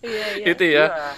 Iya, 0.00 0.26
iya. 0.40 0.44
itu 0.48 0.64
ya. 0.64 0.84
Iya. 0.88 1.10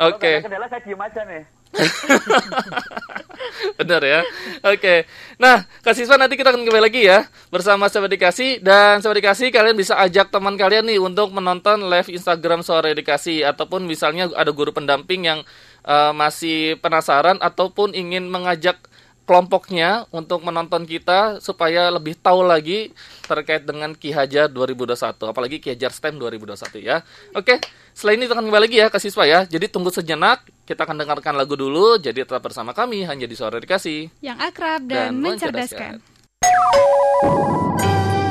Kalau 0.00 0.16
Oke, 0.16 0.32
ada 0.32 0.44
kendala 0.46 0.66
saya 0.70 0.80
diem 0.86 1.00
aja 1.02 1.20
nih. 1.26 1.42
benar 3.78 4.02
ya. 4.02 4.20
Oke. 4.66 5.06
Nah, 5.38 5.64
Kak 5.80 5.94
Siswa 5.96 6.18
nanti 6.18 6.36
kita 6.36 6.52
akan 6.52 6.66
kembali 6.66 6.84
lagi 6.90 7.06
ya 7.06 7.24
bersama 7.48 7.88
Sahabat 7.88 8.12
Dikasih 8.12 8.60
dan 8.60 9.00
Sahabat 9.00 9.22
Dikasih 9.22 9.48
kalian 9.54 9.76
bisa 9.78 9.96
ajak 9.96 10.34
teman 10.34 10.58
kalian 10.58 10.86
nih 10.86 11.00
untuk 11.00 11.32
menonton 11.32 11.88
live 11.88 12.10
Instagram 12.10 12.66
Sore 12.66 12.92
Dikasih 12.92 13.46
ataupun 13.48 13.86
misalnya 13.86 14.28
ada 14.34 14.50
guru 14.50 14.74
pendamping 14.74 15.26
yang 15.26 15.40
eh, 15.86 16.12
masih 16.12 16.76
penasaran 16.82 17.38
ataupun 17.40 17.94
ingin 17.94 18.28
mengajak 18.28 18.90
kelompoknya 19.30 20.10
untuk 20.10 20.42
menonton 20.42 20.82
kita 20.82 21.38
supaya 21.38 21.86
lebih 21.94 22.18
tahu 22.18 22.42
lagi 22.42 22.90
terkait 23.30 23.62
dengan 23.62 23.94
Ki 23.94 24.10
Hajar 24.10 24.50
2021 24.50 25.30
apalagi 25.30 25.62
Ki 25.62 25.70
Hajar 25.70 25.94
STEM 25.94 26.18
2021 26.18 26.82
ya. 26.82 27.06
Oke, 27.38 27.62
selain 27.94 28.18
kita 28.18 28.34
akan 28.34 28.50
kembali 28.50 28.66
lagi 28.66 28.82
ya 28.82 28.90
ke 28.90 28.98
siswa 28.98 29.22
ya. 29.30 29.46
Jadi 29.46 29.70
tunggu 29.70 29.94
sejenak, 29.94 30.42
kita 30.70 30.86
akan 30.86 31.02
dengarkan 31.02 31.34
lagu 31.34 31.58
dulu. 31.58 31.98
Jadi 31.98 32.22
tetap 32.22 32.46
bersama 32.46 32.70
kami 32.70 33.02
hanya 33.02 33.26
di 33.26 33.34
Suara 33.34 33.58
Dikasih. 33.58 34.22
Yang 34.22 34.38
akrab 34.38 34.86
dan, 34.86 35.18
Dan 35.18 35.18
mencerdaskan. 35.18 35.98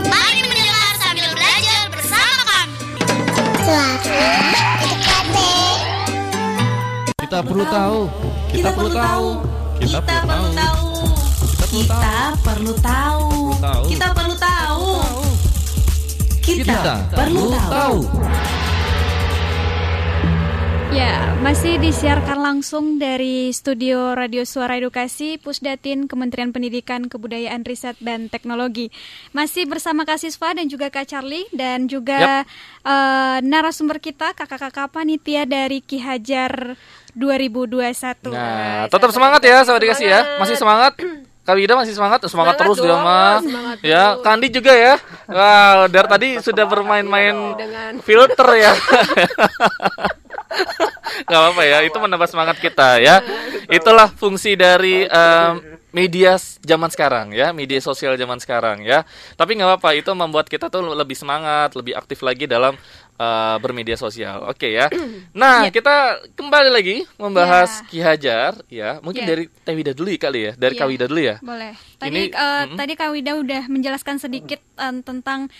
Mari 0.08 0.40
mendengar 0.48 0.92
sambil 1.04 1.28
belajar 1.36 1.82
bersama 1.92 2.42
kami. 2.48 2.72
Kita 7.20 7.40
perlu 7.44 7.66
tahu. 7.68 8.00
Kita 8.56 8.70
perlu 8.72 8.90
tahu. 8.96 9.28
Kita 9.84 10.00
perlu 10.00 10.48
tahu. 10.56 10.88
Kita 11.68 12.08
perlu 12.40 12.74
tahu. 12.80 13.28
tahu. 13.60 13.84
Kita 13.92 14.08
perlu 14.16 14.36
tahu. 14.40 14.88
Kita 16.40 16.64
Kita 16.64 16.96
perlu 17.12 17.52
tahu. 17.52 18.00
Ya, 20.90 21.38
masih 21.46 21.78
disiarkan 21.78 22.42
langsung 22.42 22.98
dari 22.98 23.54
studio 23.54 24.18
Radio 24.18 24.42
Suara 24.42 24.74
Edukasi 24.74 25.38
Pusdatin 25.38 26.10
Kementerian 26.10 26.50
Pendidikan 26.50 27.06
Kebudayaan 27.06 27.62
Riset 27.62 27.94
dan 28.02 28.26
Teknologi. 28.26 28.90
Masih 29.30 29.70
bersama 29.70 30.02
Kak 30.02 30.18
Siswa 30.18 30.50
dan 30.58 30.66
juga 30.66 30.90
Kak 30.90 31.06
Charlie 31.06 31.46
dan 31.54 31.86
juga 31.86 32.42
eh, 32.82 33.38
narasumber 33.46 34.02
kita 34.02 34.34
kakak-kakak 34.34 34.90
panitia 34.90 35.46
dari 35.46 35.86
Ki 35.86 36.02
Hajar 36.02 36.74
2021. 37.14 38.34
Nah, 38.34 38.90
tetap 38.90 39.14
semangat 39.14 39.46
ya 39.46 39.62
Sahabat 39.62 39.86
Dikasih 39.86 40.08
ya. 40.10 40.22
Masih 40.42 40.58
semangat? 40.58 40.98
Kak 41.46 41.58
Wida 41.58 41.74
masih 41.78 41.98
semangat? 41.98 42.26
Semangat, 42.26 42.34
Semangat 42.34 42.56
terus 42.62 42.78
dia 42.78 42.90
dong, 42.90 43.02
mah. 43.06 43.38
semangat 43.42 43.78
Ya, 43.82 44.04
terus. 44.14 44.26
Kandi 44.26 44.48
juga 44.54 44.74
ya. 44.74 44.94
Wow, 45.26 45.90
dari 45.90 46.08
tadi 46.10 46.28
sudah 46.42 46.66
bermain-main 46.66 47.58
filter 48.02 48.50
ya. 48.58 48.74
Gak 51.26 51.40
apa-apa 51.40 51.64
ya, 51.66 51.78
itu 51.84 51.98
menambah 51.98 52.30
semangat 52.30 52.58
kita 52.58 52.98
ya. 53.00 53.20
Itulah 53.68 54.10
fungsi 54.14 54.56
dari 54.56 55.04
em, 55.06 55.54
media 55.90 56.38
zaman 56.62 56.90
sekarang 56.90 57.34
ya, 57.34 57.50
media 57.50 57.82
sosial 57.82 58.14
zaman 58.16 58.38
sekarang 58.38 58.86
ya. 58.86 59.02
Tapi 59.34 59.58
nggak 59.58 59.70
apa-apa, 59.78 59.90
itu 59.98 60.12
membuat 60.14 60.46
kita 60.46 60.70
tuh 60.70 60.86
lebih 60.86 61.18
semangat, 61.18 61.74
lebih 61.74 61.98
aktif 61.98 62.22
lagi 62.22 62.46
dalam 62.46 62.78
eh, 63.20 63.58
bermedia 63.60 64.00
sosial. 64.00 64.48
Oke 64.48 64.72
ya. 64.74 64.88
Nah, 65.36 65.68
Ya. 65.68 65.72
kita 65.76 65.96
kembali 66.40 66.70
lagi 66.72 67.04
membahas 67.20 67.84
Ki 67.92 68.00
Hajar 68.00 68.56
ya. 68.72 68.98
Mungkin 69.04 69.24
Ya. 69.24 69.28
dari 69.28 69.44
Tewida 69.52 69.92
dulu 69.92 70.10
kali 70.16 70.40
ya, 70.50 70.54
dari 70.56 70.76
Ya. 70.78 70.80
Kawida 70.80 71.06
dulu 71.06 71.22
ya. 71.22 71.36
Boleh. 71.44 71.74
Tadi 72.00 72.30
Ini- 72.30 72.32
eh, 72.32 72.64
mm. 72.72 72.78
tadi 72.80 72.94
Kak 72.96 73.10
Wida 73.12 73.34
udah 73.36 73.64
menjelaskan 73.68 74.18
sedikit 74.18 74.62
eh, 74.62 74.96
tentang 75.04 75.52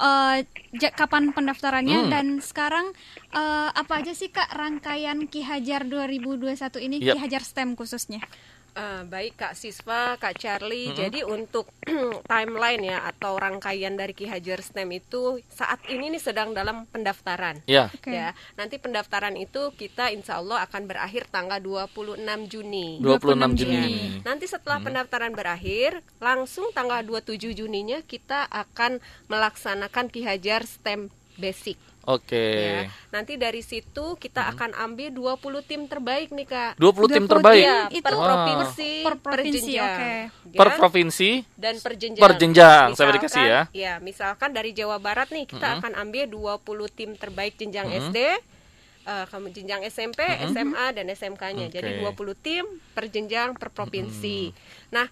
eh, 0.00 0.36
ja- 0.74 0.90
kapan 0.90 1.30
pendaftarannya 1.30 1.98
Hmm. 2.00 2.10
dan 2.10 2.26
sekarang 2.40 2.96
eh, 3.30 3.68
apa 3.70 4.00
aja 4.00 4.10
sih 4.10 4.28
Kak 4.28 4.50
rangkaian 4.50 5.26
Ki 5.26 5.40
Hajar 5.40 5.84
2021 5.84 6.48
ini 6.80 6.96
Yap. 6.98 7.14
Ki 7.14 7.20
Hajar 7.20 7.42
STEM 7.42 7.76
khususnya? 7.76 8.24
Eh, 8.70 9.02
baik 9.02 9.34
Kak 9.34 9.58
Siswa, 9.58 10.14
Kak 10.14 10.38
Charlie. 10.38 10.94
Jadi 10.94 11.26
untuk 11.26 11.66
timeline 12.30 12.94
ya 12.94 13.02
atau 13.02 13.34
rangkaian 13.34 13.98
dari 13.98 14.14
Ki 14.14 14.30
Hajar 14.30 14.62
STEM 14.62 14.94
itu 14.94 15.42
saat 15.50 15.82
ini 15.90 16.06
nih 16.14 16.22
sedang 16.22 16.54
dalam 16.54 16.86
pendaftaran. 16.86 17.66
Ya. 17.66 17.90
Oke. 17.90 18.14
Ya, 18.14 18.30
nanti 18.54 18.78
pendaftaran 18.78 19.34
itu 19.34 19.74
kita 19.74 20.14
insya 20.14 20.38
Allah 20.38 20.62
akan 20.70 20.86
berakhir 20.86 21.26
tanggal 21.34 21.58
26 21.58 22.22
Juni. 22.46 23.02
26 23.02 23.58
26 23.58 23.58
Juni. 23.58 23.58
Juni. 23.58 23.94
Nanti 24.22 24.46
setelah 24.46 24.78
pendaftaran 24.78 25.34
berakhir, 25.34 26.06
langsung 26.22 26.70
tanggal 26.70 27.02
27 27.02 27.50
Juninya 27.50 28.06
kita 28.06 28.46
akan 28.46 29.02
melaksanakan 29.26 30.06
Ki 30.14 30.22
Hajar 30.22 30.62
STEM 30.62 31.10
Basic. 31.40 31.89
Oke. 32.02 32.48
Ya. 32.56 32.80
Nanti 33.10 33.36
dari 33.36 33.60
situ 33.60 34.16
kita 34.16 34.48
akan 34.48 34.72
ambil 34.74 35.12
20 35.12 35.36
tim 35.62 35.84
terbaik 35.84 36.30
nih 36.30 36.44
Kak. 36.44 36.72
20 36.74 37.06
tim 37.06 37.24
20 37.24 37.30
terbaik 37.30 37.60
Iya, 37.60 37.78
Itu 37.88 38.00
per 38.00 38.14
Wah. 38.14 38.24
provinsi, 38.26 38.92
Per 39.00 39.14
provinsi, 39.16 39.58
jenjang. 39.70 39.84
oke. 39.86 40.12
Ya, 40.50 40.56
per 40.56 40.68
provinsi. 40.74 41.30
dan 41.54 41.74
per 41.76 41.92
jenjang. 41.94 42.22
Per 42.22 42.32
jenjang, 42.34 42.86
saya 42.94 43.06
verifikasi 43.06 43.40
ya. 43.42 43.60
Ya, 43.70 43.94
misalkan 43.98 44.50
dari 44.50 44.72
Jawa 44.72 44.96
Barat 44.96 45.28
nih 45.28 45.44
kita 45.46 45.78
akan 45.78 45.92
ambil 45.94 46.24
20 46.24 46.58
tim 46.88 47.10
terbaik 47.14 47.54
jenjang 47.54 47.86
SD, 47.86 48.18
eh, 49.02 49.24
kamu 49.26 49.46
jenjang 49.50 49.82
SMP, 49.84 50.20
SMA 50.48 50.86
dan 50.92 51.06
SMK-nya. 51.06 51.68
Oke. 51.68 51.74
Jadi 51.74 51.90
20 52.00 52.10
tim 52.34 52.64
per 52.90 53.06
jenjang 53.06 53.54
per 53.54 53.68
provinsi. 53.68 54.50
Nah, 54.90 55.04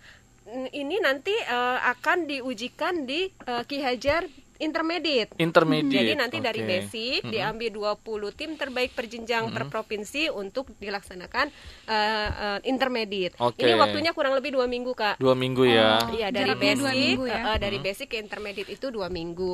n- 0.48 0.72
ini 0.72 0.96
nanti 0.98 1.32
eh, 1.32 1.78
akan 1.86 2.24
diujikan 2.26 3.04
di 3.04 3.28
eh, 3.28 3.62
Ki 3.62 3.78
Hajar 3.78 4.24
Intermediate. 4.58 5.38
Intermediate. 5.38 5.94
Jadi 5.94 6.12
nanti 6.18 6.36
dari 6.42 6.66
Oke. 6.66 6.68
basic 6.68 7.20
diambil 7.30 7.94
20 8.02 8.38
tim 8.38 8.50
terbaik 8.58 8.90
per 8.90 9.06
jenjang 9.06 9.54
per 9.54 9.70
provinsi 9.70 10.34
untuk 10.34 10.74
dilaksanakan 10.82 11.46
eh, 11.86 12.28
eh, 12.28 12.58
intermediate. 12.66 13.38
Oke. 13.38 13.62
Ini 13.62 13.78
waktunya 13.78 14.10
kurang 14.10 14.34
lebih 14.34 14.58
dua 14.58 14.66
minggu 14.66 14.92
kak. 14.98 15.22
Dua 15.22 15.38
minggu 15.38 15.62
ya. 15.62 16.02
Iya 16.10 16.28
dari 16.34 16.50
Jaraknya 16.58 16.74
dua 16.74 16.90
basic, 16.90 17.06
minggu 17.06 17.24
ya. 17.30 17.42
eh, 17.54 17.58
dari 17.62 17.78
basic 17.78 18.06
ke 18.10 18.16
intermediate 18.18 18.70
itu 18.74 18.86
dua 18.90 19.06
minggu. 19.06 19.52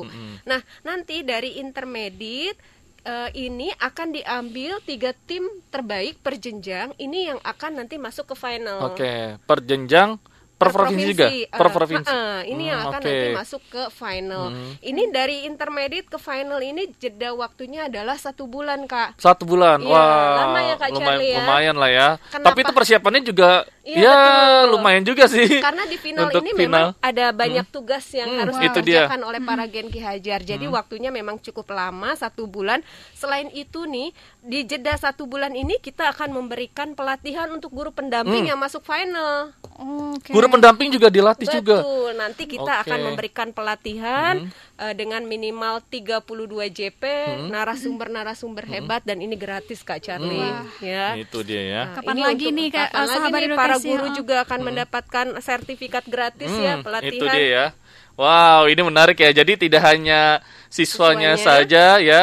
Nah 0.49 0.61
nanti 0.81 1.21
dari 1.21 1.61
intermediate 1.61 2.57
eh, 3.05 3.29
ini 3.37 3.69
akan 3.77 4.07
diambil 4.09 4.81
tiga 4.81 5.13
tim 5.13 5.45
terbaik 5.69 6.17
per 6.25 6.41
jenjang. 6.41 6.97
Ini 6.97 7.19
yang 7.29 7.39
akan 7.45 7.85
nanti 7.85 8.01
masuk 8.01 8.33
ke 8.33 8.35
final. 8.35 8.89
Oke, 8.89 9.37
per 9.45 9.61
jenjang, 9.61 10.17
per, 10.55 10.69
provinsi, 10.71 11.05
juga, 11.05 11.27
eh, 11.27 11.45
per 11.47 11.67
provinsi. 11.67 12.07
eh, 12.07 12.15
eh, 12.15 12.39
ini 12.49 12.63
yang 12.67 12.79
Hmm, 12.79 12.87
akan 12.87 13.01
oke. 13.01 13.11
nanti 13.11 13.27
masuk 13.31 13.61
ke 13.67 13.83
final. 13.91 14.45
Ini 14.79 15.03
dari 15.11 15.37
intermediate 15.43 16.07
ke 16.07 16.15
final 16.15 16.59
ini 16.59 16.87
jeda 16.95 17.31
waktunya 17.31 17.85
adalah 17.85 18.15
satu 18.15 18.47
bulan 18.47 18.87
kak. 18.87 19.15
Satu 19.15 19.43
bulan, 19.43 19.79
Iya, 19.79 19.91
wah, 19.91 20.35
lama 20.47 20.59
ya, 20.61 20.75
Kak 20.75 20.89
lumayan, 20.89 21.03
Charlie 21.11 21.27
ya. 21.27 21.37
lumayan 21.37 21.75
lah 21.75 21.89
ya. 21.89 22.07
Kenapa? 22.29 22.45
Tapi 22.47 22.59
itu 22.61 22.73
persiapannya 22.73 23.21
juga, 23.21 23.49
Iya, 23.83 23.99
ya 23.99 24.11
betul. 24.15 24.65
lumayan 24.71 25.03
juga 25.03 25.23
sih. 25.27 25.47
Karena 25.59 25.83
di 25.85 25.97
final 25.99 26.25
Untuk 26.25 26.41
ini 26.41 26.51
final. 26.55 26.63
memang 26.63 26.85
ada 26.99 27.25
banyak 27.29 27.65
tugas 27.69 28.05
yang 28.11 28.29
Hmm, 28.31 28.39
harus 28.41 28.55
dikerjakan 28.57 29.19
oleh 29.21 29.39
para 29.39 29.63
Gen 29.67 29.87
Ki 29.87 29.99
Hajar. 29.99 30.39
Jadi 30.39 30.65
waktunya 30.65 31.11
memang 31.11 31.35
cukup 31.37 31.67
lama 31.69 32.15
satu 32.15 32.47
bulan. 32.47 32.79
Selain 33.25 33.49
itu 33.49 33.89
nih 33.89 34.13
di 34.37 34.61
jeda 34.61 34.93
satu 34.93 35.25
bulan 35.25 35.49
ini 35.51 35.81
kita 35.81 36.13
akan 36.13 36.29
memberikan 36.29 36.93
pelatihan 36.93 37.49
untuk 37.49 37.73
guru 37.73 37.89
pendamping 37.89 38.45
yang 38.45 38.61
masuk 38.61 38.85
final. 38.85 39.49
Oke. 40.13 40.29
Guru 40.29 40.45
pendamping 40.45 40.93
juga 40.93 41.09
dilatih 41.09 41.49
juga. 41.49 41.81
Betul. 41.81 42.13
Nanti 42.13 42.45
kita. 42.45 42.73
Hmm. 42.75 42.83
akan 42.85 42.99
memberikan 43.01 43.49
pelatihan 43.49 44.45
eh, 44.77 44.93
dengan 44.93 45.25
minimal 45.25 45.81
32 45.81 46.21
JP, 46.69 47.01
narasumber-narasumber 47.49 48.69
hebat 48.69 49.01
dan 49.01 49.17
ini 49.17 49.33
gratis 49.33 49.81
Kak 49.81 50.05
Charlie. 50.05 50.53
Ya. 50.77 51.17
Itu 51.17 51.41
dia 51.41 51.63
ya. 51.65 51.81
Nah, 51.81 51.95
Kapan 51.97 52.13
ini 52.13 52.21
lagi 52.21 52.45
untuk- 52.45 52.57
nih, 52.61 52.67
Kak, 52.69 52.87
kapan 52.91 53.07
lagi 53.09 53.31
nih 53.41 53.57
para 53.57 53.75
guru 53.81 54.05
oh. 54.05 54.13
juga 54.13 54.35
akan 54.45 54.59
mendapatkan 54.61 55.25
sertifikat 55.41 56.05
gratis 56.05 56.51
ya 56.51 56.77
Hmm, 56.77 56.85
pelatihan. 56.85 57.09
itu 57.09 57.25
dia 57.25 57.45
ya. 57.49 57.65
Wow, 58.15 58.69
ini 58.69 58.79
menarik 58.79 59.17
ya. 59.17 59.33
Jadi 59.33 59.67
tidak 59.67 59.81
hanya 59.83 60.39
siswanya 60.69 61.35
Siswanya. 61.35 61.63
saja 61.65 61.85
ya, 61.99 62.21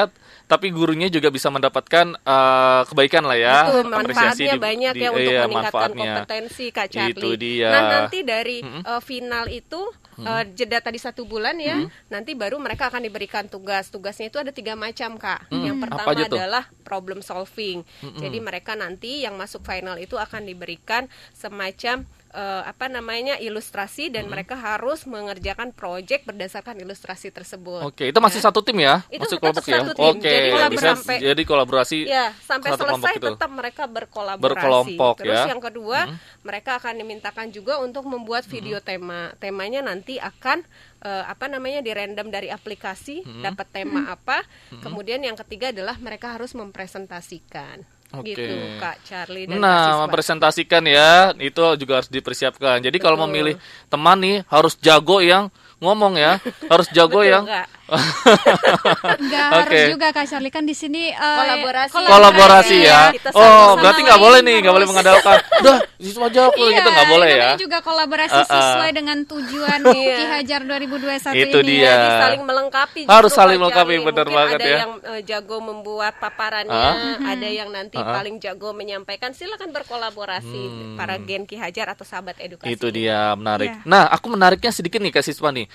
tapi 0.53 0.69
gurunya 0.69 1.09
juga 1.09 1.33
bisa 1.33 1.49
mendapatkan 1.49 2.13
eh, 2.13 2.81
kebaikan 2.85 3.25
lah 3.25 3.39
ya. 3.41 3.57
Betul, 3.65 3.89
Apresiasi 3.89 4.45
manfaatnya 4.45 4.53
di- 4.53 4.61
banyak 4.61 4.93
di- 4.93 5.01
ya 5.01 5.09
untuk 5.09 5.33
iya, 5.33 5.41
meningkatkan 5.43 5.73
manfaatnya. 5.73 5.97
kompetensi 6.21 6.65
Kak 6.69 6.89
Charlie. 6.93 7.17
Itu 7.17 7.29
dia. 7.41 7.69
Nah 7.73 7.83
nanti 7.89 8.19
dari 8.21 8.59
eh, 8.61 9.01
final 9.01 9.49
itu 9.49 9.81
eh, 10.21 10.45
jeda 10.53 10.79
tadi 10.79 11.01
satu 11.01 11.25
bulan 11.25 11.57
ya, 11.57 11.81
nanti 12.07 12.37
baru 12.37 12.61
mereka 12.61 12.93
akan 12.93 13.01
diberikan 13.01 13.49
tugas. 13.49 13.89
Tugasnya 13.89 14.29
itu 14.29 14.37
ada 14.37 14.53
tiga 14.53 14.77
macam 14.77 15.17
Kak. 15.17 15.49
Yang 15.49 15.77
Apa 15.79 15.83
pertama 15.89 16.11
adalah 16.29 16.65
problem 16.83 17.25
solving. 17.25 17.81
Jadi 18.21 18.39
mereka 18.39 18.77
nanti 18.77 19.25
yang 19.25 19.35
masuk 19.35 19.63
final 19.63 19.97
itu 19.97 20.15
akan 20.15 20.45
diberikan 20.45 21.09
semacam 21.33 22.05
eh, 22.33 22.63
apa 22.65 22.89
namanya 22.89 23.37
ilustrasi 23.37 24.09
dan 24.09 24.27
mereka 24.27 24.57
harus 24.57 25.05
mengerjakan 25.05 25.71
proyek 25.71 26.25
berdasarkan 26.25 26.81
ilustrasi 26.81 27.29
tersebut. 27.29 27.85
Oke, 27.85 28.09
itu 28.09 28.19
masih 28.19 28.41
satu 28.41 28.65
tim 28.65 28.81
ya? 28.81 29.05
Itu 29.13 29.29
masih 29.29 29.39
kelompok 29.39 29.65
ya? 29.69 29.79
satu 29.85 29.93
tim. 29.93 30.05
Oke, 30.17 30.33
Jadi 30.51 30.73
bisa 30.73 30.89
sampai- 30.97 31.21
jadi 31.21 31.43
kolaborasi 31.45 31.99
Ya, 32.09 32.33
sampai 32.43 32.73
selesai 32.73 33.15
itu. 33.21 33.27
tetap 33.33 33.51
mereka 33.53 33.85
berkolaborasi. 33.85 34.49
Berkelompok, 34.49 35.15
Terus 35.21 35.41
ya. 35.45 35.53
yang 35.53 35.61
kedua, 35.61 35.99
mereka 36.41 36.81
akan 36.81 36.95
dimintakan 36.99 37.53
juga 37.53 37.79
untuk 37.79 38.09
membuat 38.09 38.49
video 38.49 38.81
tema. 38.81 39.37
Temanya 39.37 39.85
nanti 39.85 40.17
akan 40.17 40.65
eh, 41.03 41.25
apa 41.27 41.51
namanya 41.51 41.83
di 41.83 41.91
random 41.91 42.31
dari 42.31 42.47
aplikasi, 42.47 43.27
dapat 43.43 43.67
tema 43.75 44.07
apa. 44.09 44.47
Kemudian 44.81 45.19
yang 45.19 45.35
ketiga 45.35 45.75
adalah 45.75 45.99
mereka 45.99 46.39
harus 46.39 46.55
mempresentasikan. 46.55 47.83
Oke. 48.13 48.37
Gitu, 48.37 48.55
Kak 48.77 48.97
Charlie 49.09 49.49
dan 49.49 49.57
Nah, 49.57 50.05
mempresentasikan 50.05 50.85
ya, 50.85 51.33
itu 51.41 51.65
juga 51.81 52.05
harus 52.05 52.13
dipersiapkan. 52.13 52.85
Jadi 52.85 53.01
kalau 53.01 53.17
Betul. 53.17 53.29
memilih 53.33 53.55
teman 53.89 54.21
nih 54.21 54.45
harus 54.53 54.77
jago 54.77 55.25
yang 55.25 55.49
ngomong 55.81 56.21
ya, 56.21 56.37
harus 56.73 56.87
jago 56.93 57.25
Betul, 57.25 57.33
yang 57.33 57.45
Kak. 57.49 57.67
Nggak 57.93 59.47
Oke. 59.47 59.57
harus 59.63 59.83
juga 59.91 60.07
Kak 60.11 60.27
Charlie 60.27 60.49
kan 60.49 60.65
di 60.65 60.73
sini 60.73 61.09
eh, 61.09 61.19
Kolaborasi. 61.39 61.95
kolaborasi 62.03 62.77
ya. 62.81 63.01
Kita 63.13 63.29
Oh, 63.33 63.77
berarti 63.77 64.01
nggak 64.03 64.17
boleh 64.19 64.41
nih, 64.41 64.57
nggak 64.61 64.75
boleh 64.75 64.87
mengandalkan. 64.87 65.37
Udah, 65.61 65.77
siswa 65.97 66.27
jago 66.29 66.63
Iya, 66.63 66.77
gitu 66.77 66.89
nggak 66.89 67.09
boleh 67.09 67.31
ya. 67.31 67.51
juga 67.57 67.79
kolaborasi 67.81 68.35
Uh-uh. 68.35 68.49
sesuai 68.49 68.91
dengan 68.93 69.19
tujuan 69.23 69.81
Iya. 69.85 70.15
Ki 70.15 70.25
Hajar 70.25 70.61
2021 70.63 71.45
Itu 71.45 71.59
ini. 71.61 71.69
dia. 71.75 71.93
Jadi 71.93 72.09
saling 72.19 72.43
melengkapi 72.43 73.01
Harus 73.05 73.33
saling 73.33 73.59
melengkapi, 73.59 73.95
benar 74.01 74.25
Mungkin 74.25 74.39
banget 74.39 74.59
ada 74.59 74.67
ya. 74.67 74.79
yang 74.79 74.93
eh, 75.03 75.21
jago 75.23 75.57
membuat 75.59 76.17
paparannya 76.17 76.73
Ah. 76.73 77.17
ada 77.29 77.49
yang 77.49 77.69
nanti 77.69 77.97
Ah. 77.97 78.09
paling 78.13 78.39
jago 78.39 78.73
menyampaikan 78.73 79.33
silakan 79.33 79.71
berkolaborasi 79.71 80.63
para 80.95 81.17
Gen 81.19 81.45
Ki 81.45 81.55
Hajar 81.55 81.91
atau 81.91 82.03
sahabat 82.03 82.37
edukasi 82.39 82.65
Hmm. 82.65 82.75
Itu 82.75 82.89
dia 82.89 83.35
menarik. 83.35 83.69
Iya. 83.71 83.85
Nah, 83.85 84.09
aku 84.09 84.27
menariknya 84.29 84.71
sedikit 84.71 84.99
nih 84.99 85.11
Kak 85.11 85.23
Siswa 85.23 85.51
nih. 85.51 85.67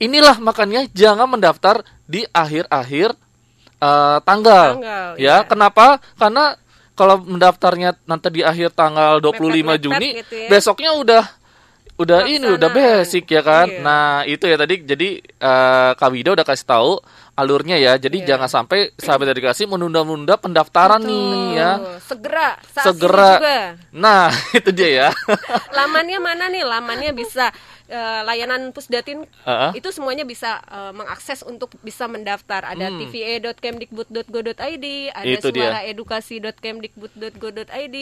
Inilah 0.00 0.40
makanya 0.40 0.88
jangan 0.90 1.28
mendaftar 1.28 1.84
di 2.08 2.24
akhir-akhir 2.26 3.12
eh, 3.78 4.18
tanggal. 4.24 4.68
Tanggal, 4.80 5.08
ya, 5.20 5.20
iya. 5.20 5.36
kenapa? 5.44 6.00
Karena 6.16 6.56
kalau 6.96 7.20
mendaftarnya 7.20 7.96
nanti 8.04 8.28
di 8.28 8.42
akhir 8.44 8.72
tanggal 8.72 9.20
25 9.20 9.40
Mepet-mepet 9.40 9.80
Juni, 9.80 10.08
gitu 10.20 10.34
ya. 10.36 10.48
besoknya 10.52 10.90
udah 10.96 11.24
udah 11.96 12.24
ini 12.24 12.48
udah 12.56 12.68
basic 12.72 13.28
ya 13.28 13.44
kan. 13.44 13.68
Iya. 13.68 13.80
Nah, 13.84 14.24
itu 14.24 14.44
ya 14.48 14.56
tadi 14.56 14.74
jadi 14.84 15.08
eh 15.20 15.90
Kak 15.92 16.08
Wida 16.08 16.32
udah 16.32 16.44
kasih 16.44 16.64
tahu 16.64 16.96
alurnya 17.36 17.76
ya. 17.76 17.96
Jadi 17.96 18.24
Iya. 18.24 18.36
jangan 18.36 18.48
sampai 18.48 18.92
sahabat 18.96 19.36
edukasi 19.36 19.68
menunda-nunda 19.68 20.40
pendaftaran 20.40 21.00
nih 21.00 21.60
ya. 21.60 21.70
Segera 22.00 22.56
Segera. 22.72 23.36
juga. 23.36 23.58
Nah, 23.92 24.32
itu 24.58 24.72
dia 24.72 24.88
ya. 24.88 25.08
Lamannya 25.76 26.18
mana 26.20 26.48
nih? 26.48 26.64
Lamannya 26.64 27.12
bisa 27.12 27.52
eh, 27.90 28.20
layanan 28.22 28.70
Pusdatin 28.70 29.26
Heeh. 29.42 29.70
itu 29.74 29.90
semuanya 29.90 30.22
bisa 30.22 30.62
eh, 30.62 30.94
mengakses 30.94 31.42
untuk 31.42 31.74
bisa 31.82 32.06
mendaftar. 32.06 32.62
Ada 32.64 32.88
Hmm. 32.88 33.02
tva.kemdikbud.go.id, 33.04 34.86
ada 35.10 35.36
suaraedukasi.kemdikbud.go.id, 35.42 37.96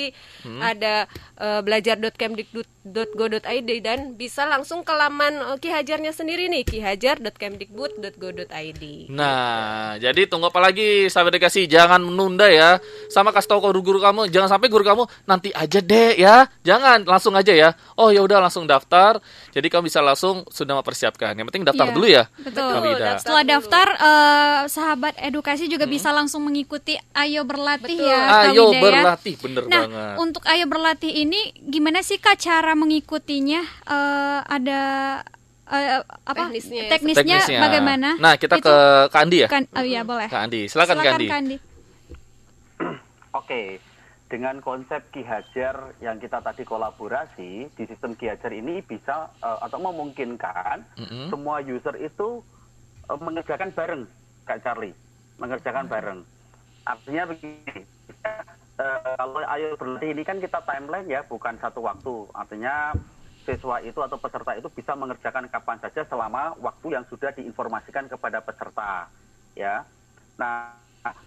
Hmm. 0.45 0.61
ada 0.61 1.09
eh, 1.41 1.61
belajar.kemdikbud.go.id 1.65 3.71
dan 3.81 4.15
bisa 4.15 4.45
langsung 4.45 4.83
ke 4.83 4.93
laman 4.93 5.59
Ki 5.59 5.69
Hajarnya 5.69 6.13
sendiri 6.13 6.49
nih, 6.49 6.65
kihajar.kemdikbud.go.id. 6.65 8.83
Nah, 9.09 9.97
jadi 9.97 10.27
tunggu 10.27 10.49
apa 10.49 10.61
lagi 10.61 11.09
sahabat 11.09 11.35
edukasi? 11.35 11.65
Jangan 11.65 12.03
menunda 12.03 12.49
ya. 12.49 12.79
Sama 13.09 13.33
kasih 13.33 13.49
tahu 13.49 13.61
ke 13.63 13.67
guru-guru 13.73 14.01
kamu, 14.01 14.29
jangan 14.29 14.49
sampai 14.51 14.69
guru 14.69 14.85
kamu 14.85 15.05
nanti 15.25 15.49
aja 15.53 15.81
deh 15.81 16.13
ya. 16.17 16.47
Jangan, 16.63 17.05
langsung 17.05 17.33
aja 17.33 17.53
ya. 17.55 17.73
Oh, 17.95 18.11
ya 18.11 18.21
udah 18.21 18.41
langsung 18.41 18.67
daftar. 18.67 19.21
Jadi 19.53 19.69
kamu 19.79 19.87
bisa 19.87 20.03
langsung 20.03 20.43
sudah 20.51 20.75
mempersiapkan. 20.75 21.39
Yang 21.39 21.47
penting 21.55 21.63
daftar 21.63 21.87
Iya, 21.87 21.95
dulu 21.95 22.07
ya. 22.11 22.25
Betul. 22.43 22.67
Kak 22.69 22.83
Wida. 22.83 23.13
Setelah 23.23 23.45
daftar, 23.47 23.87
eh, 23.95 24.61
sahabat 24.67 25.15
edukasi 25.23 25.71
juga 25.71 25.87
bisa 25.87 26.11
langsung 26.11 26.43
mengikuti 26.43 26.99
Ayo 27.15 27.47
Berlatih 27.47 27.95
Betul. 27.95 28.11
ya, 28.11 28.51
Ayo 28.51 28.75
Wida 28.75 28.75
ya. 28.75 28.83
berlatih, 28.83 29.35
bener 29.39 29.63
Nah, 29.71 29.83
banget. 29.87 30.15
untuk 30.19 30.43
Ayo 30.51 30.67
Berlatih 30.67 31.13
ini 31.15 31.55
gimana 31.63 32.03
sih 32.03 32.19
Kak 32.19 32.35
cara 32.37 32.75
mengikutinya? 32.75 33.63
Eh, 33.87 34.39
ada 34.43 34.81
eh, 35.71 36.03
apa? 36.03 36.51
Teknisnya 36.51 36.83
ya, 36.83 36.91
Teknisnya, 36.91 37.39
bagaimana? 37.63 38.09
Nah, 38.19 38.35
kita 38.35 38.59
Itu 38.59 38.67
ke 38.67 38.77
Kak 39.15 39.21
Andi 39.23 39.39
ya. 39.47 39.49
kan, 39.49 39.63
oh 39.79 39.85
iya 39.87 40.03
boleh. 40.03 40.27
Kak 40.27 40.43
Andi, 40.51 40.67
silakan, 40.67 40.99
Kak 40.99 41.15
Andi. 41.15 41.27
Kak 41.31 41.39
Andi. 41.39 41.57
Oke, 43.31 43.79
dengan 44.29 44.61
konsep 44.61 45.01
Ki 45.09 45.25
Hajar 45.25 45.97
yang 46.05 46.21
kita 46.21 46.45
tadi 46.45 46.63
kolaborasi 46.63 47.73
di 47.73 47.85
sistem 47.89 48.13
Ki 48.13 48.29
Hajar 48.29 48.53
ini 48.53 48.85
bisa 48.85 49.33
eh, 49.41 49.59
atau 49.65 49.81
memungkinkan 49.81 50.85
Mm-mm. 51.01 51.27
semua 51.33 51.65
user 51.65 51.97
itu 51.97 52.45
eh, 53.09 53.19
mengerjakan 53.19 53.73
bareng, 53.73 54.05
Kak 54.45 54.61
Charlie, 54.61 54.93
mengerjakan 55.41 55.89
bareng. 55.89 56.21
Artinya 56.85 57.25
begini, 57.25 57.85
eh, 58.81 59.01
kalau 59.17 59.41
ayo 59.41 59.77
berlatih 59.81 60.13
ini 60.13 60.23
kan 60.29 60.39
kita 60.45 60.61
timeline 60.69 61.09
ya, 61.09 61.25
bukan 61.25 61.57
satu 61.57 61.81
waktu. 61.81 62.29
Artinya 62.37 62.93
siswa 63.49 63.81
itu 63.81 63.97
atau 64.05 64.21
peserta 64.21 64.53
itu 64.61 64.69
bisa 64.69 64.93
mengerjakan 64.93 65.49
kapan 65.49 65.81
saja 65.81 66.05
selama 66.05 66.53
waktu 66.61 66.93
yang 66.93 67.05
sudah 67.09 67.33
diinformasikan 67.33 68.05
kepada 68.13 68.45
peserta, 68.45 69.09
ya. 69.57 69.89
Nah, 70.37 70.77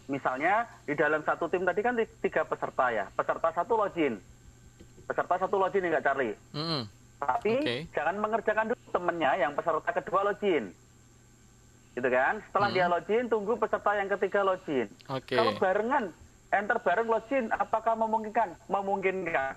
misalnya 0.06 0.68
di 0.84 0.94
dalam 0.94 1.24
satu 1.24 1.48
tim 1.48 1.64
tadi 1.64 1.82
kan 1.82 1.96
tiga 2.22 2.44
peserta 2.44 2.92
ya, 2.92 3.06
peserta 3.12 3.50
satu 3.52 3.74
login, 3.76 4.20
peserta 5.08 5.36
satu 5.40 5.56
login 5.58 5.88
ya 5.88 5.98
Kak 5.98 6.04
Charlie. 6.06 6.36
Mm-mm. 6.54 6.82
Tapi 7.22 7.54
Oke. 7.62 7.78
jangan 7.94 8.16
mengerjakan 8.18 8.74
dulu 8.74 8.82
temennya 8.90 9.32
yang 9.38 9.52
peserta 9.54 9.90
kedua 9.94 10.22
login. 10.26 10.74
Gitu 11.92 12.08
kan? 12.08 12.40
Setelah 12.50 12.70
Hmm. 12.72 12.78
dia 12.78 12.88
login, 12.88 13.26
tunggu 13.28 13.54
peserta 13.60 13.92
yang 13.94 14.10
ketiga 14.10 14.42
login. 14.42 14.88
Oke. 15.12 15.36
Kalau 15.36 15.54
barengan, 15.60 16.10
enter 16.50 16.78
bareng 16.82 17.06
login, 17.06 17.46
apakah 17.52 17.94
memungkinkan? 17.94 18.56
Memungkinkan. 18.66 19.54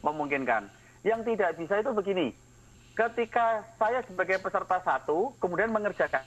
Memungkinkan. 0.00 0.62
Yang 1.02 1.20
tidak 1.34 1.50
bisa 1.58 1.74
itu 1.82 1.90
begini. 1.90 2.28
Ketika 2.92 3.64
saya 3.80 4.04
sebagai 4.04 4.38
peserta 4.38 4.78
satu, 4.84 5.32
kemudian 5.40 5.72
mengerjakan 5.72 6.22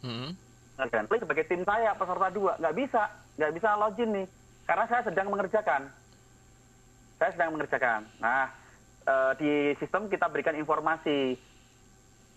Mm-mm. 0.00 0.32
Mengerjakan 0.76 1.06
play 1.08 1.20
sebagai 1.24 1.44
tim 1.48 1.62
saya 1.64 1.96
peserta 1.96 2.28
dua. 2.30 2.52
Nggak 2.60 2.76
bisa 2.76 3.02
nggak 3.40 3.52
bisa 3.56 3.68
login 3.80 4.10
nih. 4.12 4.26
Karena 4.68 4.84
saya 4.86 5.02
sedang 5.08 5.28
mengerjakan. 5.32 5.82
Saya 7.16 7.30
sedang 7.32 7.50
mengerjakan. 7.56 8.00
Nah 8.20 8.52
eh, 9.08 9.32
di 9.40 9.52
sistem 9.80 10.12
kita 10.12 10.28
berikan 10.28 10.54
informasi 10.54 11.36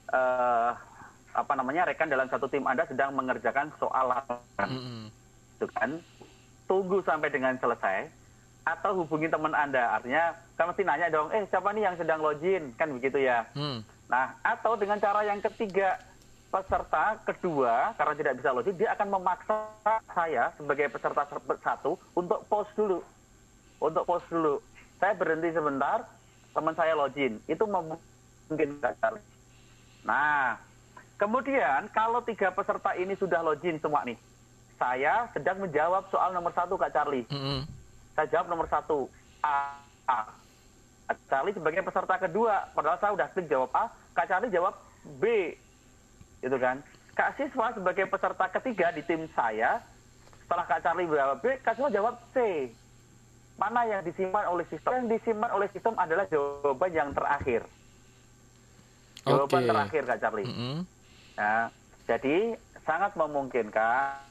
eh, 0.09 0.71
apa 1.29 1.53
namanya 1.53 1.85
rekan 1.85 2.09
dalam 2.09 2.25
satu 2.31 2.49
tim 2.49 2.65
anda 2.65 2.87
sedang 2.89 3.13
mengerjakan 3.13 3.69
soal 3.77 4.15
Mm-mm. 4.63 5.11
itu 5.59 5.67
kan? 5.75 5.99
Tunggu 6.65 7.03
sampai 7.03 7.27
dengan 7.29 7.59
selesai 7.59 8.07
atau 8.63 9.03
hubungi 9.03 9.27
teman 9.27 9.51
anda. 9.51 9.99
Artinya 9.99 10.31
kan 10.55 10.71
mesti 10.71 10.83
nanya 10.87 11.11
dong 11.11 11.27
eh 11.35 11.43
siapa 11.51 11.75
nih 11.75 11.91
yang 11.91 11.95
sedang 11.99 12.23
login? 12.23 12.71
Kan 12.79 12.95
begitu 12.95 13.19
ya. 13.19 13.43
Mm. 13.57 13.83
Nah, 14.09 14.33
atau 14.41 14.73
dengan 14.73 14.97
cara 14.97 15.21
yang 15.21 15.37
ketiga, 15.37 16.01
peserta 16.49 17.21
kedua 17.29 17.93
karena 17.93 18.13
tidak 18.17 18.33
bisa 18.41 18.49
login, 18.49 18.77
dia 18.77 18.89
akan 18.97 19.07
memaksa 19.13 19.55
saya 20.09 20.49
sebagai 20.57 20.89
peserta 20.89 21.23
ser- 21.29 21.61
satu 21.61 21.95
untuk 22.17 22.41
pause 22.49 22.73
dulu. 22.73 22.99
Untuk 23.79 24.03
pause 24.03 24.27
dulu. 24.27 24.59
Saya 24.99 25.13
berhenti 25.15 25.53
sebentar, 25.55 26.03
teman 26.51 26.75
saya 26.75 26.97
login. 26.97 27.39
Itu 27.45 27.63
memungkinkan. 27.69 29.21
Nah, 30.03 30.57
kemudian 31.15 31.87
kalau 31.93 32.19
tiga 32.25 32.49
peserta 32.51 32.97
ini 32.97 33.13
sudah 33.15 33.45
login 33.45 33.77
semua 33.79 34.03
nih, 34.03 34.17
saya 34.79 35.27
sedang 35.35 35.59
menjawab 35.61 36.07
soal 36.09 36.31
nomor 36.31 36.55
satu 36.55 36.79
Kak 36.79 36.95
Charlie 36.95 37.27
Mm-mm. 37.27 37.67
saya 38.15 38.31
jawab 38.31 38.47
nomor 38.47 38.67
satu 38.71 39.11
A. 39.43 39.75
A. 40.07 40.19
Kak 41.11 41.19
Charlie 41.27 41.51
sebagai 41.53 41.83
peserta 41.83 42.15
kedua, 42.15 42.71
padahal 42.71 42.97
saya 42.97 43.11
udah 43.11 43.27
klik 43.35 43.51
jawab 43.51 43.69
A, 43.75 43.91
Kak 44.15 44.31
Charlie 44.31 44.49
jawab 44.49 44.73
B, 45.19 45.53
gitu 46.39 46.57
kan? 46.59 46.83
Kak 47.15 47.35
Siswa 47.35 47.75
sebagai 47.75 48.07
peserta 48.07 48.45
ketiga 48.47 48.95
di 48.95 49.03
tim 49.03 49.27
saya, 49.35 49.83
setelah 50.45 50.65
Kak 50.65 50.81
Charlie 50.83 51.09
jawab 51.09 51.39
B, 51.43 51.45
Kak 51.59 51.75
Siswa 51.75 51.89
jawab 51.91 52.15
C. 52.31 52.69
Mana 53.59 53.83
yang 53.83 54.01
disimpan 54.07 54.47
oleh 54.47 54.63
sistem? 54.71 55.03
Yang 55.03 55.19
disimpan 55.19 55.51
oleh 55.51 55.67
sistem 55.75 55.93
adalah 55.99 56.23
jawaban 56.31 56.91
yang 56.95 57.11
terakhir. 57.11 57.61
Jawaban 59.27 59.61
Oke. 59.63 59.69
terakhir 59.69 60.01
Kak 60.07 60.19
Charlie. 60.23 60.47
Mm-mm. 60.47 60.77
Nah, 61.35 61.67
jadi 62.07 62.55
sangat 62.87 63.11
memungkinkan 63.19 64.23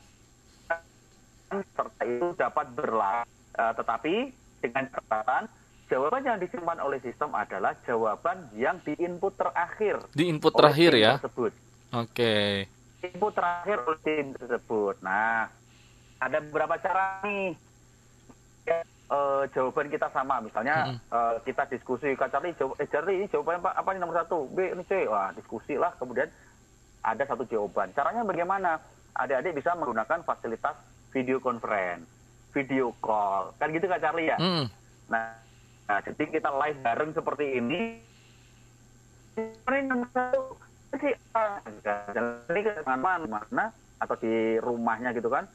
serta 1.76 2.02
itu 2.08 2.32
dapat 2.40 2.72
berlaku, 2.72 3.38
Eh, 3.58 3.72
tetapi 3.74 4.14
dengan 4.62 4.86
catatan 4.86 5.50
jawaban 5.90 6.22
yang 6.22 6.38
disimpan 6.38 6.78
oleh 6.78 7.02
sistem 7.02 7.34
adalah 7.34 7.74
jawaban 7.82 8.46
yang 8.54 8.78
di 8.86 8.94
input 9.02 9.34
terakhir. 9.34 9.98
Di 10.14 10.30
input 10.30 10.54
terakhir 10.54 10.94
ya. 10.94 11.18
Tersebut. 11.18 11.50
Oke. 11.94 12.66
Input 13.04 13.32
terakhir 13.32 13.84
oleh 13.86 14.00
tim 14.02 14.34
tersebut. 14.36 15.00
Nah, 15.00 15.48
ada 16.18 16.38
beberapa 16.42 16.76
cara 16.82 17.22
nih. 17.24 17.54
Eh, 19.08 19.44
jawaban 19.56 19.88
kita 19.88 20.12
sama, 20.12 20.44
misalnya 20.44 20.92
Mm-mm. 20.92 21.00
eh, 21.00 21.36
kita 21.48 21.64
diskusi, 21.72 22.12
Kak 22.12 22.28
Charlie, 22.28 22.52
jawab, 22.60 22.76
eh 22.76 22.84
Charlie, 22.92 23.24
ini 23.24 23.26
jawabannya 23.32 23.64
apa, 23.64 23.70
apa 23.80 23.88
nih 23.96 24.00
nomor 24.04 24.20
satu, 24.20 24.44
B, 24.52 24.68
ini 24.68 24.84
C, 24.84 25.08
wah 25.08 25.32
diskusi 25.32 25.80
lah, 25.80 25.96
kemudian 25.96 26.28
ada 27.00 27.24
satu 27.24 27.48
jawaban. 27.48 27.88
Caranya 27.96 28.20
bagaimana? 28.20 28.76
Adik-adik 29.16 29.56
bisa 29.56 29.72
menggunakan 29.72 30.20
fasilitas 30.28 30.76
video 31.08 31.40
conference, 31.40 32.04
video 32.52 32.92
call, 33.00 33.56
kan 33.56 33.72
gitu 33.72 33.88
Kak 33.88 34.04
Charlie 34.04 34.28
ya? 34.28 34.36
Mm. 34.36 34.68
Nah, 35.08 35.40
nah, 35.88 35.98
jadi 36.04 36.28
kita 36.28 36.52
live 36.52 36.78
bareng 36.84 37.10
seperti 37.16 37.44
ini. 37.56 37.82
Ini 39.40 39.78
nomor 39.88 40.12
satu 40.12 40.52
si 41.00 41.10
A. 41.34 41.62
Ini 42.50 42.60
ke 42.62 42.82
mana 42.84 43.72
atau 43.98 44.16
di 44.18 44.58
rumahnya 44.62 45.10
gitu 45.14 45.30
kan? 45.30 45.46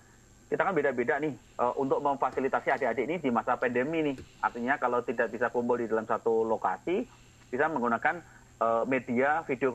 Kita 0.51 0.69
kan 0.69 0.75
beda-beda 0.75 1.17
nih 1.17 1.33
eh, 1.33 1.73
untuk 1.79 2.03
memfasilitasi 2.03 2.69
adik-adik 2.69 3.05
ini 3.09 3.15
di 3.17 3.29
masa 3.33 3.57
pandemi 3.57 4.11
nih. 4.11 4.15
Artinya 4.43 4.77
kalau 4.77 5.01
tidak 5.01 5.33
bisa 5.33 5.49
kumpul 5.49 5.79
di 5.79 5.89
dalam 5.89 6.05
satu 6.05 6.45
lokasi, 6.45 7.07
bisa 7.49 7.65
menggunakan 7.71 8.21
eh, 8.61 8.83
media 8.85 9.41
video 9.47 9.73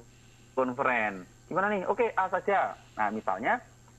conference. 0.54 1.26
Gimana 1.48 1.72
nih? 1.72 1.82
Oke, 1.88 2.12
A 2.14 2.28
saja. 2.28 2.76
Nah, 2.94 3.08
misalnya 3.08 3.58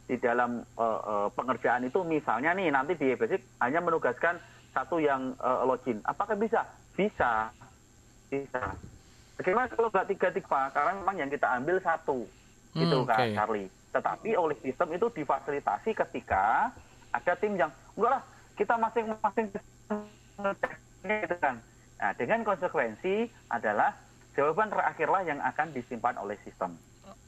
di 0.09 0.17
dalam 0.17 0.65
eh, 0.65 0.99
eh, 1.05 1.27
pengerjaan 1.37 1.85
itu 1.85 2.01
misalnya 2.01 2.53
nih 2.57 2.73
nanti 2.73 2.97
di 2.97 3.13
basic 3.13 3.45
hanya 3.61 3.81
menugaskan 3.83 4.41
satu 4.73 4.97
yang 4.97 5.37
eh, 5.37 5.61
login. 5.65 6.01
Apakah 6.05 6.33
bisa? 6.33 6.65
Bisa. 6.97 7.53
Bisa. 8.29 8.73
Bagaimana 9.39 9.71
kalau 9.71 9.87
nggak 9.87 10.07
tiga-tiga? 10.11 10.67
Karena 10.75 10.91
memang 10.99 11.15
yang 11.15 11.31
kita 11.31 11.47
ambil 11.55 11.79
satu. 11.79 12.27
Hmm, 12.75 12.79
Gitu 12.83 12.97
Kak 13.07 13.17
oke. 13.23 13.31
Charlie. 13.39 13.69
Tetapi 13.95 14.29
oleh 14.35 14.57
sistem 14.59 14.91
itu 14.91 15.07
difasilitasi 15.15 15.95
ketika 15.95 16.75
ada 17.15 17.33
tim 17.39 17.55
yang 17.55 17.71
enggak 17.95 18.19
lah 18.19 18.23
kita 18.59 18.75
masing-masing 18.75 19.45
gitu 21.07 21.35
kan. 21.39 21.55
Nah, 21.99 22.11
dengan 22.19 22.43
konsekuensi 22.43 23.31
adalah 23.47 23.95
jawaban 24.35 24.67
terakhirlah 24.67 25.23
yang 25.23 25.39
akan 25.39 25.71
disimpan 25.71 26.19
oleh 26.19 26.35
sistem. 26.43 26.75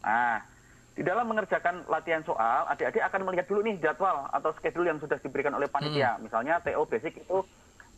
Nah, 0.04 0.44
di 0.92 1.08
dalam 1.08 1.32
mengerjakan 1.32 1.88
latihan 1.88 2.22
soal, 2.28 2.68
adik-adik 2.68 3.00
akan 3.08 3.24
melihat 3.24 3.48
dulu 3.48 3.64
nih 3.64 3.80
jadwal 3.80 4.28
atau 4.36 4.52
schedule 4.60 4.92
yang 4.92 5.00
sudah 5.00 5.16
diberikan 5.24 5.56
oleh 5.56 5.72
panitia. 5.72 6.20
Misalnya 6.20 6.60
TO 6.60 6.84
basic 6.84 7.24
itu 7.24 7.40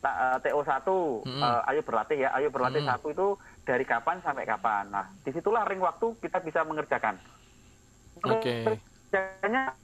ta- 0.04 0.36
eh, 0.36 0.38
TO 0.44 0.60
1, 0.60 1.24
Hmm. 1.24 1.40
eh, 1.40 1.70
ayo 1.72 1.80
berlatih 1.80 2.18
ya, 2.20 2.36
ayo 2.36 2.52
berlatih 2.52 2.84
Hmm. 2.84 2.92
satu 2.92 3.08
itu 3.08 3.26
dari 3.64 3.88
kapan 3.88 4.20
sampai 4.20 4.44
kapan. 4.44 4.92
Nah, 4.92 5.08
di 5.24 5.32
situlah 5.32 5.64
ring 5.64 5.80
waktu 5.80 6.12
kita 6.20 6.44
bisa 6.44 6.60
mengerjakan. 6.62 7.16
Oke. 8.20 8.62
kerjanya 9.10 9.74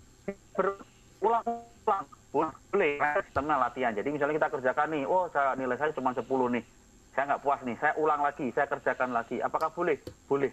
berulang-ulang 0.55 2.07
boleh 2.31 2.99
sistemnya 3.19 3.59
latihan 3.59 3.91
jadi 3.91 4.07
misalnya 4.07 4.39
kita 4.39 4.55
kerjakan 4.55 4.91
nih 4.91 5.03
oh 5.03 5.27
saya 5.35 5.59
nilai 5.59 5.75
saya 5.75 5.91
cuma 5.91 6.15
10 6.15 6.47
nih 6.51 6.63
saya 7.11 7.27
nggak 7.27 7.43
puas 7.43 7.59
nih 7.67 7.75
saya 7.79 7.95
ulang 7.99 8.23
lagi 8.23 8.51
saya 8.55 8.71
kerjakan 8.71 9.11
lagi 9.11 9.43
apakah 9.43 9.71
boleh 9.75 9.99
boleh 10.27 10.51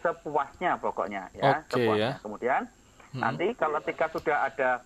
sepuasnya 0.00 0.76
pokoknya 0.76 1.32
ya 1.32 1.64
Oke, 1.64 1.72
sepuasnya 1.72 2.16
ya. 2.16 2.20
kemudian 2.20 2.62
Hmm. 3.08 3.20
nanti 3.24 3.56
kalau 3.56 3.80
ketika 3.80 4.12
sudah 4.12 4.44
ada 4.44 4.84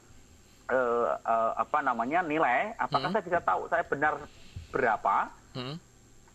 eh, 0.69 1.11
eh, 1.17 1.53
apa 1.59 1.79
namanya 1.81 2.23
nilai 2.23 2.77
apakah 2.77 3.11
Hmm. 3.11 3.15
saya 3.17 3.25
bisa 3.27 3.41
tahu 3.43 3.67
saya 3.67 3.85
benar 3.87 4.15
berapa 4.71 5.29
Hmm. 5.53 5.77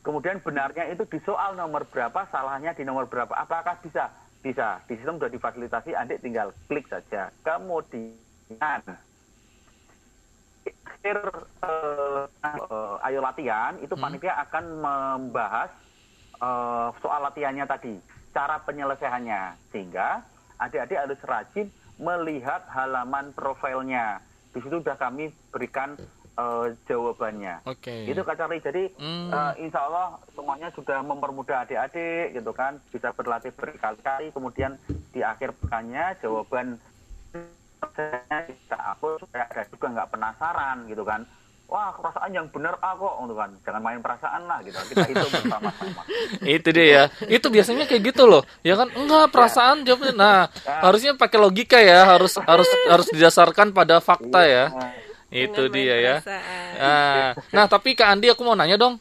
kemudian 0.06 0.38
benarnya 0.40 0.88
itu 0.88 1.04
di 1.10 1.20
soal 1.26 1.58
nomor 1.58 1.84
berapa, 1.90 2.30
salahnya 2.32 2.72
di 2.72 2.86
nomor 2.86 3.10
berapa. 3.12 3.34
Apakah 3.34 3.82
bisa? 3.82 4.08
Bisa. 4.40 4.80
Di 4.88 4.96
sistem 4.96 5.18
sudah 5.20 5.28
difasilitasi, 5.28 5.92
adik 5.92 6.22
tinggal 6.24 6.54
klik 6.70 6.88
saja. 6.88 7.34
Kemudian 7.44 8.82
akhir 10.88 11.18
eh, 11.60 12.24
eh, 12.24 13.06
ayo 13.10 13.20
latihan 13.20 13.76
itu 13.82 13.98
Hmm. 13.98 14.04
panitia 14.06 14.38
akan 14.48 14.66
membahas 14.80 15.72
eh, 16.38 16.88
soal 17.02 17.22
latihannya 17.28 17.66
tadi, 17.66 17.98
cara 18.32 18.62
penyelesaiannya, 18.62 19.42
sehingga 19.74 20.22
adik-adik 20.62 20.98
harus 21.04 21.20
rajin 21.26 21.68
melihat 21.98 22.66
halaman 22.70 23.34
profilnya. 23.34 24.22
Di 24.54 24.62
situ 24.62 24.82
sudah 24.82 24.98
kami 24.98 25.30
berikan 25.50 25.98
eh, 26.38 26.68
jawabannya. 26.86 27.66
Oke. 27.66 28.06
Itu 28.06 28.22
Kak 28.22 28.38
Charlie. 28.38 28.62
Jadi 28.62 28.94
Hmm. 29.02 29.34
eh, 29.34 29.54
insya 29.66 29.90
Allah 29.90 30.22
semuanya 30.38 30.70
sudah 30.70 31.02
mempermudah 31.02 31.66
adik-adik 31.66 32.38
gitu 32.38 32.54
kan. 32.54 32.78
Bisa 32.94 33.10
berlatih 33.10 33.50
berkali-kali. 33.58 34.30
Kemudian 34.30 34.78
di 35.10 35.26
akhir 35.26 35.58
pekannya 35.58 36.14
jawaban 36.22 36.78
kita 37.82 38.78
upload 38.94 39.26
supaya 39.26 39.50
ada 39.50 39.66
juga 39.66 39.88
nggak 39.90 40.10
penasaran 40.14 40.78
gitu 40.86 41.02
kan. 41.02 41.26
Wah 41.68 41.92
perasaan 42.00 42.32
yang 42.32 42.48
benar 42.48 42.80
ah 42.80 42.96
kok 42.96 43.14
gitu 43.28 43.36
kan. 43.36 43.50
Jangan 43.68 43.82
main 43.84 44.00
perasaan 44.00 44.42
lah 44.48 44.64
gitu. 44.64 44.80
Kita 44.88 45.04
hitung 45.04 45.32
bersama-sama. 45.36 46.02
itu 46.56 46.70
dia 46.72 46.86
ya. 46.88 47.04
Itu 47.28 47.52
biasanya 47.52 47.84
kayak 47.84 48.16
gitu 48.16 48.24
loh. 48.24 48.48
Ya 48.64 48.80
kan? 48.80 48.88
Enggak 48.96 49.36
perasaan 49.36 49.84
jawabnya. 49.84 50.16
Nah 50.16 50.40
harusnya 50.64 51.20
pakai 51.20 51.36
logika 51.36 51.76
ya. 51.84 52.08
Harus 52.08 52.40
harus 52.40 52.72
harus 52.88 53.08
didasarkan 53.12 53.76
pada 53.76 54.00
fakta 54.00 54.48
ya. 54.48 54.72
Nah, 54.72 54.96
itu 55.28 55.68
dia 55.68 55.96
ya. 56.00 56.16
nah, 56.80 57.36
nah 57.52 57.66
tapi 57.68 58.00
Kak 58.00 58.16
Andi 58.16 58.32
aku 58.32 58.48
mau 58.48 58.56
nanya 58.56 58.80
dong. 58.80 58.96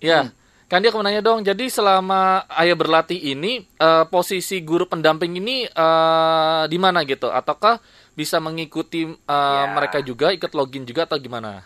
Ya. 0.00 0.32
Kak 0.72 0.80
Andi 0.80 0.88
aku 0.88 1.04
mau 1.04 1.04
nanya 1.04 1.20
dong. 1.20 1.44
Jadi 1.44 1.68
selama 1.68 2.48
ayah 2.56 2.76
berlatih 2.80 3.20
ini 3.20 3.60
eh, 3.76 4.04
posisi 4.08 4.64
guru 4.64 4.88
pendamping 4.88 5.36
ini 5.36 5.68
eh, 5.68 6.62
di 6.64 6.78
mana 6.80 7.04
gitu? 7.04 7.28
Ataukah 7.28 7.76
bisa 8.18 8.42
mengikuti 8.42 9.06
eh, 9.06 9.14
Ya. 9.30 9.70
mereka 9.70 10.02
juga 10.02 10.34
ikut 10.34 10.50
login 10.50 10.82
juga 10.82 11.06
atau 11.06 11.14
gimana 11.16 11.62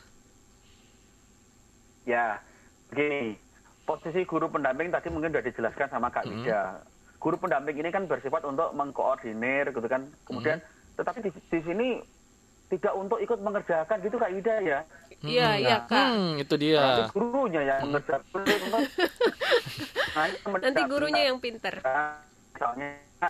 Ya, 2.03 2.43
begini. 2.91 3.39
Posisi 3.83 4.23
guru 4.23 4.51
pendamping 4.51 4.91
tadi 4.91 5.07
mungkin 5.09 5.31
sudah 5.31 5.45
dijelaskan 5.45 5.89
sama 5.89 6.11
Kak 6.11 6.27
Hmm. 6.27 6.43
Wida. 6.43 6.83
Guru 7.17 7.39
pendamping 7.39 7.79
ini 7.79 7.89
kan 7.89 8.05
bersifat 8.05 8.43
untuk 8.43 8.75
mengkoordinir 8.75 9.71
gitu 9.71 9.87
kan. 9.87 10.03
Kemudian 10.27 10.59
Hmm. 10.59 10.99
tetapi 10.99 11.19
di, 11.23 11.31
di 11.31 11.61
sini 11.63 11.89
tidak 12.69 12.91
untuk 12.95 13.17
ikut 13.17 13.39
mengerjakan 13.39 14.03
gitu 14.03 14.19
Kak 14.19 14.33
Wida 14.35 14.55
ya. 14.61 14.81
Iya, 15.23 15.49
iya, 15.57 15.77
Kak. 15.87 16.09
hmm 16.11 16.43
itu 16.43 16.55
dia 16.59 16.83
Nanti 16.83 17.15
gurunya 17.15 17.61
yang 17.63 17.79
mengerjakan. 17.87 18.43
nah, 20.11 20.27
Nanti 20.59 20.83
gurunya 20.85 21.23
yang 21.31 21.39
pinter. 21.39 21.75
Misalnya, 22.53 22.89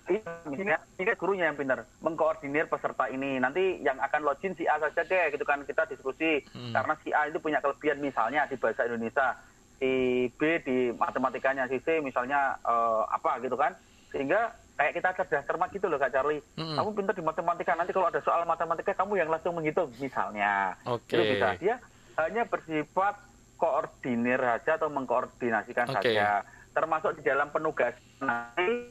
ini, 0.08 0.20
misalnya, 0.48 0.78
ini 0.96 1.04
kan 1.04 1.16
gurunya 1.20 1.44
yang 1.50 1.58
pintar 1.58 1.84
mengkoordinir 2.00 2.70
peserta 2.70 3.10
ini. 3.12 3.36
Nanti 3.36 3.82
yang 3.84 4.00
akan 4.00 4.24
login 4.24 4.56
si 4.56 4.64
A 4.64 4.80
saja 4.80 5.04
deh, 5.04 5.34
gitu 5.34 5.44
kan 5.44 5.60
kita 5.68 5.84
diskusi. 5.90 6.40
Hmm. 6.54 6.72
Karena 6.72 6.94
si 7.04 7.12
A 7.12 7.28
itu 7.28 7.42
punya 7.42 7.60
kelebihan 7.60 8.00
misalnya 8.00 8.48
di 8.48 8.56
bahasa 8.56 8.88
Indonesia, 8.88 9.36
si 9.76 9.92
B 10.40 10.40
di 10.64 10.94
matematikanya, 10.96 11.68
si 11.68 11.82
C 11.84 12.00
misalnya 12.00 12.56
eh, 12.64 13.02
apa 13.12 13.42
gitu 13.44 13.58
kan. 13.58 13.76
Sehingga 14.12 14.56
kayak 14.76 14.92
kita 14.96 15.08
cerdas 15.14 15.44
cermat 15.44 15.68
gitu 15.72 15.86
loh 15.88 16.00
Kak 16.00 16.12
Charlie. 16.12 16.40
Hmm. 16.56 16.76
Kamu 16.80 16.90
pintar 16.96 17.14
di 17.16 17.24
matematika, 17.24 17.72
nanti 17.76 17.92
kalau 17.92 18.08
ada 18.08 18.20
soal 18.24 18.48
matematika 18.48 18.96
kamu 18.96 19.20
yang 19.20 19.28
langsung 19.28 19.52
menghitung 19.56 19.92
misalnya. 20.00 20.76
Oke. 20.88 21.16
Itu 21.16 21.22
bisa. 21.36 21.56
Dia 21.60 21.76
hanya 22.20 22.44
bersifat 22.48 23.20
koordinir 23.60 24.40
saja 24.40 24.80
atau 24.80 24.88
mengkoordinasikan 24.88 25.86
Oke. 25.92 26.12
saja. 26.12 26.44
Termasuk 26.72 27.20
di 27.20 27.22
dalam 27.28 27.52
penugasan 27.52 28.88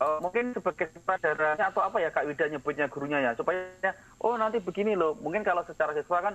eh, 0.00 0.18
mungkin 0.22 0.54
sebagai 0.54 0.90
sutradaranya 0.94 1.70
atau 1.70 1.82
apa 1.84 2.02
ya 2.02 2.10
Kak 2.10 2.26
Wida 2.26 2.50
nyebutnya 2.50 2.86
gurunya 2.90 3.18
ya 3.20 3.30
supaya 3.36 3.92
oh 4.22 4.34
nanti 4.34 4.58
begini 4.58 4.96
loh. 4.98 5.14
Mungkin 5.20 5.46
kalau 5.46 5.62
secara 5.66 5.94
siswa 5.94 6.20
kan 6.24 6.34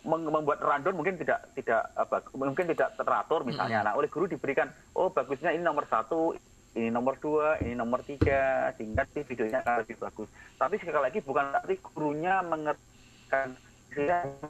membuat 0.00 0.64
random 0.64 0.96
mungkin 0.96 1.20
tidak 1.20 1.44
tidak 1.52 1.92
apa 1.92 2.24
mungkin 2.32 2.72
tidak 2.72 2.96
teratur 2.96 3.44
misalnya. 3.44 3.84
Nah 3.84 3.92
oleh 3.96 4.08
guru 4.08 4.24
diberikan 4.24 4.72
oh 4.96 5.12
bagusnya 5.12 5.52
ini 5.52 5.60
nomor 5.60 5.84
satu 5.84 6.32
ini 6.72 6.88
nomor 6.88 7.18
dua 7.18 7.58
ini 7.60 7.74
nomor 7.76 8.00
tiga 8.06 8.72
sehingga 8.78 9.04
si 9.12 9.20
videonya 9.26 9.60
akan 9.60 9.84
lebih 9.84 10.00
bagus. 10.00 10.32
Tapi 10.56 10.80
sekali 10.80 11.02
lagi 11.04 11.20
bukan 11.20 11.52
berarti 11.52 11.76
gurunya 11.82 12.40
mengerjakan 12.46 13.58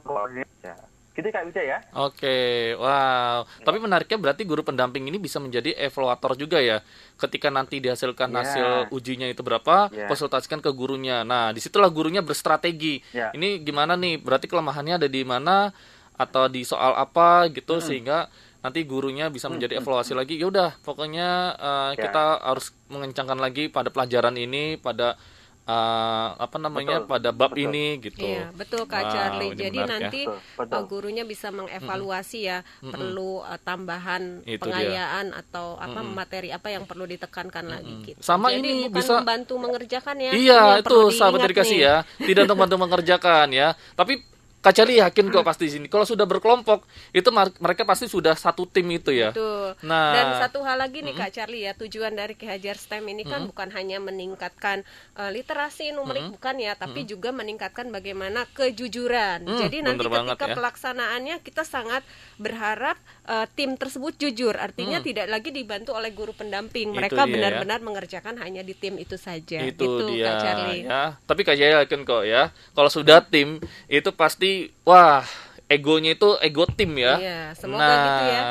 koordinasi. 0.07 1.00
Gitu 1.11 1.27
Kak 1.27 1.43
Wida 1.43 1.59
ya 1.59 1.77
Oke, 1.91 2.71
wow. 2.79 3.43
Tapi 3.61 3.77
menariknya 3.77 4.15
berarti 4.15 4.47
guru 4.47 4.63
pendamping 4.63 5.03
ini 5.05 5.19
bisa 5.19 5.43
menjadi 5.43 5.75
evaluator 5.75 6.39
juga 6.39 6.63
ya. 6.63 6.79
Ketika 7.19 7.51
nanti 7.51 7.83
dihasilkan 7.83 8.31
Ya. 8.31 8.37
hasil 8.39 8.67
ujinya 8.95 9.27
itu 9.27 9.43
berapa, 9.43 9.91
Ya. 9.91 10.07
konsultasikan 10.07 10.63
ke 10.63 10.71
gurunya. 10.71 11.27
Nah, 11.27 11.51
di 11.51 11.59
situlah 11.59 11.91
gurunya 11.91 12.23
berstrategi. 12.23 13.03
Ya. 13.11 13.27
Ini 13.35 13.59
gimana 13.59 13.99
nih? 13.99 14.23
Berarti 14.23 14.47
kelemahannya 14.47 15.03
ada 15.03 15.09
di 15.11 15.21
mana 15.27 15.75
atau 16.15 16.47
di 16.47 16.63
soal 16.63 16.95
apa 16.95 17.49
gitu 17.51 17.81
sehingga 17.83 18.31
nanti 18.61 18.85
gurunya 18.85 19.27
bisa 19.27 19.49
menjadi 19.49 19.81
evaluasi 19.81 20.13
lagi. 20.13 20.37
Ya 20.37 20.47
udah, 20.47 20.77
pokoknya 20.79 21.29
uh, 21.57 21.91
Ya. 21.97 22.07
kita 22.07 22.23
harus 22.39 22.71
mengencangkan 22.87 23.35
lagi 23.35 23.67
pada 23.67 23.91
pelajaran 23.91 24.37
ini, 24.37 24.79
pada 24.79 25.17
uh, 25.65 26.27
apa 26.35 26.57
namanya, 26.57 27.03
Betul, 27.03 27.11
pada 27.11 27.29
bab 27.29 27.51
betul. 27.51 27.65
ini 27.65 27.85
gitu. 27.99 28.23
Iya, 28.23 28.49
betul 28.51 28.83
Kak 28.85 29.01
Wow, 29.01 29.11
Charlie. 29.11 29.51
ini 29.51 29.59
Jadi 29.59 29.77
menarik 29.77 29.91
ya. 29.91 29.93
nanti 29.99 30.21
betul. 30.57 30.77
uh, 30.77 30.83
gurunya 30.87 31.23
bisa 31.23 31.47
mengevaluasi 31.49 32.39
ya 32.41 32.57
perlu 32.81 33.41
uh, 33.41 33.59
tambahan 33.61 34.41
Itu 34.41 34.47
dia. 34.47 34.59
pengayaan 34.61 35.25
atau 35.31 35.75
apa 35.77 35.99
materi 36.01 36.49
apa 36.49 36.67
yang 36.69 36.87
perlu 36.87 37.05
ditekankan 37.05 37.65
lagi 37.67 37.93
gitu. 38.07 38.19
Sama 38.19 38.49
Jadi 38.49 38.59
ini 38.59 38.73
bukan 38.87 38.95
bisa- 38.95 39.17
membantu 39.21 39.53
mengerjakan 39.59 40.15
ya. 40.17 40.31
Iya, 40.31 40.61
yang 40.61 40.79
itu 40.81 40.87
perlu 40.87 41.07
sahabat 41.11 41.39
nih. 41.45 41.79
ya. 41.79 41.95
Tidak 42.17 42.41
untuk 42.47 42.57
bantu 42.57 42.75
mengerjakan 42.79 43.47
ya. 43.51 43.67
Tapi 43.93 44.30
Kak 44.61 44.77
Cali 44.77 45.01
yakin 45.01 45.33
kok 45.33 45.41
pasti 45.41 45.65
di 45.65 45.73
sini. 45.73 45.87
Kalau 45.89 46.05
sudah 46.05 46.29
berkelompok, 46.29 46.85
itu 47.17 47.25
mereka 47.33 47.81
pasti 47.81 48.05
sudah 48.05 48.37
satu 48.37 48.69
tim 48.69 48.85
itu 48.93 49.09
ya. 49.09 49.33
Betul. 49.33 49.73
Nah, 49.81 50.13
Dan 50.13 50.27
satu 50.37 50.61
hal 50.61 50.77
lagi 50.77 51.01
nih 51.01 51.17
Kak 51.17 51.33
Charlie 51.33 51.65
ya, 51.65 51.73
tujuan 51.73 52.13
dari 52.13 52.37
Ki 52.37 52.45
Hajar 52.45 52.77
STEM 52.77 53.09
ini 53.09 53.25
kan 53.25 53.49
bukan 53.49 53.73
hanya 53.73 53.97
meningkatkan 53.97 54.85
uh, 55.17 55.33
literasi 55.33 55.97
numerik 55.97 56.29
bukan 56.29 56.61
ya, 56.61 56.77
tapi 56.77 57.09
juga 57.09 57.33
meningkatkan 57.33 57.89
bagaimana 57.89 58.45
kejujuran. 58.53 59.49
Hmm, 59.49 59.59
Jadi 59.65 59.81
nanti 59.81 60.05
ketika 60.05 60.45
ya. 60.45 60.53
pelaksanaannya 60.53 61.35
kita 61.41 61.65
sangat 61.65 62.05
berharap 62.37 63.01
uh, 63.25 63.49
tim 63.57 63.73
tersebut 63.73 64.13
jujur. 64.21 64.53
Artinya 64.61 65.01
tidak 65.01 65.25
lagi 65.25 65.49
dibantu 65.49 65.97
oleh 65.97 66.13
guru 66.13 66.37
pendamping. 66.37 66.93
Hmm. 66.93 67.01
Itu 67.01 67.17
Mereka 67.17 67.21
ya. 67.25 67.31
benar-benar 67.33 67.79
mengerjakan 67.81 68.37
hanya 68.37 68.61
di 68.61 68.77
tim 68.77 69.01
itu 69.01 69.17
saja. 69.17 69.57
itu 69.65 69.73
gitu 69.73 70.05
dia 70.05 70.29
Kak 70.29 70.37
Charlie. 70.45 70.81
ya. 70.85 71.17
Tapi 71.25 71.41
Kak 71.41 71.57
Jaya 71.57 71.81
yakin 71.81 72.05
kok 72.05 72.29
ya. 72.29 72.53
Kalau 72.77 72.89
sudah 72.93 73.25
tim 73.25 73.57
itu 73.89 74.09
pasti 74.13 74.50
wah 74.87 75.23
egonya 75.71 76.11
itu 76.19 76.29
ego 76.43 76.67
tim 76.67 76.91
ya. 76.99 77.15
Iya, 77.15 77.41
semoga 77.55 77.87
gitu 77.87 78.23
ya. 78.27 78.43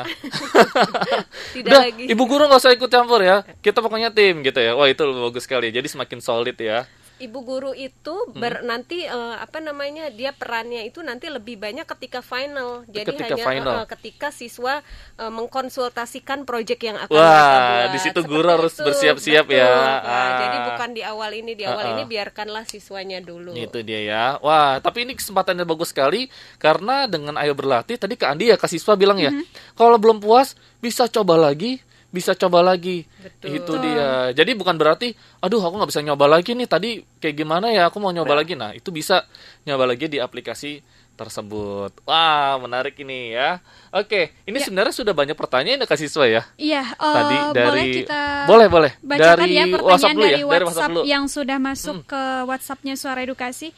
Tidak 1.53 1.69
Udah, 1.69 1.81
lagi. 1.85 2.03
ibu 2.09 2.23
guru 2.25 2.43
nggak 2.49 2.61
usah 2.61 2.73
ikut 2.73 2.89
campur 2.89 3.21
ya. 3.21 3.45
Kita 3.61 3.77
pokoknya 3.85 4.09
tim 4.09 4.41
gitu 4.41 4.57
ya. 4.57 4.73
Wah 4.73 4.89
itu 4.89 5.05
bagus 5.05 5.45
sekali. 5.45 5.69
Jadi 5.69 5.85
semakin 5.85 6.17
solid 6.17 6.57
ya. 6.57 6.89
Ibu 7.21 7.39
guru 7.39 7.71
itu 7.71 8.15
ber, 8.31 8.61
nanti 8.61 9.01
eh, 9.01 9.13
apa 9.37 9.57
namanya 9.57 10.09
dia 10.09 10.31
perannya 10.31 10.83
itu 10.83 10.99
nanti 10.99 11.27
lebih 11.27 11.55
banyak 11.55 11.85
ketika 11.87 12.19
final 12.19 12.81
jadi 12.85 13.07
Ketika 13.07 13.37
hanya 13.37 13.45
final. 13.45 13.73
eh, 13.77 13.87
ketika 13.87 14.27
siswa 14.29 14.81
eh, 15.15 15.31
mengkonsultasikan 15.31 16.43
proyek 16.43 16.81
yang 16.83 16.97
akan 16.97 17.13
Wah, 17.13 17.87
di 17.87 17.99
situ 17.99 18.17
Seperti 18.17 18.27
guru 18.27 18.47
harus 18.47 18.73
itu. 18.73 18.83
bersiap-siap 18.83 19.45
ya. 19.47 19.69
Nah, 19.69 19.99
Ah. 20.01 20.29
jadi 20.39 20.57
bukan 20.67 20.89
di 20.91 21.01
awal 21.01 21.31
ini 21.33 21.53
di 21.53 21.63
awal 21.63 21.79
Ah, 21.79 21.87
ah. 21.87 21.93
ini 21.93 22.03
biarkanlah 22.03 22.63
siswanya 22.65 23.19
dulu 23.19 23.53
Itu 23.53 23.79
dia 23.81 24.01
ya. 24.01 24.25
Wah, 24.39 24.77
tapi 24.77 25.05
ini 25.05 25.13
kesempatannya 25.13 25.63
bagus 25.63 25.89
sekali 25.89 26.25
karena 26.57 27.05
dengan 27.05 27.37
ayo 27.37 27.53
berlatih 27.53 27.95
tadi 27.95 28.15
Kak 28.15 28.29
Andi 28.31 28.49
ya 28.49 28.57
Kak 28.57 28.67
Siswa 28.67 28.93
bilang 28.93 29.15
ya, 29.15 29.29
kalau 29.73 29.95
belum 29.95 30.17
puas 30.17 30.53
bisa 30.77 31.05
coba 31.05 31.37
lagi, 31.37 31.77
bisa 32.11 32.35
coba 32.35 32.59
lagi. 32.61 33.07
Betul. 33.23 33.47
Itu 33.57 33.73
dia. 33.79 34.35
Jadi 34.35 34.51
bukan 34.53 34.75
berarti 34.75 35.15
aduh 35.39 35.63
aku 35.63 35.79
nggak 35.79 35.89
bisa 35.89 36.03
nyoba 36.03 36.27
lagi 36.27 36.51
nih 36.53 36.67
tadi 36.67 36.89
kayak 37.17 37.35
gimana 37.35 37.71
ya, 37.71 37.87
aku 37.87 37.97
mau 37.97 38.11
nyoba 38.11 38.35
lagi. 38.35 38.53
Nah, 38.53 38.75
itu 38.75 38.91
bisa 38.91 39.23
nyoba 39.63 39.89
lagi 39.89 40.11
di 40.11 40.19
aplikasi 40.19 40.83
tersebut. 41.11 41.91
Wah, 42.03 42.57
menarik 42.57 42.97
ini 42.97 43.31
ya. 43.31 43.61
Oke, 43.93 44.33
ini 44.43 44.57
Ya. 44.57 44.65
sebenarnya 44.65 44.95
sudah 44.95 45.13
banyak 45.13 45.37
pertanyaan 45.37 45.83
ya 45.83 45.87
Kak 45.87 45.99
Siswa 45.99 46.25
ya. 46.25 46.41
Iya, 46.57 46.81
eh, 46.81 47.15
Tadi 47.15 47.35
dari 47.53 47.65
boleh 47.67 47.85
kita 47.93 48.21
boleh 48.49 48.67
boleh 48.67 48.91
bacakan 48.99 49.37
dari 49.45 49.53
ya 49.53 49.65
pertanyaan 49.69 49.85
WhatsApp 49.85 50.09
dari 50.17 50.23
ya, 50.25 50.31
dari 50.31 50.43
WhatsApp 50.43 50.65
WhatsApp 50.65 50.89
dulu. 50.89 51.01
Hmm. 51.03 51.11
yang 51.13 51.23
sudah 51.29 51.57
masuk 51.61 51.97
ke 52.09 52.21
WhatsAppnya 52.49 52.93
Suara 52.97 53.19
Edukasi. 53.21 53.69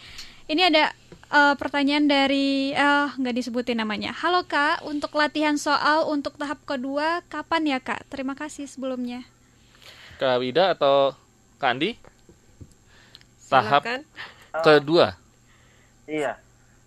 Ini 0.43 0.67
ada 0.67 0.91
eh, 1.31 1.55
pertanyaan 1.55 2.03
dari 2.03 2.75
eh 2.75 3.07
nggak 3.15 3.35
disebutin 3.39 3.79
namanya. 3.79 4.11
Halo 4.11 4.43
Kak, 4.43 4.83
untuk 4.83 5.15
latihan 5.15 5.55
soal 5.55 6.03
untuk 6.11 6.35
tahap 6.35 6.59
kedua 6.67 7.23
kapan 7.31 7.77
ya 7.77 7.79
Kak? 7.79 8.03
Terima 8.11 8.35
kasih 8.35 8.67
sebelumnya. 8.67 9.23
Kak 10.19 10.43
Wida 10.43 10.75
atau 10.75 11.15
Kak 11.63 11.71
Andi? 11.79 11.95
Tahap 13.47 13.81
Silakan. 13.87 13.99
kedua. 14.59 15.07
Iya. 16.03 16.42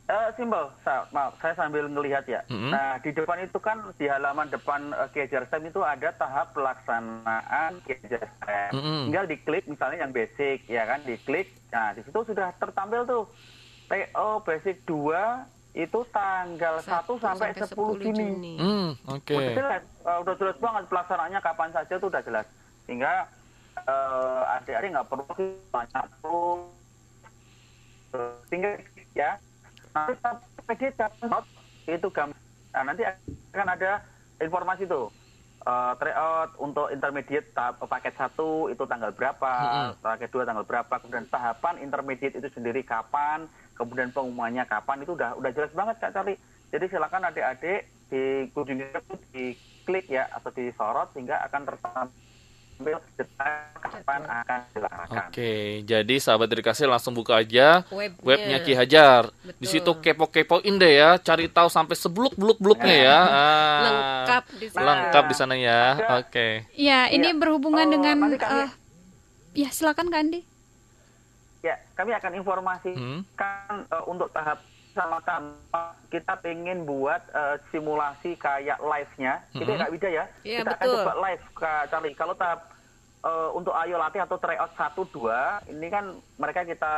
Eh, 0.07 0.29
simpel, 0.39 0.71
Sa- 0.87 1.11
maaf, 1.11 1.35
saya 1.43 1.59
sambil 1.59 1.91
ngelihat 1.91 2.23
ya. 2.31 2.39
Mhm. 2.47 2.71
Nah, 2.71 2.95
di 3.03 3.11
depan 3.11 3.43
itu 3.43 3.59
kan 3.59 3.83
di 3.99 4.07
halaman 4.07 4.47
depan 4.47 4.95
uh, 4.95 5.11
Kiajar 5.11 5.51
STEM 5.51 5.67
itu 5.67 5.83
ada 5.83 6.15
tahap 6.15 6.55
pelaksanaan 6.55 7.83
Kiajar 7.83 8.23
STEM. 8.23 8.71
Mhm. 8.71 9.01
Tinggal 9.11 9.27
diklik 9.27 9.65
misalnya 9.67 10.07
yang 10.07 10.15
basic, 10.15 10.63
ya 10.71 10.87
kan, 10.87 11.03
diklik. 11.03 11.51
Nah, 11.75 11.91
di 11.91 12.07
situ 12.07 12.23
sudah 12.23 12.55
tertampil 12.55 13.03
tuh 13.03 13.27
TO 13.91 14.29
Basic 14.47 14.79
2 14.87 15.43
itu 15.75 16.01
tanggal 16.15 16.79
1 16.79 17.19
sampai 17.19 17.51
10 17.53 17.99
Juni. 17.99 18.55
Hmm, 18.63 18.91
oke. 19.11 19.35
Udah 19.35 19.51
jelas, 19.59 19.83
eh, 19.83 20.19
udah 20.23 20.35
jelas 20.39 20.57
banget 20.63 20.83
pelaksanaannya 20.87 21.41
kapan 21.43 21.71
saja 21.75 21.95
itu 21.99 22.07
udah 22.07 22.23
jelas. 22.23 22.47
Sehingga 22.87 23.27
eh, 23.77 24.55
adik-adik 24.55 24.89
nggak 24.95 25.09
perlu 25.11 25.27
banyak 25.69 26.05
perlu 26.23 26.47
eh, 28.15 28.35
tinggal 28.47 28.73
ya. 29.13 29.35
Nanti 29.97 30.13
PD 30.69 30.83
download 30.93 31.45
itu 31.89 32.09
gambar. 32.13 32.39
Nah, 32.77 32.83
nanti 32.93 33.03
akan 33.57 33.69
ada 33.73 34.05
informasi 34.37 34.85
tuh. 34.85 35.09
Eh, 35.67 35.93
tryout 35.99 36.55
untuk 36.63 36.95
intermediate 36.95 37.51
tahap 37.51 37.83
paket 37.91 38.15
satu 38.15 38.71
itu 38.71 38.87
tanggal 38.87 39.11
berapa, 39.11 39.51
Mm-mm. 39.51 39.99
paket 39.99 40.31
dua 40.31 40.47
tanggal 40.47 40.63
berapa, 40.63 40.95
kemudian 41.03 41.27
tahapan 41.27 41.83
intermediate 41.83 42.39
itu 42.39 42.47
sendiri 42.55 42.87
kapan, 42.87 43.51
kemudian 43.75 44.15
pengumumannya 44.15 44.63
kapan 44.63 45.03
itu 45.03 45.19
udah 45.19 45.35
udah 45.35 45.51
jelas 45.51 45.75
banget 45.75 45.99
Kak 45.99 46.15
Charlie. 46.15 46.39
Jadi 46.71 46.87
silakan 46.87 47.27
adik-adik 47.35 47.83
dikunjungi 48.15 48.95
itu 48.95 49.15
diklik 49.35 50.07
ya 50.07 50.31
atau 50.31 50.55
disorot 50.55 51.11
sehingga 51.11 51.43
akan 51.51 51.63
tertampil 51.67 52.26
kapan 52.77 54.21
akan 54.23 54.61
dilaksanakan. 54.71 55.19
Oke, 55.27 55.53
jadi 55.83 56.15
sahabat 56.17 56.47
dedikasi 56.47 56.85
langsung 56.85 57.13
buka 57.13 57.39
aja 57.39 57.83
Webnya. 57.89 58.21
webnya 58.21 58.59
Ki 58.61 58.73
Hajar. 58.73 59.31
Betul. 59.33 59.57
Di 59.57 59.67
situ 59.67 59.91
kepo-kepoin 59.95 60.75
deh 60.75 60.93
ya, 60.95 61.17
cari 61.17 61.47
tahu 61.47 61.67
sampai 61.67 61.95
sebeluk-beluk-beluknya 61.95 62.97
ya. 62.99 63.19
Ah, 63.19 63.81
Lengkap 63.83 64.45
di 64.55 64.67
sana. 64.69 64.85
Lengkap 64.85 65.25
di 65.25 65.35
sana 65.35 65.55
ya. 65.55 65.83
Oke. 66.19 66.49
Ya, 66.73 67.09
ini 67.09 67.31
Iya. 67.31 67.39
berhubungan 67.39 67.87
Oh, 67.87 67.93
dengan 67.93 68.17
kami- 68.19 68.39
eh, 68.39 68.71
ya 69.57 69.69
silakan 69.71 70.09
Kak 70.09 70.21
Andi. 70.21 70.41
Ya, 71.61 71.75
kami 71.95 72.13
akan 72.13 72.33
informasi 72.37 72.93
Hmm. 72.93 73.21
kan 73.33 73.83
eh, 73.85 74.05
untuk 74.07 74.31
tahap 74.31 74.63
sama-sama 74.97 75.53
kita 76.09 76.33
pengen 76.37 76.83
buat 76.83 77.21
eh, 77.29 77.61
simulasi 77.69 78.33
kayak 78.35 78.81
live-nya. 78.81 79.45
Gitu 79.53 79.63
ya 79.63 79.77
Mhm. 79.77 79.83
Kak 79.83 79.93
Wida 79.93 80.09
ya. 80.09 80.25
Iya, 80.43 80.59
kita 80.59 80.73
betul. 80.73 80.81
akan 80.81 80.97
coba 80.97 81.13
live 81.23 81.45
Kak 81.53 81.83
Charlie. 81.87 82.17
Kalau 82.17 82.35
tahap 82.35 82.61
eh, 83.23 83.51
untuk 83.53 83.75
ayo 83.75 83.97
latih 83.97 84.23
atau 84.23 84.37
tryout 84.37 84.73
1 84.73 85.03
2 85.05 85.35
ini 85.69 85.87
kan 85.87 86.05
mereka 86.37 86.63
kita 86.63 86.95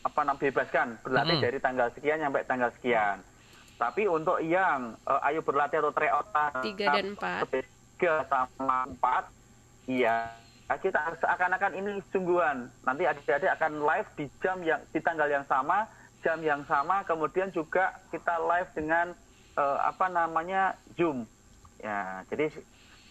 apa 0.00 0.20
namanya 0.20 0.42
bebaskan 0.42 1.00
berlatih 1.00 1.36
Mhm. 1.36 1.44
dari 1.44 1.58
tanggal 1.58 1.88
sekian 1.90 2.20
sampai 2.20 2.44
tanggal 2.44 2.70
sekian. 2.72 3.16
Tapi 3.74 4.02
untuk 4.06 4.38
yang 4.38 4.94
eh, 5.02 5.28
ayo 5.28 5.40
berlatih 5.40 5.80
atau 5.80 5.90
tryout 5.90 6.26
tahap 6.30 6.62
Tiga 6.62 6.92
dan 6.92 7.06
empat. 7.10 7.40
tiga 7.94 8.14
sama 8.26 8.84
empat, 8.86 9.24
iya 9.86 10.28
kita 10.66 10.96
seakan-akan 11.16 11.72
ini 11.74 11.90
sungguhan. 12.10 12.68
Nanti 12.82 13.02
adik-adik 13.02 13.48
akan 13.50 13.72
live 13.80 14.08
di 14.14 14.24
jam 14.38 14.60
yang 14.60 14.80
di 14.86 14.98
tanggal 14.98 15.26
yang 15.26 15.44
sama, 15.44 15.84
jam 16.24 16.40
yang 16.40 16.64
sama, 16.64 17.04
kemudian 17.04 17.52
juga 17.52 18.00
kita 18.08 18.40
live 18.40 18.70
dengan 18.72 19.12
eh, 19.60 19.78
apa 19.84 20.08
namanya 20.08 20.72
Zoom. 20.96 21.28
Ya, 21.84 22.24
jadi 22.32 22.48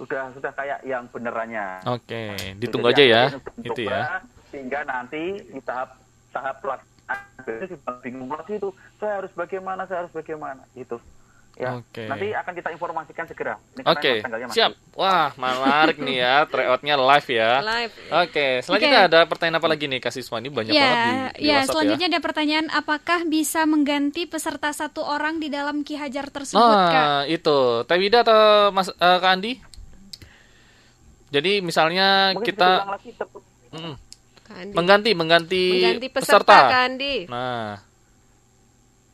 sudah 0.02 0.34
sudah 0.34 0.52
kayak 0.58 0.82
yang 0.82 1.06
benerannya. 1.14 1.86
Oke, 1.86 2.58
ditunggu 2.58 2.90
Jadi 2.90 2.98
aja 2.98 3.04
ya. 3.06 3.24
Itu 3.62 3.82
ya. 3.86 4.02
Sehingga 4.50 4.82
nanti 4.84 5.46
di 5.46 5.62
tahap 5.62 6.02
tahap 6.34 6.58
pelaksanaan 6.66 7.62
itu 7.70 7.78
bingung 8.02 8.34
lagi 8.34 8.58
itu 8.58 8.74
saya 8.98 9.22
harus 9.22 9.32
bagaimana, 9.38 9.86
saya 9.86 10.06
harus 10.06 10.14
bagaimana 10.14 10.66
gitu. 10.74 10.98
Ya. 11.54 11.78
Oke. 11.78 12.10
Nanti 12.10 12.34
akan 12.34 12.54
kita 12.58 12.70
informasikan 12.74 13.30
segera. 13.30 13.62
Oke, 13.86 14.26
masih- 14.26 14.58
siap. 14.58 14.74
Wah, 14.98 15.30
menarik 15.38 16.02
nih 16.02 16.26
ya, 16.26 16.50
tryoutnya 16.50 16.98
live 16.98 17.30
ya. 17.30 17.52
Live. 17.62 17.94
Oke, 18.10 18.66
selanjutnya 18.66 19.06
Oke. 19.06 19.10
ada 19.14 19.20
pertanyaan 19.30 19.58
apa 19.62 19.70
lagi 19.70 19.86
nih 19.86 20.00
Kak 20.02 20.14
Siswa? 20.18 20.42
Ini 20.42 20.50
banyak 20.50 20.74
banget 20.74 20.98
di, 20.98 21.12
Ya, 21.14 21.30
di 21.30 21.46
ya 21.46 21.54
WhatsApp 21.62 21.70
selanjutnya 21.70 22.08
ada 22.10 22.22
pertanyaan 22.26 22.68
apakah 22.74 23.20
bisa 23.30 23.62
mengganti 23.70 24.26
peserta 24.26 24.74
satu 24.74 25.06
orang 25.06 25.38
di 25.38 25.54
dalam 25.54 25.86
Ki 25.86 25.94
Hajar 25.94 26.34
tersebut, 26.34 26.58
Kak? 26.90 26.90
Nah, 26.90 27.22
itu. 27.30 27.86
Teh 27.86 27.98
Wida 28.02 28.26
atau 28.26 28.74
Mas 28.74 28.90
eh, 28.90 29.18
Kak 29.22 29.32
Andi? 29.38 29.54
Jadi 31.30 31.62
misalnya 31.62 32.34
Mungkin 32.34 32.46
kita 32.50 32.70
lagi, 32.86 33.10
mm, 33.14 33.94
Kak 34.42 34.58
mengganti 34.74 35.10
mengganti, 35.14 35.66
Mengganti 35.70 36.10
peserta, 36.10 36.58
Kak 36.66 36.82
Andi. 36.90 37.16
Nah, 37.30 37.78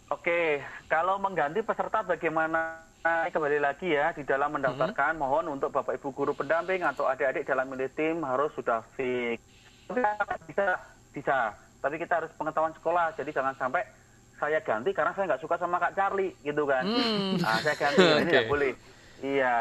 Oke, 0.09 0.57
kalau 0.89 1.21
mengganti 1.21 1.61
peserta 1.61 2.01
bagaimana? 2.01 2.81
Nah, 2.99 3.31
kembali 3.31 3.63
lagi 3.63 3.95
ya 3.95 4.11
di 4.11 4.27
dalam 4.27 4.51
mendaftarkan 4.51 5.15
Mm-hmm. 5.15 5.23
mohon 5.23 5.45
untuk 5.47 5.71
Bapak 5.71 5.95
Ibu 5.95 6.11
guru 6.11 6.35
pendamping 6.35 6.83
atau 6.83 7.07
adik-adik 7.07 7.47
dalam 7.47 7.71
milih 7.71 7.87
tim 7.95 8.19
harus 8.27 8.51
sudah 8.51 8.83
fix. 8.99 9.39
Tapi 9.87 10.35
bisa 10.51 10.75
bisa, 11.15 11.37
tapi 11.79 11.95
kita 11.95 12.19
harus 12.19 12.31
pengetahuan 12.35 12.75
sekolah. 12.75 13.15
Jadi 13.15 13.31
jangan 13.31 13.55
sampai 13.55 13.87
saya 14.35 14.59
ganti 14.59 14.91
karena 14.91 15.15
saya 15.15 15.31
nggak 15.31 15.39
suka 15.39 15.55
sama 15.55 15.79
Kak 15.79 15.95
Charlie 15.95 16.35
gitu 16.43 16.67
kan. 16.67 16.83
Hmm. 16.83 17.39
Nah, 17.39 17.55
saya 17.63 17.75
ganti 17.79 18.03
ini 18.03 18.19
Oke. 18.19 18.31
nggak 18.35 18.49
boleh. 18.51 18.73
Iya. 19.19 19.55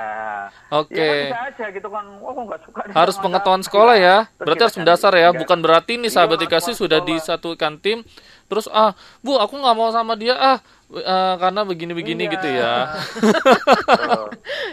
Oke. 0.70 0.99
Ya, 0.99 1.35
kan 1.35 1.47
aja 1.51 1.66
gitu 1.70 1.89
kan. 1.91 2.05
Oh, 2.18 2.43
nggak 2.43 2.62
suka 2.66 2.81
harus 2.91 3.16
pengetahuan 3.18 3.62
sekolah 3.62 3.97
ya. 3.99 4.16
Terus 4.35 4.47
Berarti 4.47 4.62
harus 4.66 4.79
mendasar 4.79 5.12
ya, 5.14 5.29
bukan 5.31 5.59
berarti 5.62 5.93
nih 5.99 6.11
Iya, 6.11 6.14
sahabat 6.14 6.39
harus 6.39 6.45
dikasih 6.47 6.74
sudah 6.74 6.99
sekolah. 7.03 7.14
disatukan 7.14 7.72
tim, 7.79 7.99
terus 8.47 8.66
ah, 8.70 8.95
Bu, 9.18 9.35
aku 9.35 9.59
nggak 9.59 9.76
mau 9.79 9.91
sama 9.91 10.14
dia 10.14 10.35
ah, 10.35 10.59
eh, 10.91 11.34
karena 11.36 11.61
begini-begini 11.62 12.22
Iya. 12.22 12.32
gitu 12.32 12.49
ya. 12.49 12.72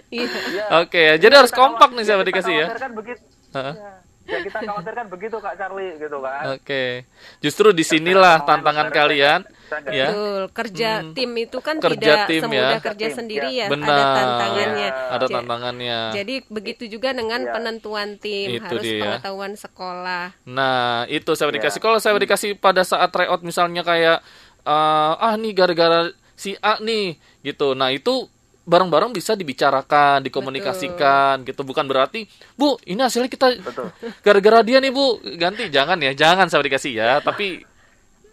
Iya. 0.10 0.26
Iya. 0.48 0.64
Oke, 0.82 1.04
jadi 1.18 1.28
Yang 1.30 1.40
harus 1.42 1.54
kompak 1.54 1.90
nih 1.92 2.04
sahabat 2.04 2.24
kita 2.24 2.32
dikasih 2.32 2.54
ya. 2.56 2.68
begitu. 2.90 3.22
Heeh. 3.52 3.76
Ya. 3.76 3.94
Kita 4.26 4.58
khawatirkan 4.58 5.06
begitu 5.06 5.38
Kak 5.38 5.54
Charlie 5.54 6.02
gitu 6.02 6.18
kan. 6.18 6.58
Oke, 6.58 7.06
justru 7.38 7.70
di 7.70 7.86
sinilah 7.86 8.42
tantangan 8.42 8.90
kalian, 8.90 9.46
ya. 9.86 10.10
Betul, 10.10 10.42
kerja 10.50 10.90
Hmm. 10.98 11.14
tim 11.14 11.30
itu 11.38 11.58
kan 11.62 11.78
Kerja 11.78 11.94
tidak 11.94 12.20
tim 12.26 12.42
semudah 12.42 12.74
ya. 12.74 12.82
kerja 12.82 13.06
Tim, 13.06 13.18
sendiri 13.22 13.50
ya. 13.54 13.62
ya, 13.62 13.68
Benar. 13.70 13.86
ada 13.88 14.04
tantangannya. 14.18 14.90
Ada 14.90 15.22
Ja- 15.22 15.30
tantangannya. 15.32 16.00
Jadi 16.16 16.36
begitu 16.50 16.84
juga 16.90 17.14
dengan 17.14 17.38
Iya. 17.40 17.54
penentuan 17.54 18.10
tim, 18.18 18.50
Itu 18.52 18.66
harus 18.66 18.82
dia. 18.82 19.02
pengetahuan 19.06 19.54
sekolah. 19.54 20.26
Nah, 20.44 21.06
itu 21.06 21.32
saya 21.32 21.46
Ya. 21.48 21.56
dikasih. 21.62 21.78
Kalau 21.80 21.98
saya 22.02 22.18
dikasih 22.18 22.58
pada 22.58 22.82
saat 22.82 23.14
tryout 23.14 23.46
misalnya 23.46 23.86
kayak 23.86 24.26
eh, 24.66 25.14
ah 25.22 25.36
nih 25.38 25.54
gara-gara 25.54 26.10
si 26.36 26.58
A 26.60 26.82
nih 26.84 27.16
gitu. 27.46 27.78
Nah, 27.78 27.94
itu 27.96 28.28
bareng-bareng 28.66 29.14
bisa 29.14 29.38
dibicarakan, 29.38 30.26
dikomunikasikan 30.26 31.46
gitu. 31.46 31.62
Bukan 31.62 31.86
berarti, 31.86 32.26
"Bu, 32.58 32.76
ini 32.90 32.98
hasilnya 33.00 33.30
kita 33.30 33.62
Betul. 33.62 33.94
gara-gara 34.26 34.66
dia 34.66 34.82
nih, 34.82 34.92
Bu." 34.92 35.22
Ganti, 35.38 35.70
jangan 35.70 36.02
ya. 36.02 36.12
Jangan 36.18 36.50
saya 36.50 36.66
dikasih 36.66 36.94
ya. 36.98 37.22
Tapi 37.22 37.62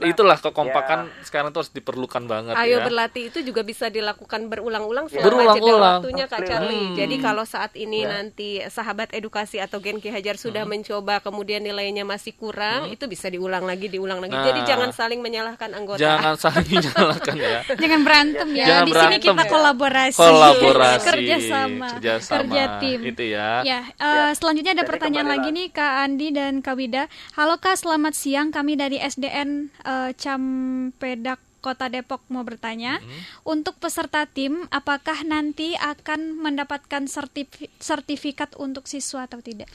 itulah 0.01 0.34
kekompakan 0.34 1.11
sekarang 1.22 1.51
tuh 1.51 1.61
harus 1.61 1.70
diperlukan 1.70 2.24
banget 2.24 2.55
Ayo 2.55 2.78
ya. 2.78 2.84
berlatih 2.84 3.28
itu 3.28 3.38
juga 3.40 3.61
bisa 3.61 3.86
dilakukan 3.86 4.47
berulang-ulang 4.47 5.07
selama 5.07 5.22
Berulang-ulang. 5.22 5.61
jeda 5.61 5.97
waktunya 5.99 6.26
Kak 6.26 6.40
Charlie. 6.43 6.84
Hmm. 6.84 6.97
Jadi 6.97 7.16
kalau 7.18 7.45
saat 7.45 7.72
ini 7.74 8.01
Ya. 8.01 8.09
nanti 8.12 8.49
sahabat 8.64 9.11
edukasi 9.11 9.57
atau 9.57 9.78
Gen 9.78 9.97
Ki 9.97 10.09
Hajar 10.09 10.34
sudah 10.34 10.62
Hmm. 10.62 10.72
mencoba 10.72 11.18
kemudian 11.18 11.61
nilainya 11.61 12.03
masih 12.03 12.32
kurang, 12.32 12.88
itu 12.88 13.05
bisa 13.05 13.26
diulang 13.26 13.62
lagi, 13.62 13.86
diulang 13.86 14.18
lagi. 14.18 14.32
Nah. 14.32 14.43
Jadi 14.45 14.61
jangan 14.64 14.90
saling 14.90 15.18
menyalahkan 15.18 15.70
anggota. 15.70 15.99
Jangan 15.99 16.34
saling 16.36 16.66
menyalahkan 16.74 17.34
ya. 17.36 17.61
Jangan 17.72 18.01
berantem 18.03 18.49
ya. 18.53 18.66
Jangan 18.66 18.82
Di 18.82 18.93
sini 18.93 18.99
berantem. 19.14 19.26
kita 19.28 19.43
kolaborasi. 19.47 20.18
Kolaborasi, 20.18 21.07
kerja 21.07 21.36
sama. 21.38 21.88
kerjasama. 21.93 22.34
Kerja 22.38 22.62
tim. 22.78 23.01
Itu 23.05 23.22
ya. 23.24 23.51
Ya, 23.62 23.80
eh, 23.93 24.30
selanjutnya 24.32 24.72
ada 24.72 24.80
Jadi 24.80 24.90
pertanyaan 24.90 25.28
lagi. 25.28 25.49
nih 25.49 25.66
Kak 25.68 25.93
Andi 26.03 26.28
dan 26.30 26.59
Kak 26.59 26.74
Wida. 26.74 27.07
Halo 27.32 27.57
Kak, 27.57 27.76
selamat 27.76 28.12
siang. 28.12 28.49
Kami 28.49 28.74
dari 28.74 28.99
SDN 28.99 29.70
eh, 29.85 30.11
Campedak 30.16 31.41
Kota 31.62 31.87
Depok 31.87 32.26
mau 32.26 32.43
bertanya, 32.43 32.99
untuk 33.47 33.78
peserta 33.78 34.26
tim, 34.26 34.66
apakah 34.74 35.22
nanti 35.22 35.78
akan 35.78 36.35
mendapatkan 36.35 37.07
sertifi- 37.07 37.70
sertifikat 37.78 38.59
untuk 38.59 38.91
siswa 38.91 39.30
atau 39.30 39.39
tidak? 39.39 39.70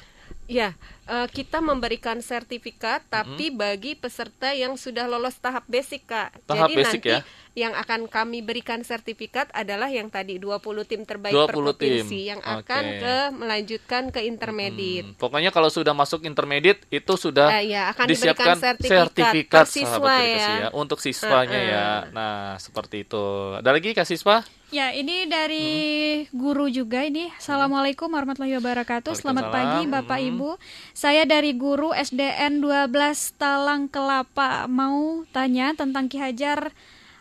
Ya, 0.51 0.75
eh, 1.07 1.27
kita 1.27 1.57
memberikan 1.59 2.19
sertifikat, 2.19 3.01
tapi 3.07 3.49
bagi 3.49 3.93
peserta 3.93 4.51
yang 4.51 4.75
sudah 4.75 5.05
lolos 5.05 5.35
tahap 5.35 5.63
basic, 5.65 6.03
Kak. 6.05 6.35
Tahap 6.43 6.67
Jadi 6.67 6.75
basic 6.75 7.01
nanti, 7.01 7.13
ya? 7.13 7.21
yang 7.57 7.73
akan 7.73 8.05
kami 8.05 8.39
berikan 8.39 8.79
sertifikat 8.81 9.49
adalah 9.51 9.89
yang 9.89 10.07
tadi 10.07 10.37
20 10.37 10.61
tim 10.83 11.01
terbaik 11.01 11.33
20 11.33 11.49
per 11.49 11.55
provinsi 11.57 12.05
tim. 12.13 12.29
yang 12.29 12.39
akan 12.39 12.83
Oke. 12.85 12.99
ke 12.99 13.15
melanjutkan 13.33 14.03
ke 14.07 14.19
intermediate. 14.21 15.09
Hmm, 15.09 15.17
pokoknya 15.17 15.49
kalau 15.49 15.65
sudah 15.67 15.89
masuk 15.91 16.21
intermediate 16.21 16.85
itu 16.87 17.13
sudah 17.15 17.49
Eh, 17.55 17.73
ya, 17.73 17.89
akan 17.89 18.05
disiapkan 18.05 18.61
diberikan 18.61 18.85
sertifikat 18.85 19.65
per 19.65 19.73
siswa 19.73 19.89
sahabat 19.89 20.21
edukasi 20.21 20.53
ya. 20.53 20.67
untuk 20.71 20.99
siswanya 20.99 21.57
Uh-uh. 21.57 21.73
ya. 21.73 21.85
Nah, 22.11 22.35
seperti 22.57 23.01
itu. 23.01 23.23
Ada 23.57 23.69
lagi 23.71 23.89
Kak 23.91 24.05
Siswa? 24.05 24.45
Ya, 24.67 24.91
ini 24.91 25.23
dari 25.23 25.65
guru 26.29 26.67
juga 26.67 26.99
ini. 27.01 27.31
Assalamualaikum 27.33 28.05
warahmatullahi 28.05 28.59
wabarakatuh. 28.59 29.15
Selamat 29.15 29.47
pagi 29.47 29.87
Bapak 29.87 30.19
Hmm. 30.19 30.29
Ibu. 30.29 30.49
Saya 30.97 31.29
dari 31.29 31.53
guru 31.53 31.93
SDN 31.93 32.57
12 32.57 32.89
Talang 33.37 33.85
Kelapa. 33.85 34.65
Mau 34.65 35.29
tanya 35.29 35.77
tentang 35.77 36.09
Ki 36.09 36.17
Hajar 36.17 36.73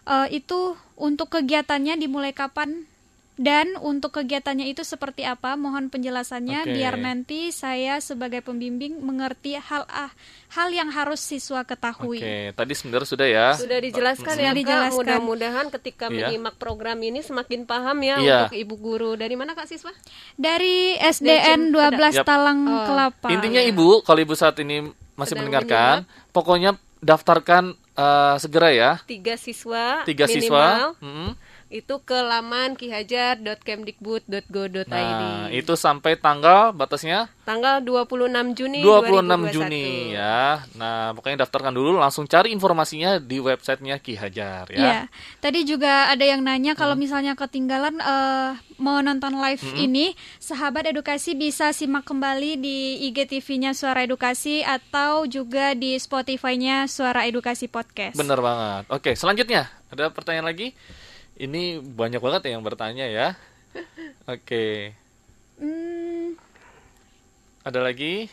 eh, 0.08 0.28
itu 0.32 0.80
untuk 0.96 1.36
kegiatannya 1.36 2.00
dimulai 2.00 2.32
kapan 2.32 2.88
dan 3.36 3.76
untuk 3.78 4.16
kegiatannya 4.16 4.64
itu 4.64 4.80
seperti 4.80 5.22
apa? 5.22 5.54
Mohon 5.54 5.92
penjelasannya 5.92 6.64
Oke. 6.64 6.72
biar 6.72 6.96
nanti 6.96 7.52
saya 7.52 8.00
sebagai 8.00 8.40
pembimbing 8.40 8.96
mengerti 8.98 9.54
hal 9.54 9.84
ah, 9.86 10.08
hal 10.50 10.72
yang 10.72 10.88
harus 10.88 11.20
siswa 11.20 11.60
ketahui. 11.62 12.16
Oke, 12.16 12.56
tadi 12.56 12.72
sebenarnya 12.72 13.08
sudah 13.08 13.28
ya. 13.28 13.46
Sudah 13.52 13.78
dijelaskan 13.78 14.32
Sudah 14.32 14.40
ya 14.40 14.50
Kak. 14.50 14.58
dijelaskan. 14.58 14.96
Mudah-mudahan 14.96 15.66
ketika 15.68 16.08
Iya. 16.08 16.32
menyimak 16.32 16.56
program 16.56 16.96
ini 16.98 17.20
semakin 17.20 17.68
paham 17.68 18.00
ya 18.00 18.16
Iya. 18.16 18.38
untuk 18.48 18.56
ibu 18.56 18.74
guru. 18.74 19.10
Dari 19.14 19.36
mana 19.36 19.52
Kak 19.52 19.68
Siswa? 19.68 19.92
Dari 20.34 20.96
SDN 20.96 21.70
12 21.70 22.16
Yap. 22.16 22.24
Talang 22.24 22.60
Oh. 22.64 22.84
Kelapa. 22.88 23.28
Intinya 23.28 23.60
Ibu, 23.60 24.00
kalau 24.00 24.18
Ibu 24.18 24.32
saat 24.32 24.56
ini 24.58 24.80
masih 25.12 25.36
Sedang 25.36 25.38
mendengarkan, 25.44 26.08
pokoknya 26.30 26.72
daftarkan 27.00 27.76
eh, 27.92 28.36
segera 28.36 28.68
ya. 28.72 28.90
Tiga 29.04 29.36
siswa 29.36 30.04
Tiga 30.04 30.24
minimal 30.24 30.96
siswa. 30.96 31.00
Mm-mm. 31.00 31.30
Itu 31.66 31.98
ke 32.06 32.14
laman 32.14 32.78
kihajar.kemdikbud.go.id. 32.78 34.86
Nah, 34.86 35.50
itu 35.50 35.74
sampai 35.74 36.14
tanggal 36.14 36.70
batasnya 36.70 37.26
Tanggal 37.46 37.78
26 37.78 38.58
Juni 38.58 38.82
26 38.82 39.50
2021. 39.50 39.54
Juni 39.54 39.86
ya. 40.18 40.66
Nah, 40.74 41.14
pokoknya 41.14 41.46
daftarkan 41.46 41.70
dulu 41.70 41.94
langsung 41.94 42.26
cari 42.26 42.50
informasinya 42.50 43.22
di 43.22 43.38
websitenya 43.38 44.02
Ki 44.02 44.18
Hajar 44.18 44.66
ya. 44.66 44.78
Iya. 44.82 45.00
Tadi 45.38 45.62
juga 45.62 46.10
ada 46.10 46.26
yang 46.26 46.42
nanya 46.42 46.74
kalau 46.74 46.98
misalnya 46.98 47.38
ketinggalan 47.38 48.02
eh, 48.02 48.58
mau 48.82 48.98
nonton 48.98 49.38
live 49.38 49.62
ini, 49.78 50.18
sahabat 50.42 50.90
edukasi 50.90 51.38
bisa 51.38 51.70
simak 51.70 52.02
kembali 52.02 52.58
di 52.58 53.06
IGTV-nya 53.14 53.78
Suara 53.78 54.02
Edukasi 54.02 54.66
atau 54.66 55.30
juga 55.30 55.78
di 55.78 55.94
Spotify-nya 56.02 56.90
Suara 56.90 57.30
Edukasi 57.30 57.70
Podcast. 57.70 58.18
Bener 58.18 58.42
banget. 58.42 58.90
Oke, 58.90 59.14
selanjutnya 59.14 59.70
ada 59.86 60.10
pertanyaan 60.10 60.50
lagi. 60.50 60.74
Ini 61.36 61.62
banyak 61.84 62.20
banget 62.20 62.42
yang 62.48 62.64
bertanya 62.64 63.04
ya. 63.06 63.28
Oke, 64.32 64.96
Hmm, 65.56 66.36
ada 67.64 67.80
lagi? 67.80 68.28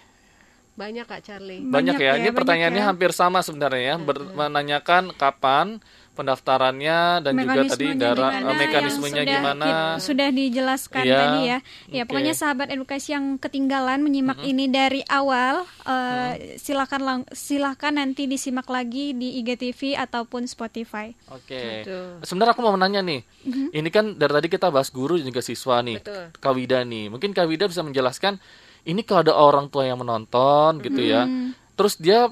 Banyak 0.76 1.06
Kak 1.08 1.22
Charlie. 1.24 1.64
Banyak, 1.64 1.96
Banyak 1.96 1.98
ya. 2.02 2.04
ya, 2.04 2.14
Ini 2.20 2.28
banyak 2.28 2.36
pertanyaannya 2.36 2.84
ya. 2.84 2.88
hampir 2.92 3.12
sama 3.16 3.40
sebenarnya 3.40 3.84
ya. 3.84 3.96
Ber- 3.96 4.28
menanyakan 4.34 5.16
kapan 5.16 5.80
pendaftarannya 6.14 7.00
dan 7.20 7.34
juga 7.36 7.66
tadi 7.66 7.90
mekanismenya 7.90 7.98
dara- 8.00 8.32
gimana, 8.32 8.48
eh, 8.48 8.58
mekanismenya 8.60 9.14
sudah 9.16 9.26
gimana. 9.34 9.66
ki- 9.66 10.00
sudah 10.00 10.30
dijelaskan 10.30 11.04
Iya, 11.04 11.18
tadi 11.18 11.40
ya. 11.42 11.58
Ya, 11.90 12.02
oke. 12.02 12.08
pokoknya 12.08 12.34
sahabat 12.34 12.68
edukasi 12.70 13.10
yang 13.12 13.26
ketinggalan 13.36 14.00
menyimak 14.00 14.40
ini 14.42 14.66
dari 14.68 15.02
awal, 15.04 15.56
eh, 15.84 16.32
silakan 16.58 17.02
lang- 17.02 17.28
silakan 17.30 17.94
nanti 17.96 18.26
disimak 18.26 18.66
lagi 18.68 19.12
di 19.12 19.38
IGTV 19.38 19.94
ataupun 19.96 20.46
Spotify. 20.46 21.12
Oke. 21.28 21.82
Betul. 21.82 22.06
Sebenarnya 22.24 22.54
aku 22.54 22.62
mau 22.62 22.74
menanya 22.74 23.02
nih. 23.02 23.22
Mhm. 23.44 23.68
Ini 23.74 23.90
kan 23.90 24.06
dari 24.14 24.34
tadi 24.34 24.48
kita 24.48 24.70
bahas 24.70 24.90
guru 24.90 25.18
dan 25.18 25.28
juga 25.28 25.42
siswa 25.42 25.82
nih. 25.82 25.98
Betul. 26.00 26.24
Kawida 26.36 26.82
nih. 26.82 27.10
Mungkin 27.10 27.34
Kawida 27.34 27.66
bisa 27.66 27.82
menjelaskan 27.82 28.38
ini 28.84 29.02
kalau 29.02 29.22
ada 29.22 29.34
orang 29.34 29.68
tua 29.68 29.84
yang 29.84 29.98
menonton 29.98 30.78
gitu 30.80 31.02
ya. 31.02 31.24
Mhm. 31.24 31.74
Terus 31.74 31.98
dia 31.98 32.30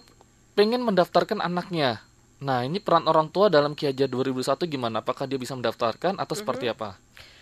pengen 0.52 0.82
mendaftarkan 0.82 1.40
anaknya. 1.40 2.04
Nah, 2.42 2.66
ini 2.66 2.82
peran 2.82 3.06
orang 3.06 3.30
tua 3.30 3.54
dalam 3.54 3.78
Ki 3.78 3.86
Hajar 3.86 4.10
2001 4.10 4.66
gimana? 4.66 5.06
Apakah 5.06 5.30
dia 5.30 5.38
bisa 5.38 5.54
mendaftarkan 5.54 6.18
atau 6.18 6.34
seperti 6.34 6.66
apa? 6.68 6.98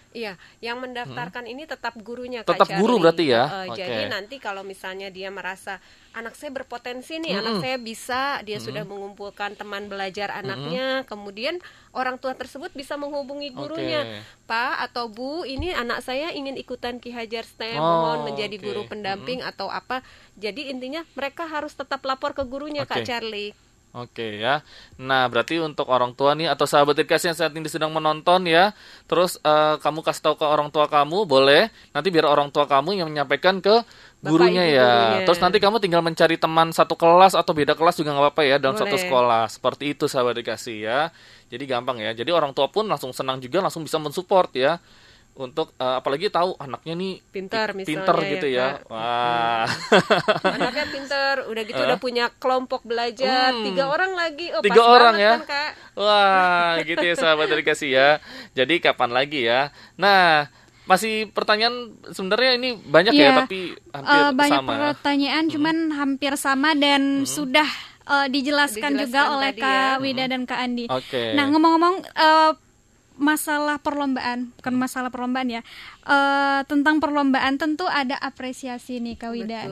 Iya, 0.10 0.42
yang 0.58 0.82
mendaftarkan 0.82 1.46
ini 1.46 1.70
tetap 1.70 1.94
gurunya 2.02 2.42
Hmm. 2.42 2.50
Tetap 2.50 2.66
Kak 2.66 2.82
guru 2.82 2.98
Charlie. 2.98 3.04
berarti 3.06 3.26
ya? 3.30 3.44
Eh, 3.46 3.66
Oke. 3.70 3.78
Jadi 3.78 4.04
nanti 4.10 4.36
kalau 4.42 4.66
misalnya 4.66 5.14
dia 5.14 5.30
merasa 5.30 5.78
anak 6.12 6.34
saya 6.34 6.50
berpotensi 6.50 7.22
nih, 7.22 7.38
anak 7.38 7.62
saya 7.62 7.78
bisa, 7.78 8.42
dia 8.42 8.58
sudah 8.58 8.82
mengumpulkan 8.84 9.54
teman 9.54 9.86
belajar 9.86 10.34
anaknya, 10.34 11.06
kemudian 11.06 11.62
orang 11.94 12.18
tua 12.18 12.34
tersebut 12.34 12.74
bisa 12.74 12.98
menghubungi 12.98 13.54
gurunya, 13.54 14.02
Oke. 14.02 14.50
Pak 14.50 14.90
atau 14.90 15.08
Bu, 15.08 15.46
ini 15.46 15.70
anak 15.72 16.02
saya 16.02 16.34
ingin 16.34 16.58
ikutan 16.58 16.98
Ki 16.98 17.14
Hajar 17.14 17.46
STEM, 17.46 17.78
Oh, 17.78 18.02
mohon 18.04 18.34
menjadi 18.34 18.58
oke. 18.58 18.66
guru 18.66 18.82
pendamping 18.90 19.46
atau 19.46 19.70
apa. 19.70 20.02
Jadi 20.36 20.74
intinya 20.74 21.06
mereka 21.14 21.46
harus 21.46 21.78
tetap 21.78 22.02
lapor 22.02 22.34
ke 22.34 22.42
gurunya 22.44 22.84
Oke. 22.84 22.98
Kak 22.98 23.06
Charlie. 23.06 23.54
Oke 23.90 24.38
ya. 24.38 24.62
Nah, 25.02 25.26
berarti 25.26 25.58
untuk 25.58 25.90
orang 25.90 26.14
tua 26.14 26.38
nih 26.38 26.46
atau 26.46 26.70
sahabat 26.70 26.94
edukasi 26.94 27.26
yang 27.26 27.38
saat 27.38 27.50
ini 27.58 27.66
sedang 27.66 27.90
menonton 27.90 28.46
ya, 28.46 28.70
terus 29.10 29.42
eh, 29.42 29.76
kamu 29.82 30.06
kasih 30.06 30.30
tahu 30.30 30.36
ke 30.38 30.46
orang 30.46 30.70
tua 30.70 30.86
kamu, 30.86 31.26
boleh. 31.26 31.74
Nanti 31.90 32.14
biar 32.14 32.30
orang 32.30 32.54
tua 32.54 32.70
kamu 32.70 33.02
yang 33.02 33.10
menyampaikan 33.10 33.58
ke 33.58 33.82
gurunya 34.22 34.70
ya. 34.70 34.86
gurunya. 34.86 35.26
Terus 35.26 35.40
nanti 35.42 35.58
kamu 35.58 35.82
tinggal 35.82 36.06
mencari 36.06 36.38
teman 36.38 36.70
satu 36.70 36.94
kelas 36.94 37.34
atau 37.34 37.50
beda 37.50 37.74
kelas 37.74 37.98
juga 37.98 38.14
nggak 38.14 38.26
apa-apa 38.30 38.44
ya 38.46 38.56
dalam 38.62 38.78
satu 38.78 38.94
Boleh. 38.94 39.04
sekolah. 39.10 39.44
Seperti 39.50 39.84
itu 39.98 40.06
sahabat 40.06 40.38
edukasi 40.38 40.86
ya. 40.86 41.10
Jadi 41.50 41.64
gampang 41.66 41.98
ya. 41.98 42.14
Jadi 42.14 42.30
orang 42.30 42.54
tua 42.54 42.70
pun 42.70 42.86
langsung 42.86 43.10
senang 43.10 43.42
juga 43.42 43.58
langsung 43.58 43.82
bisa 43.82 43.98
mensupport 43.98 44.54
ya. 44.54 44.78
Untuk 45.32 45.72
eh, 45.74 45.96
apalagi 45.96 46.28
tahu 46.28 46.52
anaknya 46.56 46.94
nih 46.94 47.14
Pintar 47.26 47.72
pi- 47.72 47.78
misalnya 47.78 47.90
pintar 47.96 48.18
ya, 48.18 48.30
gitu 48.30 48.48
ya. 48.50 48.68
Kak. 48.68 48.80
Wah. 48.90 49.66
Anaknya 50.52 50.86
pinter, 50.90 51.34
udah 51.46 51.64
gitu 51.64 51.80
udah 51.80 51.98
punya 51.98 52.26
kelompok 52.36 52.82
belajar, 52.84 53.52
Hmm. 53.52 53.64
tiga 53.64 53.88
orang 53.88 54.12
lagi. 54.14 54.52
Oh, 54.52 54.60
Tiga 54.60 54.78
pas 54.78 54.90
orang 54.90 55.16
ya. 55.16 55.32
kan, 55.34 55.44
Kak? 55.46 55.72
Wah, 55.96 56.72
gitu 56.82 57.00
ya 57.02 57.16
sahabat 57.16 57.48
edukasi 57.48 57.88
ya. 57.90 58.20
Jadi 58.52 58.80
kapan 58.80 59.12
lagi 59.12 59.40
ya? 59.42 59.72
Nah, 59.96 60.52
masih 60.84 61.30
pertanyaan 61.30 61.76
sebenarnya 62.10 62.52
ini 62.56 62.70
banyak 62.78 63.14
ya, 63.14 63.22
Iya. 63.26 63.40
tapi 63.40 63.60
hampir 63.90 64.20
Eh, 64.20 64.32
banyak 64.34 64.60
sama. 64.60 64.74
pertanyaan, 64.92 65.44
cuman 65.48 65.76
hampir 65.94 66.34
sama 66.36 66.70
dan 66.74 67.24
sudah 67.24 67.68
eh, 68.06 68.26
dijelaskan, 68.28 68.92
Dijelaskan 68.92 68.92
juga 69.00 69.22
oleh 69.32 69.52
Kak 69.54 69.70
ya. 69.70 70.02
Wida 70.02 70.26
dan 70.26 70.42
Kak 70.44 70.60
Andi. 70.60 70.90
Oke. 70.90 71.32
Nah 71.32 71.46
ngomong-ngomong 71.48 71.96
eh, 72.04 72.52
masalah 73.20 73.84
perlombaan, 73.84 74.56
bukan 74.56 74.74
masalah 74.80 75.12
perlombaan 75.12 75.52
ya, 75.52 75.62
Eh, 76.10 76.62
tentang 76.66 76.98
perlombaan 76.98 77.62
tentu 77.62 77.86
ada 77.86 78.18
apresiasi 78.18 78.98
nih 78.98 79.14
Kak 79.14 79.30
Wida. 79.30 79.70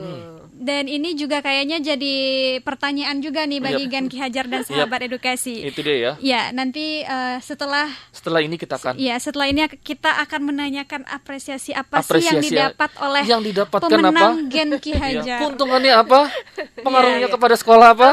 Dan 0.54 0.86
ini 0.86 1.18
juga 1.18 1.42
kayaknya 1.42 1.82
jadi 1.82 2.16
pertanyaan 2.62 3.18
juga 3.18 3.42
nih 3.42 3.58
bagi 3.58 3.90
Yap. 3.90 3.90
Gan 3.90 4.06
Ki 4.06 4.22
Hajar 4.22 4.46
dan 4.46 4.62
sahabat 4.62 5.02
edukasi. 5.02 5.66
Itu 5.66 5.82
dia 5.82 5.98
ya. 5.98 6.12
Ya 6.22 6.42
nanti 6.54 7.02
eh, 7.02 7.36
setelah 7.42 7.90
Setelah 8.14 8.46
ini 8.46 8.54
kita 8.54 8.78
akan 8.78 8.94
Ya, 9.02 9.18
setelah 9.18 9.50
ini 9.50 9.66
kita 9.82 10.14
akan 10.22 10.54
menanyakan 10.54 11.10
apresiasi 11.10 11.74
apa 11.74 12.06
sih 12.06 12.22
yang 12.22 12.38
Apresiasi 12.38 12.54
didapat 12.54 12.90
oleh 13.02 13.22
yang 13.26 13.42
didapatkan 13.42 13.90
pemenang 13.90 14.34
apa? 14.38 14.46
Gen 14.46 14.70
Ki 14.78 14.92
Ya, 14.94 14.98
Hajar. 15.02 15.38
keuntungannya 15.42 15.90
apa? 15.90 16.20
Pengaruhnya 16.86 17.18
Iya, 17.18 17.26
iya. 17.26 17.34
kepada 17.34 17.54
sekolah 17.58 17.88
apa? 17.98 18.08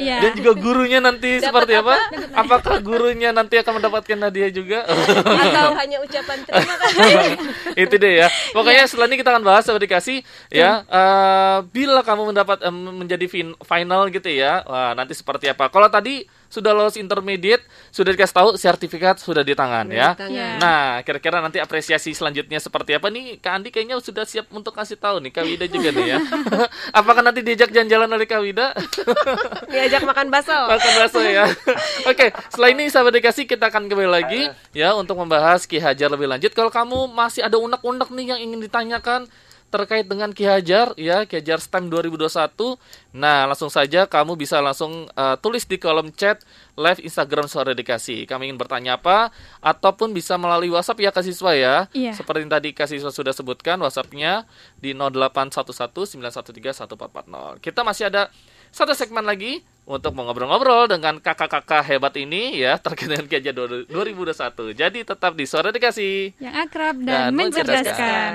Iya. 0.00 0.16
Dan 0.24 0.30
juga 0.40 0.52
gurunya 0.56 1.04
nanti 1.04 1.36
seperti 1.36 1.76
apa? 1.76 2.00
Apakah 2.32 2.80
gurunya 2.80 3.28
nanti 3.36 3.60
akan 3.60 3.76
mendapatkan 3.76 4.24
hadiah 4.24 4.48
juga? 4.48 4.88
Atau 4.88 5.76
hanya 5.76 6.00
ucapan 6.00 6.38
terima 6.48 6.74
kasih. 6.80 7.24
itu 7.86 7.94
deh 7.96 8.14
ya. 8.22 8.28
Pokoknya 8.52 8.84
Iya. 8.84 8.90
setelah 8.90 9.06
ini 9.08 9.16
kita 9.18 9.30
akan 9.32 9.44
bahas 9.44 9.62
seperti 9.64 9.84
dikasih 9.86 10.18
ya. 10.50 10.82
eh, 10.84 11.58
bila 11.70 12.00
kamu 12.02 12.32
mendapat 12.34 12.58
em, 12.62 12.76
menjadi 13.02 13.26
fin- 13.26 13.58
final 13.62 14.06
gitu 14.08 14.28
ya. 14.28 14.62
Wah, 14.64 14.92
nanti 14.92 15.12
seperti 15.12 15.50
apa? 15.50 15.68
Kalau 15.68 15.86
tadi 15.86 16.24
sudah 16.46 16.72
lolos 16.72 16.96
intermediate, 16.96 17.62
sudah 17.90 18.14
dikasih 18.14 18.34
tahu 18.34 18.48
sertifikat 18.56 19.18
sudah 19.18 19.42
di 19.42 19.52
tangan 19.52 19.86
ya. 19.90 20.14
di 20.14 20.26
tangan. 20.26 20.32
Iya. 20.32 20.48
Nah, 20.62 20.88
kira-kira 21.02 21.38
nanti 21.42 21.58
apresiasi 21.58 22.14
selanjutnya 22.14 22.58
seperti 22.62 22.96
apa 22.96 23.10
nih? 23.10 23.38
Kak 23.42 23.52
Andi 23.52 23.68
kayaknya 23.74 23.98
sudah 23.98 24.24
siap 24.24 24.48
untuk 24.54 24.72
kasih 24.72 24.98
tahu 24.98 25.18
nih 25.22 25.32
Kak 25.34 25.44
Wida 25.44 25.66
juga 25.66 25.88
nih 25.92 26.06
ya. 26.16 26.18
Apakah 26.98 27.22
nanti 27.22 27.42
diajak 27.42 27.70
jalan-jalan 27.74 28.08
oleh 28.10 28.26
Kak 28.26 28.40
Wida? 28.42 28.72
Diajak 29.72 30.02
makan 30.06 30.26
bakso. 30.30 30.54
Makan 30.54 30.92
bakso 31.02 31.20
ya. 31.22 31.44
Oke, 32.10 32.32
setelah 32.52 32.70
ini 32.72 32.88
sahabat 32.88 33.12
dikasih 33.18 33.44
kita 33.44 33.68
akan 33.68 33.90
kembali 33.90 34.10
lagi 34.10 34.40
ya 34.72 34.94
untuk 34.94 35.18
membahas 35.18 35.66
Ki 35.66 35.82
Hajar 35.82 36.08
lebih 36.12 36.30
lanjut. 36.30 36.52
Kalau 36.54 36.70
kamu 36.70 37.10
masih 37.12 37.42
ada 37.44 37.58
unek-unek 37.58 38.08
nih 38.12 38.26
yang 38.34 38.40
ingin 38.40 38.60
ditanyakan 38.62 39.26
terkait 39.66 40.06
dengan 40.06 40.30
Ki 40.30 40.46
Hajar 40.46 40.94
ya, 40.94 41.26
Ki 41.26 41.42
Hajar 41.42 41.58
STEM 41.58 41.90
2021. 41.90 42.78
Nah, 43.12 43.44
langsung 43.50 43.68
saja 43.68 44.06
kamu 44.06 44.38
bisa 44.38 44.62
langsung 44.62 45.10
uh, 45.12 45.36
tulis 45.42 45.66
di 45.66 45.76
kolom 45.76 46.14
chat 46.14 46.40
live 46.78 47.02
Instagram 47.02 47.50
Suara 47.50 47.74
Dikasih. 47.74 48.24
Kami 48.24 48.50
ingin 48.50 48.58
bertanya 48.58 48.96
apa 48.96 49.34
ataupun 49.60 50.14
bisa 50.14 50.38
melalui 50.38 50.70
WhatsApp 50.70 51.02
ya 51.02 51.10
Kak 51.10 51.24
Siswa 51.26 51.52
ya. 51.52 51.76
Iya. 51.90 52.14
Seperti 52.14 52.46
yang 52.46 52.52
tadi 52.52 52.68
Kak 52.72 52.88
Siswa 52.88 53.10
sudah 53.10 53.34
sebutkan 53.34 53.76
WhatsApp-nya 53.82 54.46
di 54.78 54.94
0811 54.94 56.16
913 56.16 56.86
1440. 56.86 57.64
Kita 57.64 57.80
masih 57.82 58.08
ada 58.08 58.30
satu 58.70 58.94
segmen 58.94 59.24
lagi 59.26 59.64
untuk 59.86 60.18
mengobrol-ngobrol 60.18 60.90
dengan 60.90 61.22
kakak-kakak 61.22 61.86
hebat 61.86 62.10
ini 62.18 62.58
ya 62.58 62.74
terkait 62.82 63.06
dengan 63.06 63.30
Ki 63.30 63.38
Hajar 63.38 63.54
2021. 63.86 64.74
Jadi 64.74 65.06
tetap 65.06 65.32
di 65.38 65.46
Suara 65.46 65.70
Dikasih. 65.70 66.34
Yang 66.42 66.54
akrab 66.66 66.96
Dan 66.98 67.06
dan, 67.06 67.30
mencerdaskan. 67.32 68.30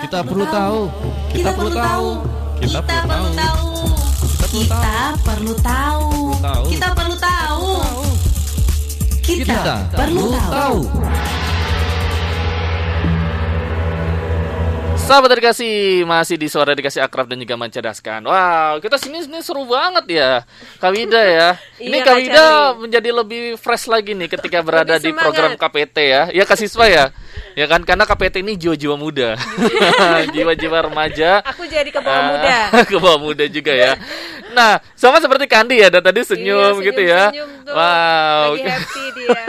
Kita 0.00 0.24
perlu 0.24 0.44
tahu. 0.48 0.80
Kita 1.28 1.50
perlu 1.52 1.70
tahu. 1.76 2.08
Kita 2.58 2.80
perlu 2.80 3.30
tahu. 3.36 3.68
Kita 4.48 4.88
perlu 5.20 5.54
tahu. 5.60 6.08
Tahu. 6.40 6.64
Kita 6.72 6.88
perlu 6.96 7.16
tahu. 7.20 7.68
Kita 9.28 9.74
perlu 9.92 10.26
tahu. 10.48 10.78
Sahabat 15.08 15.40
dikasih 15.40 16.04
masih 16.04 16.36
di 16.36 16.52
suara 16.52 16.76
dikasih 16.76 17.00
akrab 17.00 17.24
dan 17.32 17.40
juga 17.40 17.56
mencerdaskan. 17.56 18.28
Wow, 18.28 18.76
kita 18.76 19.00
sini 19.00 19.24
sini 19.24 19.40
seru 19.40 19.64
banget 19.64 20.04
ya, 20.20 20.44
Kawida 20.76 21.22
ya. 21.24 21.48
Ini 21.80 21.96
Iya, 21.96 22.04
Kawida 22.04 22.44
menjadi 22.76 23.08
lebih 23.16 23.42
fresh 23.56 23.88
lagi 23.88 24.12
nih 24.12 24.28
ketika 24.28 24.60
berada 24.66 25.00
di 25.00 25.08
program 25.16 25.56
KPT 25.56 25.96
ya. 26.04 26.22
Ya 26.28 26.44
Kak 26.44 26.60
Siswa 26.60 26.84
ya. 26.84 27.08
Ya 27.56 27.64
kan 27.64 27.88
karena 27.88 28.04
KPT 28.04 28.44
ini 28.44 28.58
jiwa-jiwa 28.58 29.00
muda. 29.00 29.38
Jiwa-jiwa 30.34 30.78
remaja. 30.92 31.40
Aku 31.46 31.64
jadi 31.64 31.88
ke 31.88 32.04
bawah 32.04 32.12
Ah, 32.12 32.28
muda. 32.28 32.56
ke 32.84 32.96
bawah 33.00 33.16
muda 33.18 33.44
juga 33.48 33.72
ya. 33.72 33.96
Nah, 34.52 34.82
sama 34.92 35.22
seperti 35.22 35.46
Kandi 35.46 35.78
ya, 35.78 35.88
dan 35.88 36.02
tadi 36.02 36.20
senyum, 36.26 36.82
Iya, 36.82 36.86
gitu 36.90 37.00
ya. 37.00 37.22
senyum-senyum 37.30 37.50
tuh. 37.64 37.74
Wow. 37.78 38.48
Lagi 38.58 38.64
happy 38.66 39.04
dia. 39.14 39.42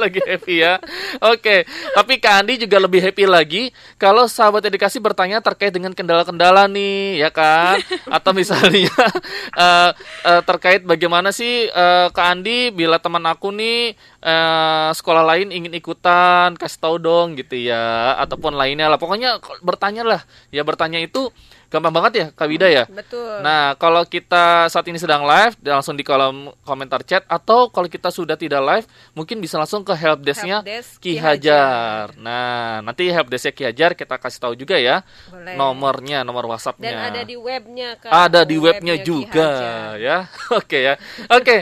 lagi 0.00 0.20
happy 0.24 0.54
ya. 0.56 0.72
Oke, 1.20 1.56
tapi 1.92 2.14
Kandi 2.16 2.52
juga 2.56 2.76
lebih 2.80 3.00
happy 3.04 3.24
lagi 3.28 3.62
kalau 4.00 4.24
sahabat 4.24 4.64
edukasi 4.80 4.96
bertanya 4.96 5.44
terkait 5.44 5.76
dengan 5.76 5.92
kendala-kendala 5.92 6.64
nih, 6.64 7.20
ya 7.20 7.28
kan? 7.28 7.84
Atau 8.08 8.32
misalnya 8.32 8.88
eh, 9.60 9.90
eh, 10.24 10.40
terkait 10.48 10.88
bagaimana 10.88 11.36
sih 11.36 11.68
eh, 11.68 12.08
Kak 12.08 12.26
Andi 12.32 12.72
bila 12.72 12.96
teman 12.96 13.20
aku 13.28 13.52
nih 13.52 13.92
eh, 14.24 14.88
sekolah 14.96 15.20
lain 15.20 15.52
ingin 15.52 15.76
ikutan, 15.76 16.56
kasih 16.56 16.80
tahu 16.80 16.96
dong 16.96 17.36
gitu 17.36 17.60
ya, 17.60 18.16
ataupun 18.24 18.56
lainnya 18.56 18.88
lah. 18.88 18.96
Pokoknya 18.96 19.36
bertanya 19.60 20.00
lah. 20.00 20.20
Ya 20.48 20.64
bertanya 20.64 20.96
itu 20.96 21.28
gampang 21.70 21.94
banget 21.94 22.12
ya, 22.18 22.26
Kak 22.34 22.48
Wida 22.50 22.66
ya. 22.66 22.84
Betul. 22.90 23.46
Nah, 23.46 23.78
kalau 23.78 24.02
kita 24.02 24.66
saat 24.66 24.82
ini 24.90 24.98
sedang 24.98 25.22
live, 25.22 25.54
langsung 25.62 25.94
di 25.94 26.02
kolom 26.02 26.50
komentar 26.66 27.06
chat 27.06 27.22
atau 27.30 27.70
kalau 27.70 27.86
kita 27.86 28.10
sudah 28.10 28.34
tidak 28.34 28.58
live, 28.58 28.86
mungkin 29.14 29.38
bisa 29.38 29.54
langsung 29.54 29.86
ke 29.86 29.94
helpdesk-nya 29.94 30.66
Helpdesk 30.66 30.98
Ki 30.98 31.14
Ki 31.14 31.22
Hajar. 31.22 32.18
Nah, 32.18 32.82
nanti 32.82 33.06
helpdesk-nya 33.06 33.54
Ki 33.54 33.64
Hajar 33.70 33.94
kita 33.94 34.18
kasih 34.18 34.40
tahu 34.42 34.54
juga 34.58 34.76
ya 34.82 35.06
Boleh. 35.30 35.54
nomornya, 35.54 36.26
nomor 36.26 36.50
WhatsApp-nya. 36.50 36.90
Dan 36.90 37.06
ada 37.14 37.22
di 37.22 37.36
webnya 37.38 37.88
kan. 38.02 38.10
Ada 38.26 38.40
di 38.42 38.56
webnya 38.58 38.94
Ki 38.98 39.06
juga 39.06 39.48
Hajar. 39.48 40.02
ya. 40.02 40.18
Oke 40.58 40.78
ya. 40.82 40.94
Oke. 41.30 41.56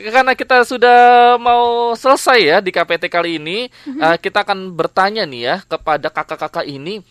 Karena 0.00 0.32
kita 0.32 0.64
sudah 0.64 0.98
mau 1.36 1.92
selesai 1.92 2.40
ya 2.40 2.56
di 2.64 2.72
KPT 2.72 3.12
kali 3.12 3.36
ini, 3.36 3.68
eh, 3.84 4.16
kita 4.16 4.40
akan 4.48 4.72
bertanya 4.72 5.28
nih 5.28 5.42
ya 5.44 5.56
kepada 5.68 6.08
kakak-kakak 6.08 6.64
ini. 6.64 7.04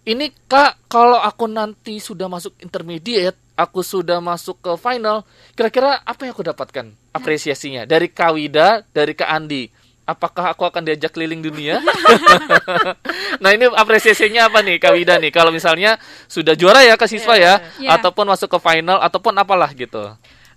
Ini 0.00 0.32
Kak, 0.48 0.88
kalau 0.88 1.20
aku 1.20 1.44
nanti 1.44 2.00
sudah 2.00 2.24
masuk 2.24 2.56
intermediate, 2.64 3.36
aku 3.52 3.84
sudah 3.84 4.16
masuk 4.24 4.56
ke 4.58 4.72
final, 4.80 5.28
kira-kira 5.52 6.00
apa 6.00 6.24
yang 6.24 6.32
aku 6.32 6.40
dapatkan 6.40 6.86
apresiasinya 7.12 7.84
dari 7.84 8.08
Kak 8.08 8.32
Wida, 8.32 8.80
dari 8.96 9.12
Kak 9.12 9.28
Andi? 9.28 9.68
Apakah 10.08 10.56
aku 10.56 10.64
akan 10.66 10.88
diajak 10.88 11.14
keliling 11.14 11.38
dunia? 11.38 11.78
nah 13.44 13.54
ini 13.54 13.68
apresiasinya 13.70 14.50
apa 14.50 14.58
nih 14.64 14.80
Kak 14.82 14.96
Wida 14.96 15.20
nih? 15.20 15.30
Kalau 15.30 15.52
misalnya 15.54 16.00
sudah 16.26 16.56
juara 16.56 16.82
ya 16.82 16.96
ke 16.98 17.06
siswa 17.06 17.36
ya, 17.38 17.60
Iya. 17.78 18.00
ataupun 18.00 18.26
masuk 18.26 18.50
ke 18.50 18.58
final 18.58 18.98
ataupun 18.98 19.36
apalah 19.38 19.70
gitu. 19.76 20.10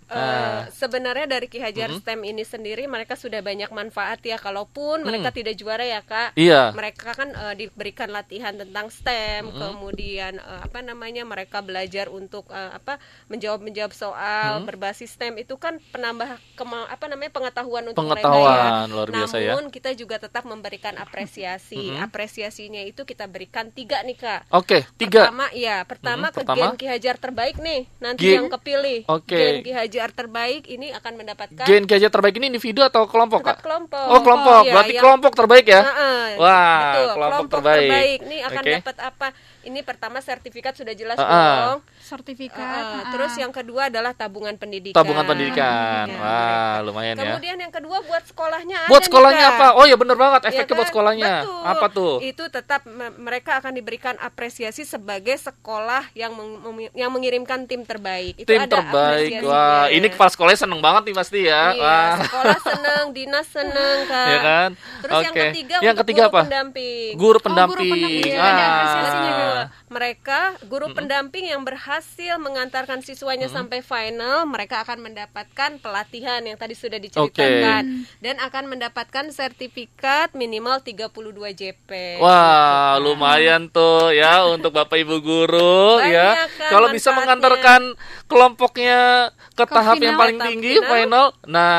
Ah. 0.08 0.66
sebenarnya 0.70 1.26
dari 1.26 1.46
Ki 1.46 1.58
Hajar 1.58 1.86
Mm-hmm. 1.86 2.02
STEM 2.02 2.22
ini 2.24 2.44
sendiri 2.44 2.84
mereka 2.86 3.14
sudah 3.14 3.40
banyak 3.40 3.70
manfaat 3.70 4.20
ya 4.20 4.36
kalaupun 4.36 5.02
mereka 5.02 5.30
tidak 5.30 5.54
juara 5.54 5.84
ya 5.84 6.02
Kak. 6.02 6.34
Mm. 6.34 6.42
Iya. 6.42 6.62
Mereka 6.72 7.10
kan 7.12 7.30
eh, 7.30 7.56
diberikan 7.58 8.10
latihan 8.10 8.54
tentang 8.54 8.88
STEM, 8.88 9.44
Mm-hmm. 9.46 9.60
kemudian 9.60 10.34
eh, 10.36 10.60
apa 10.62 10.80
namanya 10.80 11.24
mereka 11.24 11.60
belajar 11.60 12.08
untuk 12.08 12.48
eh, 12.48 12.72
apa 12.72 12.98
menjawab 13.28 13.60
menjawab 13.60 13.92
soal 13.92 14.12
Mm-hmm. 14.56 14.66
berbasis 14.66 15.12
STEM 15.12 15.38
itu 15.38 15.56
kan 15.56 15.78
penambah 15.90 16.26
kema- 16.54 16.88
apa 16.88 17.06
namanya 17.06 17.32
pengetahuan 17.32 17.84
untuk 17.86 18.02
Pengetahuan, 18.02 18.50
mereka 18.50 18.72
ya. 18.82 18.90
luar 18.90 19.08
biasa 19.10 19.36
ya. 19.38 19.52
Namun 19.52 19.66
kita 19.70 19.94
juga 19.94 20.18
tetap 20.18 20.44
memberikan 20.44 20.96
apresiasi. 20.96 21.94
Apresiasinya 21.94 22.82
itu 22.82 23.04
kita 23.04 23.26
berikan 23.26 23.70
tiga 23.70 24.02
nih 24.02 24.16
Kak. 24.16 24.42
Oke, 24.50 24.82
tiga. 24.96 25.28
Pertama 25.28 25.48
ya, 25.52 25.78
pertama 25.84 26.26
Mhm, 26.26 26.32
ke 26.32 26.38
pertama. 26.40 26.58
Gen 26.58 26.74
Ki 26.76 26.86
Hajar 26.88 27.16
terbaik 27.16 27.56
nih. 27.58 27.82
Nanti 28.00 28.24
Gen- 28.24 28.36
yang 28.36 28.48
kepilih. 28.50 29.00
Oke. 29.08 29.34
Gen 29.34 29.56
Ki 29.60 29.72
Hajar 29.72 29.92
terbaik 30.10 30.66
ini 30.66 30.90
akan 30.90 31.14
mendapatkan 31.14 31.66
Gen 31.66 31.86
terbaik 32.10 32.36
ini 32.42 32.50
individu 32.50 32.82
atau 32.82 33.06
kelompok, 33.06 33.46
tetap 33.46 33.62
Kak? 33.62 33.66
kelompok. 33.66 34.06
Oh, 34.10 34.20
kelompok. 34.26 34.62
Iya, 34.66 34.74
Berarti 34.74 34.94
yang- 34.98 35.04
kelompok 35.06 35.34
terbaik 35.38 35.66
ya? 35.70 35.82
Heeh, 35.86 36.26
Wah, 36.42 36.80
betul. 36.82 37.10
kelompok 37.14 37.46
terbaik. 37.54 38.18
Ini 38.26 38.38
akan 38.44 38.64
Oke. 38.64 38.74
dapat 38.82 38.98
apa? 38.98 39.28
Ini 39.64 39.80
pertama 39.82 40.20
sertifikat 40.20 40.76
sudah 40.76 40.92
jelas 40.92 41.16
Heeh. 41.16 41.56
dong. 41.58 41.80
Sertifikat. 41.98 42.60
Heeh, 42.60 43.00
ah. 43.00 43.12
terus 43.12 43.32
yang 43.34 43.48
kedua 43.50 43.88
adalah 43.88 44.12
tabungan 44.12 44.54
pendidikan. 44.54 44.92
Tabungan 44.94 45.24
pendidikan. 45.24 46.04
Ya, 46.06 46.20
Wah, 46.20 46.76
lumayan 46.84 47.16
ya. 47.16 47.24
Kemudian 47.26 47.56
yang 47.58 47.72
kedua 47.72 48.04
buat 48.04 48.24
sekolahnya 48.24 48.80
Buat 48.86 48.92
ada 48.94 49.00
nih, 49.00 49.08
sekolahnya 49.08 49.46
Kak. 49.46 49.56
apa? 49.56 49.68
Oh 49.74 49.86
ya 49.86 49.96
bener 49.96 50.14
banget 50.14 50.42
Iya 50.42 50.50
efeknya 50.54 50.76
buat 50.76 50.84
kan? 50.84 50.92
sekolahnya. 50.92 51.34
Betul. 51.40 51.64
Apa 51.66 51.86
tuh? 51.90 52.14
Itu 52.22 52.44
tetap 52.48 52.82
me- 52.84 53.16
mereka 53.18 53.52
akan 53.58 53.72
diberikan 53.72 54.16
apresiasi 54.18 54.84
sebagai 54.84 55.36
sekolah 55.38 56.12
yang 56.14 56.36
meng- 56.36 56.92
yang 56.92 57.08
mengirimkan 57.10 57.64
tim 57.64 57.82
terbaik. 57.82 58.36
Itu 58.36 58.46
Tim 58.46 58.62
ada 58.62 58.78
terbaik. 58.78 59.32
Wah, 59.42 59.88
ini 59.88 60.08
kepala 60.08 60.30
sekolahnya 60.30 60.60
seneng 60.60 60.80
banget 60.80 61.02
nih 61.06 61.16
pasti 61.16 61.40
ya. 61.42 61.72
Iya, 61.72 61.82
Wah. 61.82 62.16
sekolah 62.22 62.60
seneng, 62.62 63.04
dinas 63.12 63.48
seneng, 63.48 63.98
Kak. 64.12 64.28
Ya 64.28 64.40
kan? 64.40 64.70
Terus 65.02 65.14
yang 65.22 65.34
Oke. 65.34 65.44
ketiga 65.48 65.76
Yang 65.80 65.96
ketiga 66.02 66.22
guru 66.22 66.30
apa? 66.30 66.42
pendamping. 66.44 67.12
Guru 67.14 67.24
Oh, 67.24 67.32
guru 67.32 67.40
pendamping. 67.42 67.90
pendamping. 67.90 68.28
Iya, 68.28 68.44
Ada 68.44 68.66
Ah. 68.66 69.53
Apresiasinya, 69.54 69.70
Kak. 69.70 69.83
Mereka 69.94 70.40
guru 70.66 70.90
pendamping 70.92 71.46
yang 71.46 71.62
berhasil 71.62 72.36
mengantarkan 72.36 73.00
siswanya 73.00 73.46
Hmm. 73.46 73.62
sampai 73.62 73.80
final, 73.80 74.44
mereka 74.44 74.82
akan 74.82 75.00
mendapatkan 75.04 75.78
pelatihan 75.78 76.42
yang 76.42 76.58
tadi 76.58 76.74
sudah 76.74 76.98
diceritakan 76.98 77.84
dan 78.18 78.36
akan 78.40 78.64
mendapatkan 78.68 79.30
sertifikat 79.30 80.34
minimal 80.34 80.82
32 80.82 81.22
JP. 81.52 82.18
Wah, 82.18 82.98
lumayan 82.98 83.70
tuh 83.70 84.10
ya 84.10 84.42
untuk 84.48 84.74
Bapak 84.74 84.98
Ibu 84.98 85.22
guru 85.22 86.02
Banyak 86.02 86.10
ya. 86.10 86.50
kan 86.50 86.72
Kalau 86.72 86.90
bisa 86.90 87.14
mengantarkan 87.14 87.94
kelompoknya 88.26 89.30
ke, 89.54 89.64
Ke 89.64 89.70
tahap 89.70 90.02
yang 90.02 90.18
final, 90.18 90.20
paling 90.20 90.38
tahap 90.38 90.50
tinggi 90.50 90.74
final. 90.74 90.90
final. 90.90 91.26
Nah, 91.46 91.78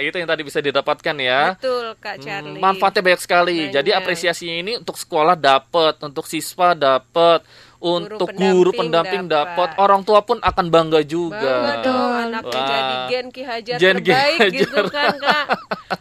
itu 0.00 0.16
yang 0.16 0.24
tadi 0.26 0.40
bisa 0.40 0.58
didapatkan 0.58 1.16
ya. 1.16 1.52
Betul, 1.54 1.86
Kak 1.98 2.16
Hmm, 2.16 2.24
Charlie. 2.24 2.56
manfaatnya 2.58 3.02
banyak 3.04 3.20
sekali. 3.20 3.58
Banyak. 3.60 3.74
Jadi 3.76 3.90
apresiasinya 3.92 4.56
ini 4.56 4.72
untuk 4.80 4.96
sekolah 4.96 5.36
dapat, 5.36 6.00
untuk 6.00 6.24
siswa 6.24 6.72
dapat, 6.72 7.44
untuk 7.80 8.28
guru 8.30 8.70
pendamping 8.70 9.24
pendamping 9.24 9.24
dapat, 9.26 9.68
dapat. 9.72 9.80
orang 9.80 10.00
tua 10.04 10.20
pun 10.20 10.36
akan 10.38 10.66
bangga 10.68 11.00
juga. 11.02 11.40
Bangga 11.40 11.74
dong 11.80 12.12
anaknya 12.28 12.60
Wah. 12.60 12.68
jadi 12.68 12.94
Gen 13.08 13.26
Ki 13.28 13.42
Hajar 13.42 13.76
Gen 13.80 13.96
Ki 13.98 14.12
terbaik 14.12 14.38
Hajar. 14.38 14.52
gitu 14.52 14.80
kan 14.92 15.14
kak. 15.16 15.46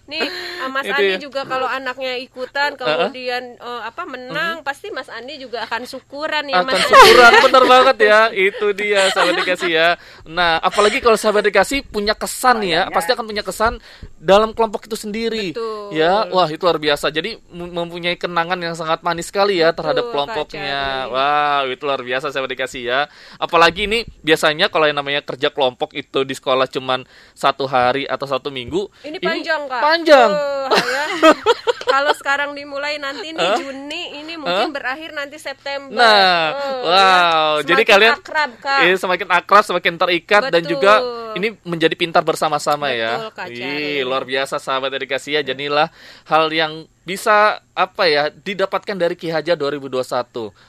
Nih 0.06 0.28
Mas 0.70 0.86
Itu 0.86 0.94
Andi 0.94 1.16
ya. 1.16 1.18
juga 1.18 1.42
kalau 1.46 1.66
anaknya 1.66 2.14
ikutan 2.20 2.76
kemudian 2.76 3.56
eh, 3.56 3.82
apa 3.82 4.04
menang 4.04 4.62
pasti 4.62 4.92
Mas 4.92 5.08
Andi 5.08 5.40
juga 5.40 5.64
akan 5.64 5.88
syukuran 5.88 6.46
ya 6.46 6.62
akan 6.62 6.68
Mas. 6.68 6.84
syukuran 6.84 7.32
bener 7.48 7.64
banget 7.74 7.98
ya 8.04 8.20
itu 8.30 8.68
dia 8.76 9.08
sahabat 9.10 9.40
dikasih 9.40 9.72
ya 9.72 9.90
nah 10.28 10.60
apalagi 10.60 11.00
kalau 11.00 11.16
sahabat 11.16 11.48
dikasih 11.48 11.82
punya 11.88 12.14
kesan 12.14 12.62
nih 12.62 12.72
ya 12.76 12.82
pasti 12.92 13.16
akan 13.16 13.26
punya 13.26 13.42
kesan 13.42 13.80
dalam 14.20 14.52
kelompok 14.52 14.86
itu 14.86 15.00
sendiri 15.00 15.56
Betul. 15.56 15.96
ya 15.96 16.28
wah 16.30 16.46
itu 16.46 16.60
luar 16.60 16.78
biasa 16.78 17.10
jadi 17.10 17.40
mem- 17.50 17.72
mempunyai 17.72 18.20
kenangan 18.20 18.60
yang 18.60 18.76
sangat 18.76 19.00
manis 19.02 19.30
sekali 19.30 19.58
ya 19.58 19.72
terhadap 19.72 20.10
Kak 20.10 20.12
kelompoknya 20.12 21.08
wah 21.08 21.69
itu 21.70 21.84
luar 21.84 22.00
biasa 22.00 22.30
sahabat 22.30 22.50
dikasih 22.50 22.84
ya 22.84 23.00
apalagi 23.36 23.86
ini 23.86 24.04
biasanya 24.20 24.68
kalau 24.68 24.86
yang 24.86 24.98
namanya 24.98 25.22
kerja 25.22 25.50
kelompok 25.50 25.94
itu 25.94 26.22
di 26.22 26.32
sekolah 26.32 26.66
cuman 26.66 27.04
satu 27.32 27.66
hari 27.66 28.04
atau 28.04 28.26
satu 28.26 28.50
minggu 28.50 28.90
Ini 29.02 29.18
panjang 29.18 29.66
kak. 29.66 29.82
panjang 29.82 30.30
Oh, 30.30 30.70
ya. 30.70 31.06
kalau 31.92 32.14
sekarang 32.14 32.54
dimulai 32.54 32.98
nanti 32.98 33.32
nih 33.32 33.50
Juni 33.58 34.04
ini 34.20 34.34
mungkin 34.36 34.70
berakhir 34.70 35.10
nanti 35.12 35.36
September. 35.36 35.90
Nah, 35.92 36.54
Oh, 36.54 36.86
wow. 36.86 37.52
ya. 37.58 37.66
Jadi 37.66 37.82
kalian 37.84 38.14
akrab 38.16 38.52
kak. 38.58 38.80
eh, 38.84 38.94
semakin 38.94 39.28
akrab, 39.28 39.64
semakin 39.64 39.94
terikat 39.98 40.42
dan 40.48 40.62
Betul. 40.62 40.72
juga 40.72 40.94
ini 41.34 41.58
menjadi 41.64 41.94
pintar 41.94 42.22
bersama-sama 42.22 42.90
ya. 42.90 43.18
Betul, 43.18 43.32
Kak 43.34 43.48
Ih, 43.50 44.02
luar 44.02 44.24
biasa 44.24 44.58
sahabat 44.58 44.90
edukasi 44.92 45.34
ya. 45.34 45.42
Jadilah 45.42 45.90
hal 46.26 46.50
yang 46.50 46.86
bisa 47.10 47.58
apa 47.74 48.06
ya 48.06 48.30
didapatkan 48.30 48.94
dari 48.94 49.18
Ki 49.18 49.34
Hajar 49.34 49.58
2021 49.58 49.98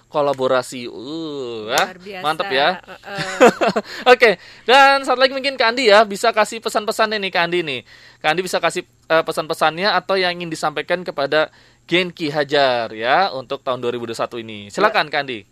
kolaborasi 0.09 0.89
uh 0.89 1.69
ah, 1.77 1.93
Luar 1.93 1.99
biasa. 2.01 2.25
mantap 2.25 2.49
ya 2.49 2.81
Heeh. 2.81 4.09
Oke, 4.17 4.41
dan 4.65 5.05
saat 5.05 5.21
lagi 5.21 5.37
mungkin 5.37 5.61
Kak 5.61 5.77
Andi 5.77 5.93
ya 5.93 6.01
bisa 6.09 6.33
kasih 6.33 6.65
pesan-pesannya 6.65 7.21
nih 7.21 7.29
Kak 7.29 7.45
Andi 7.45 7.61
nih. 7.61 7.81
Kak 8.25 8.33
Andi 8.33 8.41
bisa 8.41 8.57
kasih 8.57 8.89
eh, 8.89 9.21
pesan-pesannya 9.21 9.93
atau 9.93 10.17
yang 10.17 10.33
ingin 10.33 10.49
disampaikan 10.49 11.05
kepada 11.05 11.53
Gen 11.85 12.09
Ki 12.09 12.33
Hajar 12.33 12.89
ya 12.97 13.29
untuk 13.37 13.61
tahun 13.61 13.85
2021 13.85 14.41
ini. 14.41 14.59
Silakan 14.73 15.13
Kak 15.13 15.21
Andi. 15.29 15.45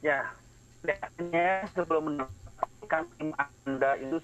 Ya, 0.00 0.32
sebenarnya 0.80 1.68
sebelum 1.76 2.02
mendapatkan 2.16 3.02
tim 3.20 3.36
Anda 3.36 3.90
itu 4.00 4.16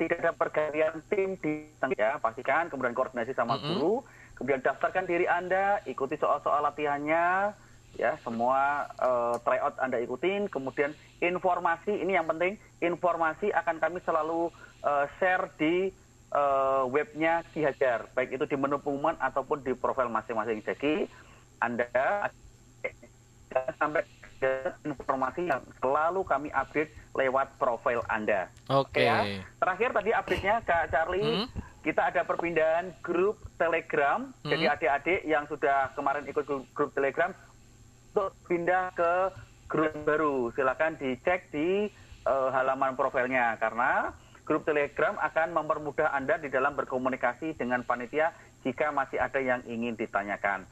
tidak 0.00 0.24
ada 0.24 0.32
pergantian 0.32 1.04
tim 1.12 1.36
di 1.36 1.68
ya. 1.92 2.16
Pastikan 2.16 2.72
kemudian 2.72 2.96
koordinasi 2.96 3.36
sama 3.36 3.60
Mm-mm. 3.60 3.68
guru. 3.76 3.94
Kemudian 4.40 4.64
daftarkan 4.64 5.04
diri 5.04 5.28
anda 5.28 5.84
ikuti 5.84 6.16
soal-soal 6.16 6.64
latihannya 6.64 7.52
ya. 8.00 8.16
Semua 8.24 8.88
eh, 8.96 9.36
tryout 9.44 9.76
anda 9.76 10.00
ikutin. 10.00 10.48
Kemudian 10.48 10.96
informasi 11.20 12.00
ini 12.00 12.16
yang 12.16 12.24
penting 12.24 12.56
informasi 12.80 13.52
akan 13.52 13.76
kami 13.76 14.00
selalu 14.08 14.48
eh, 14.80 15.04
share 15.20 15.52
di 15.60 15.92
eh, 16.32 16.82
webnya 16.88 17.44
Ki 17.52 17.60
Hajar. 17.60 18.08
Baik 18.16 18.40
itu 18.40 18.48
di 18.48 18.56
menu 18.56 18.80
pengumuman 18.80 19.20
ataupun 19.20 19.60
di 19.60 19.76
profil 19.76 20.08
masing-masing. 20.08 20.64
Jadi 20.64 21.04
anda 21.60 22.32
sampai 23.76 24.00
ada 24.40 24.72
informasi 24.88 25.52
yang 25.52 25.60
selalu 25.84 26.24
kami 26.24 26.48
update 26.48 26.88
lewat 27.12 27.52
profil 27.60 28.00
anda 28.08 28.48
Oke. 28.72 29.04
ya. 29.04 29.44
Terakhir 29.60 29.92
tadi 29.92 30.10
update-nya 30.16 30.64
Kak 30.64 30.88
Charlie, 30.88 31.44
Hmm. 31.44 31.48
kita 31.84 32.08
ada 32.08 32.24
perpindahan 32.24 32.88
grup 33.04 33.36
Telegram. 33.60 34.32
Hmm. 34.40 34.48
Jadi 34.48 34.64
adik-adik 34.64 35.20
yang 35.28 35.44
sudah 35.44 35.92
kemarin 35.92 36.24
ikut 36.24 36.44
grup, 36.48 36.64
grup 36.72 36.90
Telegram 36.96 37.36
untuk 38.10 38.32
pindah 38.48 38.96
ke 38.96 39.12
grup 39.68 39.94
baru. 40.08 40.48
Silakan 40.56 40.96
dicek 40.96 41.52
di 41.52 41.92
eh, 42.20 42.48
halaman 42.52 42.96
profilnya 42.96 43.60
karena 43.60 44.12
grup 44.48 44.64
Telegram 44.64 45.20
akan 45.20 45.52
mempermudah 45.52 46.16
Anda 46.16 46.40
di 46.40 46.48
dalam 46.48 46.72
berkomunikasi 46.80 47.60
dengan 47.60 47.84
panitia 47.84 48.32
jika 48.64 48.88
masih 48.88 49.20
ada 49.20 49.40
yang 49.40 49.60
ingin 49.68 49.96
ditanyakan. 50.00 50.64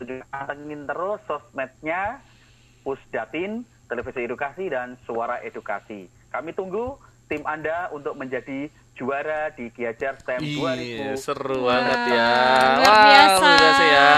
Juga 0.00 0.24
pantengin 0.32 0.88
terus 0.88 1.20
sosmednya 1.28 2.24
Pusdatin, 2.82 3.62
Televisi 3.86 4.20
Edukasi, 4.20 4.66
dan 4.66 4.94
Suara 5.02 5.40
Edukasi. 5.40 6.04
Kami 6.28 6.50
tunggu 6.50 6.98
tim 7.26 7.42
Anda 7.42 7.88
untuk 7.88 8.12
menjadi 8.12 8.66
juara 8.92 9.48
di 9.50 9.68
Kiajar 9.68 10.18
STEM 10.18 10.38
Iya, 10.38 11.16
2000. 11.16 11.16
seru 11.16 11.64
banget 11.64 12.00
ya. 12.06 12.28
luar 12.76 12.84
Wah, 12.84 13.02
biasa. 13.02 13.40
luar 13.40 13.56
biasa 13.56 13.82
ya. 13.84 14.08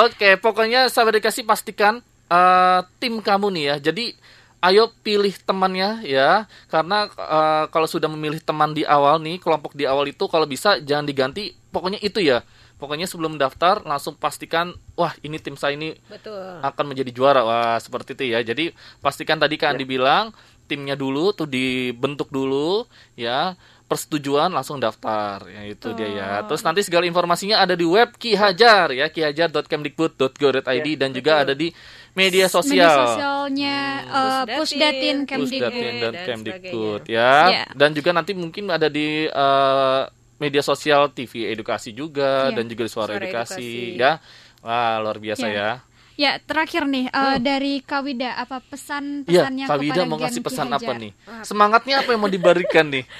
Oke, 0.00 0.30
pokoknya 0.36 0.80
sahabat 0.86 1.18
dikasih 1.18 1.42
pastikan 1.42 1.98
eh, 2.24 2.80
tim 2.98 3.18
kamu 3.18 3.50
nih 3.50 3.64
ya. 3.64 3.76
Jadi 3.82 4.14
ayo 4.60 4.88
pilih 5.02 5.34
temannya 5.38 6.00
ya, 6.02 6.46
karena 6.68 7.04
eh, 7.08 7.64
kalau 7.68 7.84
sudah 7.84 8.06
memilih 8.06 8.38
teman 8.38 8.70
di 8.70 8.82
awal 8.82 9.18
nih, 9.18 9.36
kelompok 9.36 9.74
di 9.74 9.84
awal 9.84 10.06
itu 10.06 10.24
kalau 10.24 10.44
bisa 10.44 10.78
jangan 10.78 11.04
diganti. 11.04 11.52
Pokoknya 11.68 11.98
itu 11.98 12.22
ya. 12.22 12.40
Pokoknya 12.84 13.08
sebelum 13.08 13.40
daftar 13.40 13.80
langsung 13.88 14.12
pastikan, 14.12 14.76
wah 14.92 15.16
ini 15.24 15.40
tim 15.40 15.56
saya 15.56 15.72
ini 15.72 15.96
Betul. 16.04 16.60
akan 16.60 16.84
menjadi 16.84 17.16
juara. 17.16 17.40
Wah, 17.40 17.80
seperti 17.80 18.12
itu 18.12 18.36
ya. 18.36 18.44
Jadi 18.44 18.76
pastikan 19.00 19.40
tadi 19.40 19.56
Kak 19.56 19.72
Andi 19.72 19.88
bilang 19.88 20.36
timnya 20.68 20.92
dulu 20.92 21.32
tuh 21.32 21.48
dibentuk 21.48 22.28
dulu 22.28 22.84
ya. 23.16 23.56
Persetujuan 23.88 24.52
langsung 24.52 24.76
daftar. 24.76 25.48
Ya 25.48 25.64
itu 25.64 25.96
dia 25.96 26.08
ya. 26.12 26.30
Terus 26.44 26.60
nanti 26.60 26.84
segala 26.84 27.08
informasinya 27.08 27.64
ada 27.64 27.72
di 27.72 27.88
web 27.88 28.12
Ki 28.20 28.36
Hajar 28.36 28.92
ya, 28.92 29.08
kihajar.kemdikbud.go.id 29.08 30.88
dan 31.00 31.08
juga 31.16 31.40
ada 31.48 31.56
di 31.56 31.72
media 32.12 32.44
Media 32.44 32.46
sosial. 32.52 32.96
sosialnya 33.16 33.78
eh, 34.04 34.44
Pusdatin. 34.60 34.60
Pusdatin 34.60 35.16
Kemdikbud. 35.24 35.72
Dan 35.72 35.94
dan 36.00 36.14
Kemdikbud 36.28 37.00
sebagainya. 37.08 37.48
ya. 37.48 37.48
Ya. 37.48 37.64
Dan 37.72 37.90
juga 37.96 38.10
nanti 38.12 38.32
mungkin 38.36 38.68
ada 38.68 38.92
di 38.92 39.24
eh, 39.24 40.02
media 40.36 40.60
sosial 40.60 41.08
TV 41.08 41.46
edukasi 41.46 41.90
juga 41.90 42.48
Iya. 42.48 42.56
dan 42.56 42.64
juga 42.66 42.82
di 42.82 42.90
suara, 42.90 43.10
Suara 43.10 43.20
edukasi, 43.20 43.62
Edukasi. 43.94 44.00
ya. 44.00 44.12
Wah, 44.60 44.96
luar 44.98 45.18
biasa 45.18 45.46
Iya. 45.46 45.56
ya. 45.56 45.70
Ya, 46.14 46.38
terakhir 46.38 46.86
nih 46.86 47.10
eh, 47.10 47.36
dari 47.38 47.82
Kawida 47.82 48.38
apa 48.38 48.58
Iya, 48.58 48.70
pesan-pesannya 48.70 49.64
Kak 49.66 49.78
Wida 49.78 49.92
kepada 49.98 50.06
mau 50.06 50.18
ngasih 50.18 50.42
pesan 50.42 50.68
Hajar? 50.70 50.78
apa 50.78 50.92
nih? 50.94 51.12
Semangatnya 51.42 51.94
apa 52.00 52.10
yang 52.14 52.22
mau 52.22 52.30
diberikan 52.30 52.86
nih? 52.86 53.02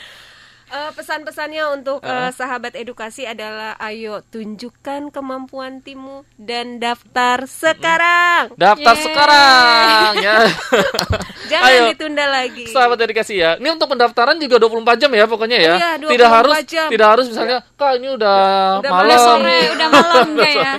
Eh, 0.74 0.90
pesan-pesannya 0.90 1.70
untuk 1.70 2.02
eh, 2.02 2.34
sahabat 2.34 2.74
edukasi 2.74 3.22
adalah 3.22 3.78
ayo 3.78 4.26
tunjukkan 4.26 5.14
kemampuan 5.14 5.78
timmu 5.78 6.26
dan 6.34 6.82
daftar 6.82 7.46
sekarang. 7.46 8.50
Daftar 8.58 8.94
Yeay. 8.98 9.04
sekarang 9.06 10.12
ya. 10.18 10.36
Jangan 11.54 11.70
Ayo. 11.70 11.82
ditunda 11.94 12.24
lagi. 12.26 12.66
Sahabat 12.66 12.98
dedikasi 12.98 13.38
ya. 13.38 13.54
Ini 13.62 13.70
untuk 13.70 13.86
pendaftaran 13.86 14.34
juga 14.42 14.58
24 14.58 14.98
jam 14.98 15.10
ya 15.14 15.24
pokoknya 15.30 15.58
ya. 15.62 15.74
Iya, 15.78 15.90
24 16.02 16.10
tidak 16.10 16.30
harus 16.34 16.56
jam. 16.66 16.88
tidak 16.90 17.06
harus 17.06 17.26
misalnya 17.30 17.58
Kak 17.78 17.92
ini 18.00 18.08
udah, 18.16 18.38
Udah 18.82 18.90
malam. 18.90 19.06
Udah 19.06 19.18
sore, 19.22 19.58
udah 19.78 19.88
malam 19.94 20.28
ya? 20.58 20.72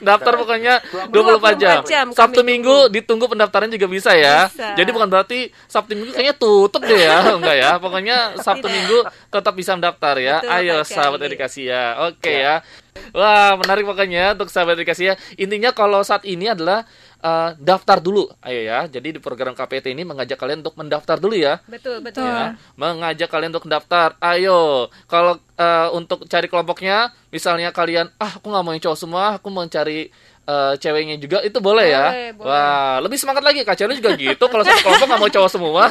Daftar 0.00 0.32
pokoknya 0.40 0.74
24 1.12 1.60
jam. 1.60 1.78
24 1.84 1.92
jam 1.92 2.06
Sabtu. 2.16 2.40
Minggu 2.42 2.88
ditunggu 2.90 3.28
pendaftaran 3.28 3.68
juga 3.68 3.86
bisa 3.86 4.16
ya. 4.16 4.48
Bisa. 4.48 4.74
Jadi 4.80 4.90
bukan 4.96 5.08
berarti 5.12 5.52
Sabtu 5.68 5.92
Minggu 5.92 6.16
kayaknya 6.16 6.34
tutup 6.40 6.80
deh 6.82 6.96
ya. 7.04 7.18
Enggak 7.36 7.56
ya. 7.60 7.70
Pokoknya 7.76 8.16
Sabtu 8.40 8.66
Tidak. 8.66 8.72
Minggu 8.72 8.98
tetap 9.42 9.58
bisa 9.58 9.74
mendaftar 9.74 10.14
ya. 10.22 10.38
Betul, 10.38 10.54
Ayo 10.54 10.76
Kak 10.80 10.88
sahabat 10.88 11.20
edukasi 11.26 11.66
ya. 11.66 12.06
Oke 12.06 12.32
ya. 12.32 12.62
Wah, 13.10 13.58
menarik 13.58 13.82
pokoknya 13.82 14.38
untuk 14.38 14.48
sahabat 14.48 14.78
edukasi 14.78 15.10
ya. 15.10 15.14
Intinya 15.34 15.74
kalau 15.74 16.00
saat 16.06 16.22
ini 16.22 16.46
adalah 16.46 16.86
eh, 17.18 17.50
daftar 17.58 17.98
dulu. 17.98 18.30
Ayo 18.40 18.62
ya. 18.62 18.86
Jadi 18.86 19.18
di 19.18 19.20
program 19.20 19.52
KPT 19.52 19.90
ini 19.90 20.06
mengajak 20.06 20.38
kalian 20.38 20.62
untuk 20.62 20.78
mendaftar 20.78 21.18
dulu 21.18 21.34
ya. 21.34 21.58
Betul, 21.66 21.98
betul. 22.00 22.22
Ya, 22.22 22.54
mengajak 22.78 23.28
kalian 23.28 23.50
untuk 23.50 23.66
daftar. 23.66 24.14
Ayo, 24.22 24.86
kalau 25.10 25.36
eh, 25.58 25.88
untuk 25.92 26.24
cari 26.30 26.46
kelompoknya, 26.46 27.10
misalnya 27.34 27.74
kalian, 27.74 28.08
ah 28.22 28.38
aku 28.38 28.46
nggak 28.46 28.62
mau 28.62 28.72
yang 28.72 28.84
cowok 28.86 28.98
semua, 28.98 29.24
aku 29.42 29.48
mau 29.50 29.66
cari 29.66 30.08
eh, 30.44 30.74
ceweknya 30.76 31.16
juga, 31.16 31.38
itu 31.40 31.58
boleh, 31.58 31.86
ya. 31.88 32.06
Boleh, 32.08 32.30
boleh. 32.34 32.46
Wah, 32.46 32.94
lebih 32.98 33.16
semangat 33.16 33.42
lagi, 33.42 33.60
Kak 33.60 33.74
Celu 33.74 33.92
juga 33.92 34.12
gitu. 34.12 34.44
Kalau 34.44 34.62
satu 34.62 34.80
kelompok 34.80 35.06
nggak 35.06 35.20
mau 35.20 35.30
cowok 35.30 35.50
semua, 35.50 35.84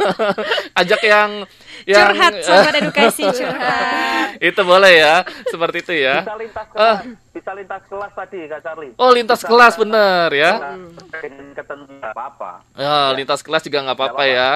ajak 0.80 1.00
yang 1.02 1.30
yang 1.88 2.12
Curhat 2.12 2.32
sahabat 2.44 2.74
edukasi 2.76 3.24
curhat. 3.40 4.36
itu 4.38 4.60
boleh 4.62 4.92
ya, 4.94 5.14
seperti 5.48 5.76
itu 5.80 5.92
ya. 5.98 6.20
Bisa 6.22 6.36
lintas 6.36 6.66
Ah. 6.70 6.98
kelas, 7.00 7.00
bisa 7.30 7.50
lintas 7.52 7.82
kelas 7.88 8.12
tadi 8.12 8.38
Kak 8.46 8.60
Charlie. 8.60 8.92
Oh, 8.96 9.10
lintas 9.10 9.40
Bisa 9.40 9.48
kelas 9.48 9.74
bener 9.76 10.28
ya. 10.30 10.52
kelas 10.52 10.76
Dengan 11.16 11.46
ketentuan 11.54 12.00
apa-apa. 12.06 12.52
Ya, 12.76 12.96
lintas 13.12 13.40
kelas 13.40 13.62
juga 13.62 13.78
nggak 13.82 13.96
apa-apa 13.96 14.24
ya. 14.24 14.50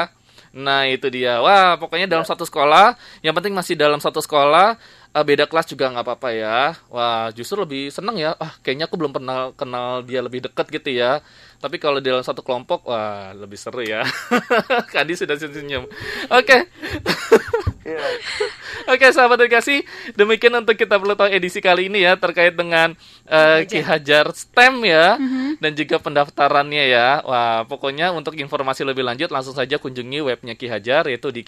Nah, 0.55 0.87
itu 0.87 1.11
dia. 1.11 1.43
Wah, 1.43 1.75
pokoknya 1.75 2.07
dalam 2.07 2.23
satu 2.23 2.47
sekolah, 2.47 2.95
yang 3.21 3.35
penting 3.35 3.51
masih 3.51 3.75
dalam 3.75 3.99
satu 3.99 4.23
sekolah, 4.23 4.79
eh, 5.15 5.25
beda 5.25 5.47
kelas 5.47 5.67
juga 5.71 5.89
nggak 5.95 6.05
apa-apa 6.05 6.29
ya. 6.35 6.59
Wah, 6.91 7.31
justru 7.31 7.63
lebih 7.63 7.95
seneng 7.95 8.19
ya. 8.19 8.35
Ah, 8.37 8.53
kayaknya 8.61 8.91
aku 8.91 8.99
belum 8.99 9.15
pernah 9.15 9.55
kenal 9.55 10.03
dia 10.03 10.21
lebih 10.21 10.43
dekat 10.45 10.67
gitu 10.75 10.91
ya. 10.91 11.23
Tapi 11.63 11.79
kalau 11.79 12.03
di 12.03 12.11
dalam 12.11 12.27
satu 12.27 12.43
kelompok, 12.45 12.85
wah, 12.91 13.33
lebih 13.33 13.57
seru 13.57 13.81
ya. 13.81 14.05
Kadi 14.95 15.13
sudah 15.17 15.39
senyum. 15.39 15.87
Oke. 16.29 16.69
Iya. 17.85 18.05
Oke 18.93 19.09
sahabat 19.17 19.41
edukasi, 19.41 19.81
demikian 20.13 20.53
untuk 20.61 20.77
kita 20.77 21.01
perlu 21.01 21.17
tahu 21.17 21.33
edisi 21.33 21.65
kali 21.65 21.89
ini 21.89 22.05
ya 22.05 22.21
terkait 22.21 22.53
dengan 22.53 22.93
eh, 23.25 23.65
Ki 23.65 23.81
Hajar 23.81 24.29
STEM 24.33 24.85
ya 24.85 25.17
dan 25.57 25.73
juga 25.73 25.97
pendaftarannya 26.01 26.85
ya. 26.93 27.25
Wah, 27.25 27.65
pokoknya 27.65 28.13
untuk 28.13 28.37
informasi 28.37 28.85
lebih 28.85 29.05
lanjut 29.05 29.33
langsung 29.33 29.57
saja 29.57 29.81
kunjungi 29.81 30.21
webnya 30.21 30.53
Ki 30.53 30.69
Hajar 30.69 31.09
yaitu 31.09 31.33
di 31.33 31.41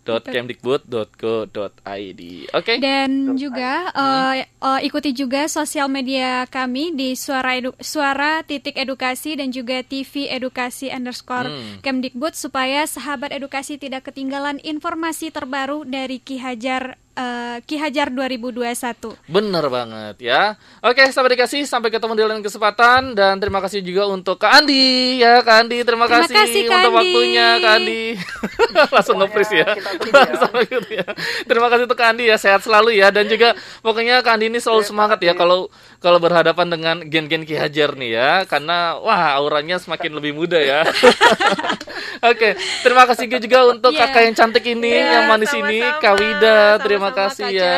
kihajar.kemdikbud.go.id. 0.00 2.20
Oke. 2.52 2.72
Dan 2.78 3.36
juga 3.36 3.90
eh, 3.90 4.44
eh, 4.44 4.78
ikuti 4.82 5.10
juga 5.10 5.46
sosial 5.46 5.86
media 5.86 6.44
kami 6.46 6.92
di 6.92 7.14
suara 7.14 7.56
edu- 7.56 7.76
suara 7.78 8.42
titik 8.42 8.74
edukasi 8.74 9.34
dan 9.34 9.50
juga 9.50 9.80
TV 9.82 10.28
edukasi 10.28 10.88
underscore 10.88 11.42
Hmm. 11.50 11.80
Kemdikbud 11.80 12.32
supaya 12.32 12.84
sahabat 12.84 13.32
edukasi 13.32 13.74
tidak 13.74 14.04
ketinggalan 14.04 14.60
informasi 14.60 15.30
terbaru 15.30 15.82
dari 15.82 16.18
Ki 16.18 16.36
Hajar 16.36 16.94
eh, 17.12 17.56
Ki 17.62 17.76
Hajar 17.76 18.08
2021. 18.08 19.16
Bener 19.26 19.64
banget 19.66 20.16
ya. 20.18 20.54
Oke, 20.80 21.04
sahabat 21.08 21.34
dikasih 21.34 21.64
sampai 21.64 21.88
ketemu 21.88 22.12
di 22.12 22.22
lain 22.24 22.40
kesempatan 22.40 23.12
dan 23.12 23.36
terima 23.36 23.60
kasih 23.60 23.80
juga 23.80 24.06
untuk 24.06 24.36
Kak 24.36 24.62
Andi 24.62 25.18
ya, 25.18 25.40
Kak 25.40 25.56
Andi 25.62 25.82
terima, 25.82 26.06
Terima 26.06 26.24
kasih, 26.24 26.34
kasih, 26.34 26.60
Kak 26.64 26.76
untuk 26.76 26.92
Andi. 26.92 26.98
waktunya 26.98 27.46
Kak 27.58 27.72
Andi. 27.76 28.02
Langsung 28.94 29.16
nge-freeze 29.18 29.54
ya. 29.54 29.68
ya. 30.08 30.32
Sama 30.38 30.58
gitu 30.64 30.90
ya. 30.90 31.06
Terima 31.44 31.66
kasih 31.68 31.84
untuk 31.84 31.98
Kak 31.98 32.08
Andi 32.10 32.24
ya, 32.26 32.36
sehat 32.36 32.60
selalu 32.62 32.96
ya 32.96 33.10
dan 33.10 33.26
juga 33.26 33.52
pokoknya 33.80 34.22
Kak 34.22 34.34
Andi 34.34 34.46
ini 34.48 34.58
selalu 34.58 34.82
semangat 34.82 35.18
ya 35.20 35.34
kalau 35.34 35.68
kalau 36.00 36.16
berhadapan 36.16 36.66
dengan 36.66 36.96
gen-gen 37.04 37.44
Ki 37.44 37.54
Hajar 37.54 37.92
nih 37.92 38.10
ya 38.10 38.30
karena 38.48 38.96
wah 38.96 39.36
auranya 39.36 39.76
semakin 39.76 40.16
lebih 40.16 40.32
muda 40.32 40.56
ya. 40.56 40.80
Oke, 42.30 42.52
terima 42.82 43.04
kasih 43.04 43.26
juga 43.30 43.58
untuk 43.70 43.90
Iya. 43.90 44.06
kakak 44.06 44.22
yang 44.24 44.34
cantik 44.34 44.64
ini 44.66 44.92
Iya, 44.92 45.08
yang 45.20 45.24
manis 45.26 45.52
ini 45.52 45.80
sama-sama. 45.80 46.00
Kak 46.00 46.14
Wida. 46.16 46.58
Terima 46.80 47.08
kasih 47.12 47.46
Kak 47.46 47.52
ya. 47.54 47.74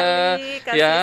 Kak 0.64 0.74
ya. 0.74 0.96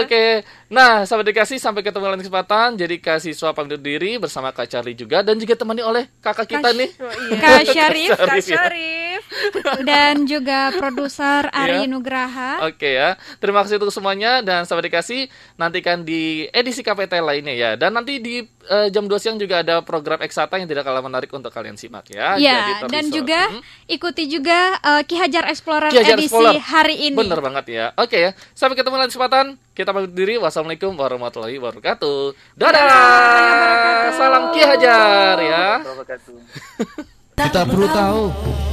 Oke. 0.00 0.24
Nah, 0.72 1.04
sahabat 1.04 1.28
dikasih 1.28 1.60
sampai 1.60 1.84
ketemu 1.84 2.08
lain 2.08 2.22
kesempatan. 2.24 2.80
Jadi 2.80 2.96
Kak 2.96 3.20
Siswa 3.20 3.52
pamit 3.52 3.80
diri 3.84 4.16
bersama 4.16 4.48
Kak 4.50 4.66
Charlie 4.70 4.96
juga 4.96 5.20
dan 5.20 5.36
juga 5.36 5.52
temani 5.52 5.84
oleh 5.84 6.08
kakak 6.24 6.48
kita 6.48 6.72
Kak- 6.72 6.78
nih. 6.80 6.90
Oh, 6.96 7.12
iya. 7.12 7.36
Kak 7.44 7.60
Syarif, 7.68 8.10
Kak 8.16 8.40
Syarif 8.40 8.46
ya. 8.48 8.56
Syarif. 8.56 9.11
dan 9.82 10.24
juga 10.24 10.70
produser 10.72 11.48
Ari 11.48 11.84
Iya. 11.84 11.88
Nugraha. 11.88 12.62
Oke 12.64 12.92
ya, 12.92 13.14
terima 13.38 13.60
kasih 13.60 13.76
untuk 13.76 13.90
semuanya 13.90 14.40
dan 14.40 14.62
sampai 14.62 14.86
dikasih 14.86 15.26
nantikan 15.54 16.00
di 16.00 16.22
edisi 16.48 16.80
KPT 16.80 17.18
lainnya 17.18 17.52
ya. 17.52 17.70
Dan 17.74 17.92
nanti 17.92 18.16
di 18.16 18.40
eh, 18.44 18.88
jam 18.88 19.04
2 19.04 19.16
siang 19.16 19.36
juga 19.36 19.60
ada 19.60 19.80
program 19.80 20.20
Eksata 20.20 20.54
yang 20.54 20.66
tidak 20.66 20.82
kalah 20.82 21.00
menarik 21.00 21.26
untuk 21.28 21.48
kalian 21.48 21.74
simak 21.74 22.06
ya. 22.08 22.34
Jadi 22.34 22.44
Ya, 22.44 22.58
terus- 22.78 22.90
dan 22.90 23.04
juga 23.08 23.40
Hmm. 23.48 23.60
ikuti 23.86 24.24
juga 24.26 24.58
eh, 24.78 25.02
Ki 25.02 25.16
Hajar 25.16 25.48
Explorer 25.48 25.88
Ki 25.88 25.98
Hajar 25.98 26.16
edisi 26.16 26.30
Explorer. 26.30 26.60
hari 26.60 26.96
ini. 27.02 27.16
Bener 27.16 27.40
banget 27.40 27.64
ya. 27.68 27.86
Oke 27.96 28.18
ya, 28.18 28.30
sampai 28.52 28.74
ketemu 28.74 28.96
lain 28.96 29.08
kesempatan. 29.08 29.46
Kita 29.72 29.90
pamit 29.90 30.12
diri. 30.12 30.36
Wassalamualaikum 30.36 30.92
warahmatullahi 30.92 31.56
wabarakatuh. 31.56 32.36
Dadah. 32.54 34.12
Salam 34.14 34.52
Ki 34.52 34.60
Hajar 34.60 35.36
ya. 35.38 35.64
Kita 37.32 37.64
perlu 37.64 37.88
tahu. 37.88 38.22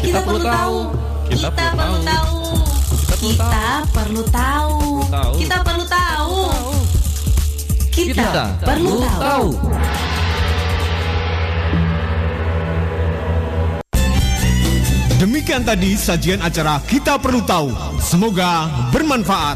Kita 0.04 0.20
perlu 0.20 0.40
tahu. 0.44 0.78
Kita 1.32 1.48
perlu 1.48 1.98
tahu. 2.04 2.36
Kita 3.20 3.64
perlu 3.96 4.24
tahu. 4.28 4.76
tahu. 5.08 5.34
Kita 5.40 5.58
perlu 5.64 5.86
tahu. 5.88 6.36
Kita 7.96 8.44
perlu 8.60 9.00
tahu. 9.00 9.48
Demikian 15.20 15.68
tadi 15.68 16.00
sajian 16.00 16.40
acara 16.44 16.80
Kita 16.84 17.16
Perlu 17.20 17.44
Tahu. 17.44 17.72
Semoga 18.00 18.68
bermanfaat. 18.92 19.56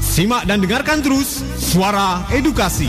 Simak 0.00 0.48
dan 0.48 0.64
dengarkan 0.64 1.04
terus 1.04 1.44
Suara 1.56 2.24
Edukasi. 2.32 2.88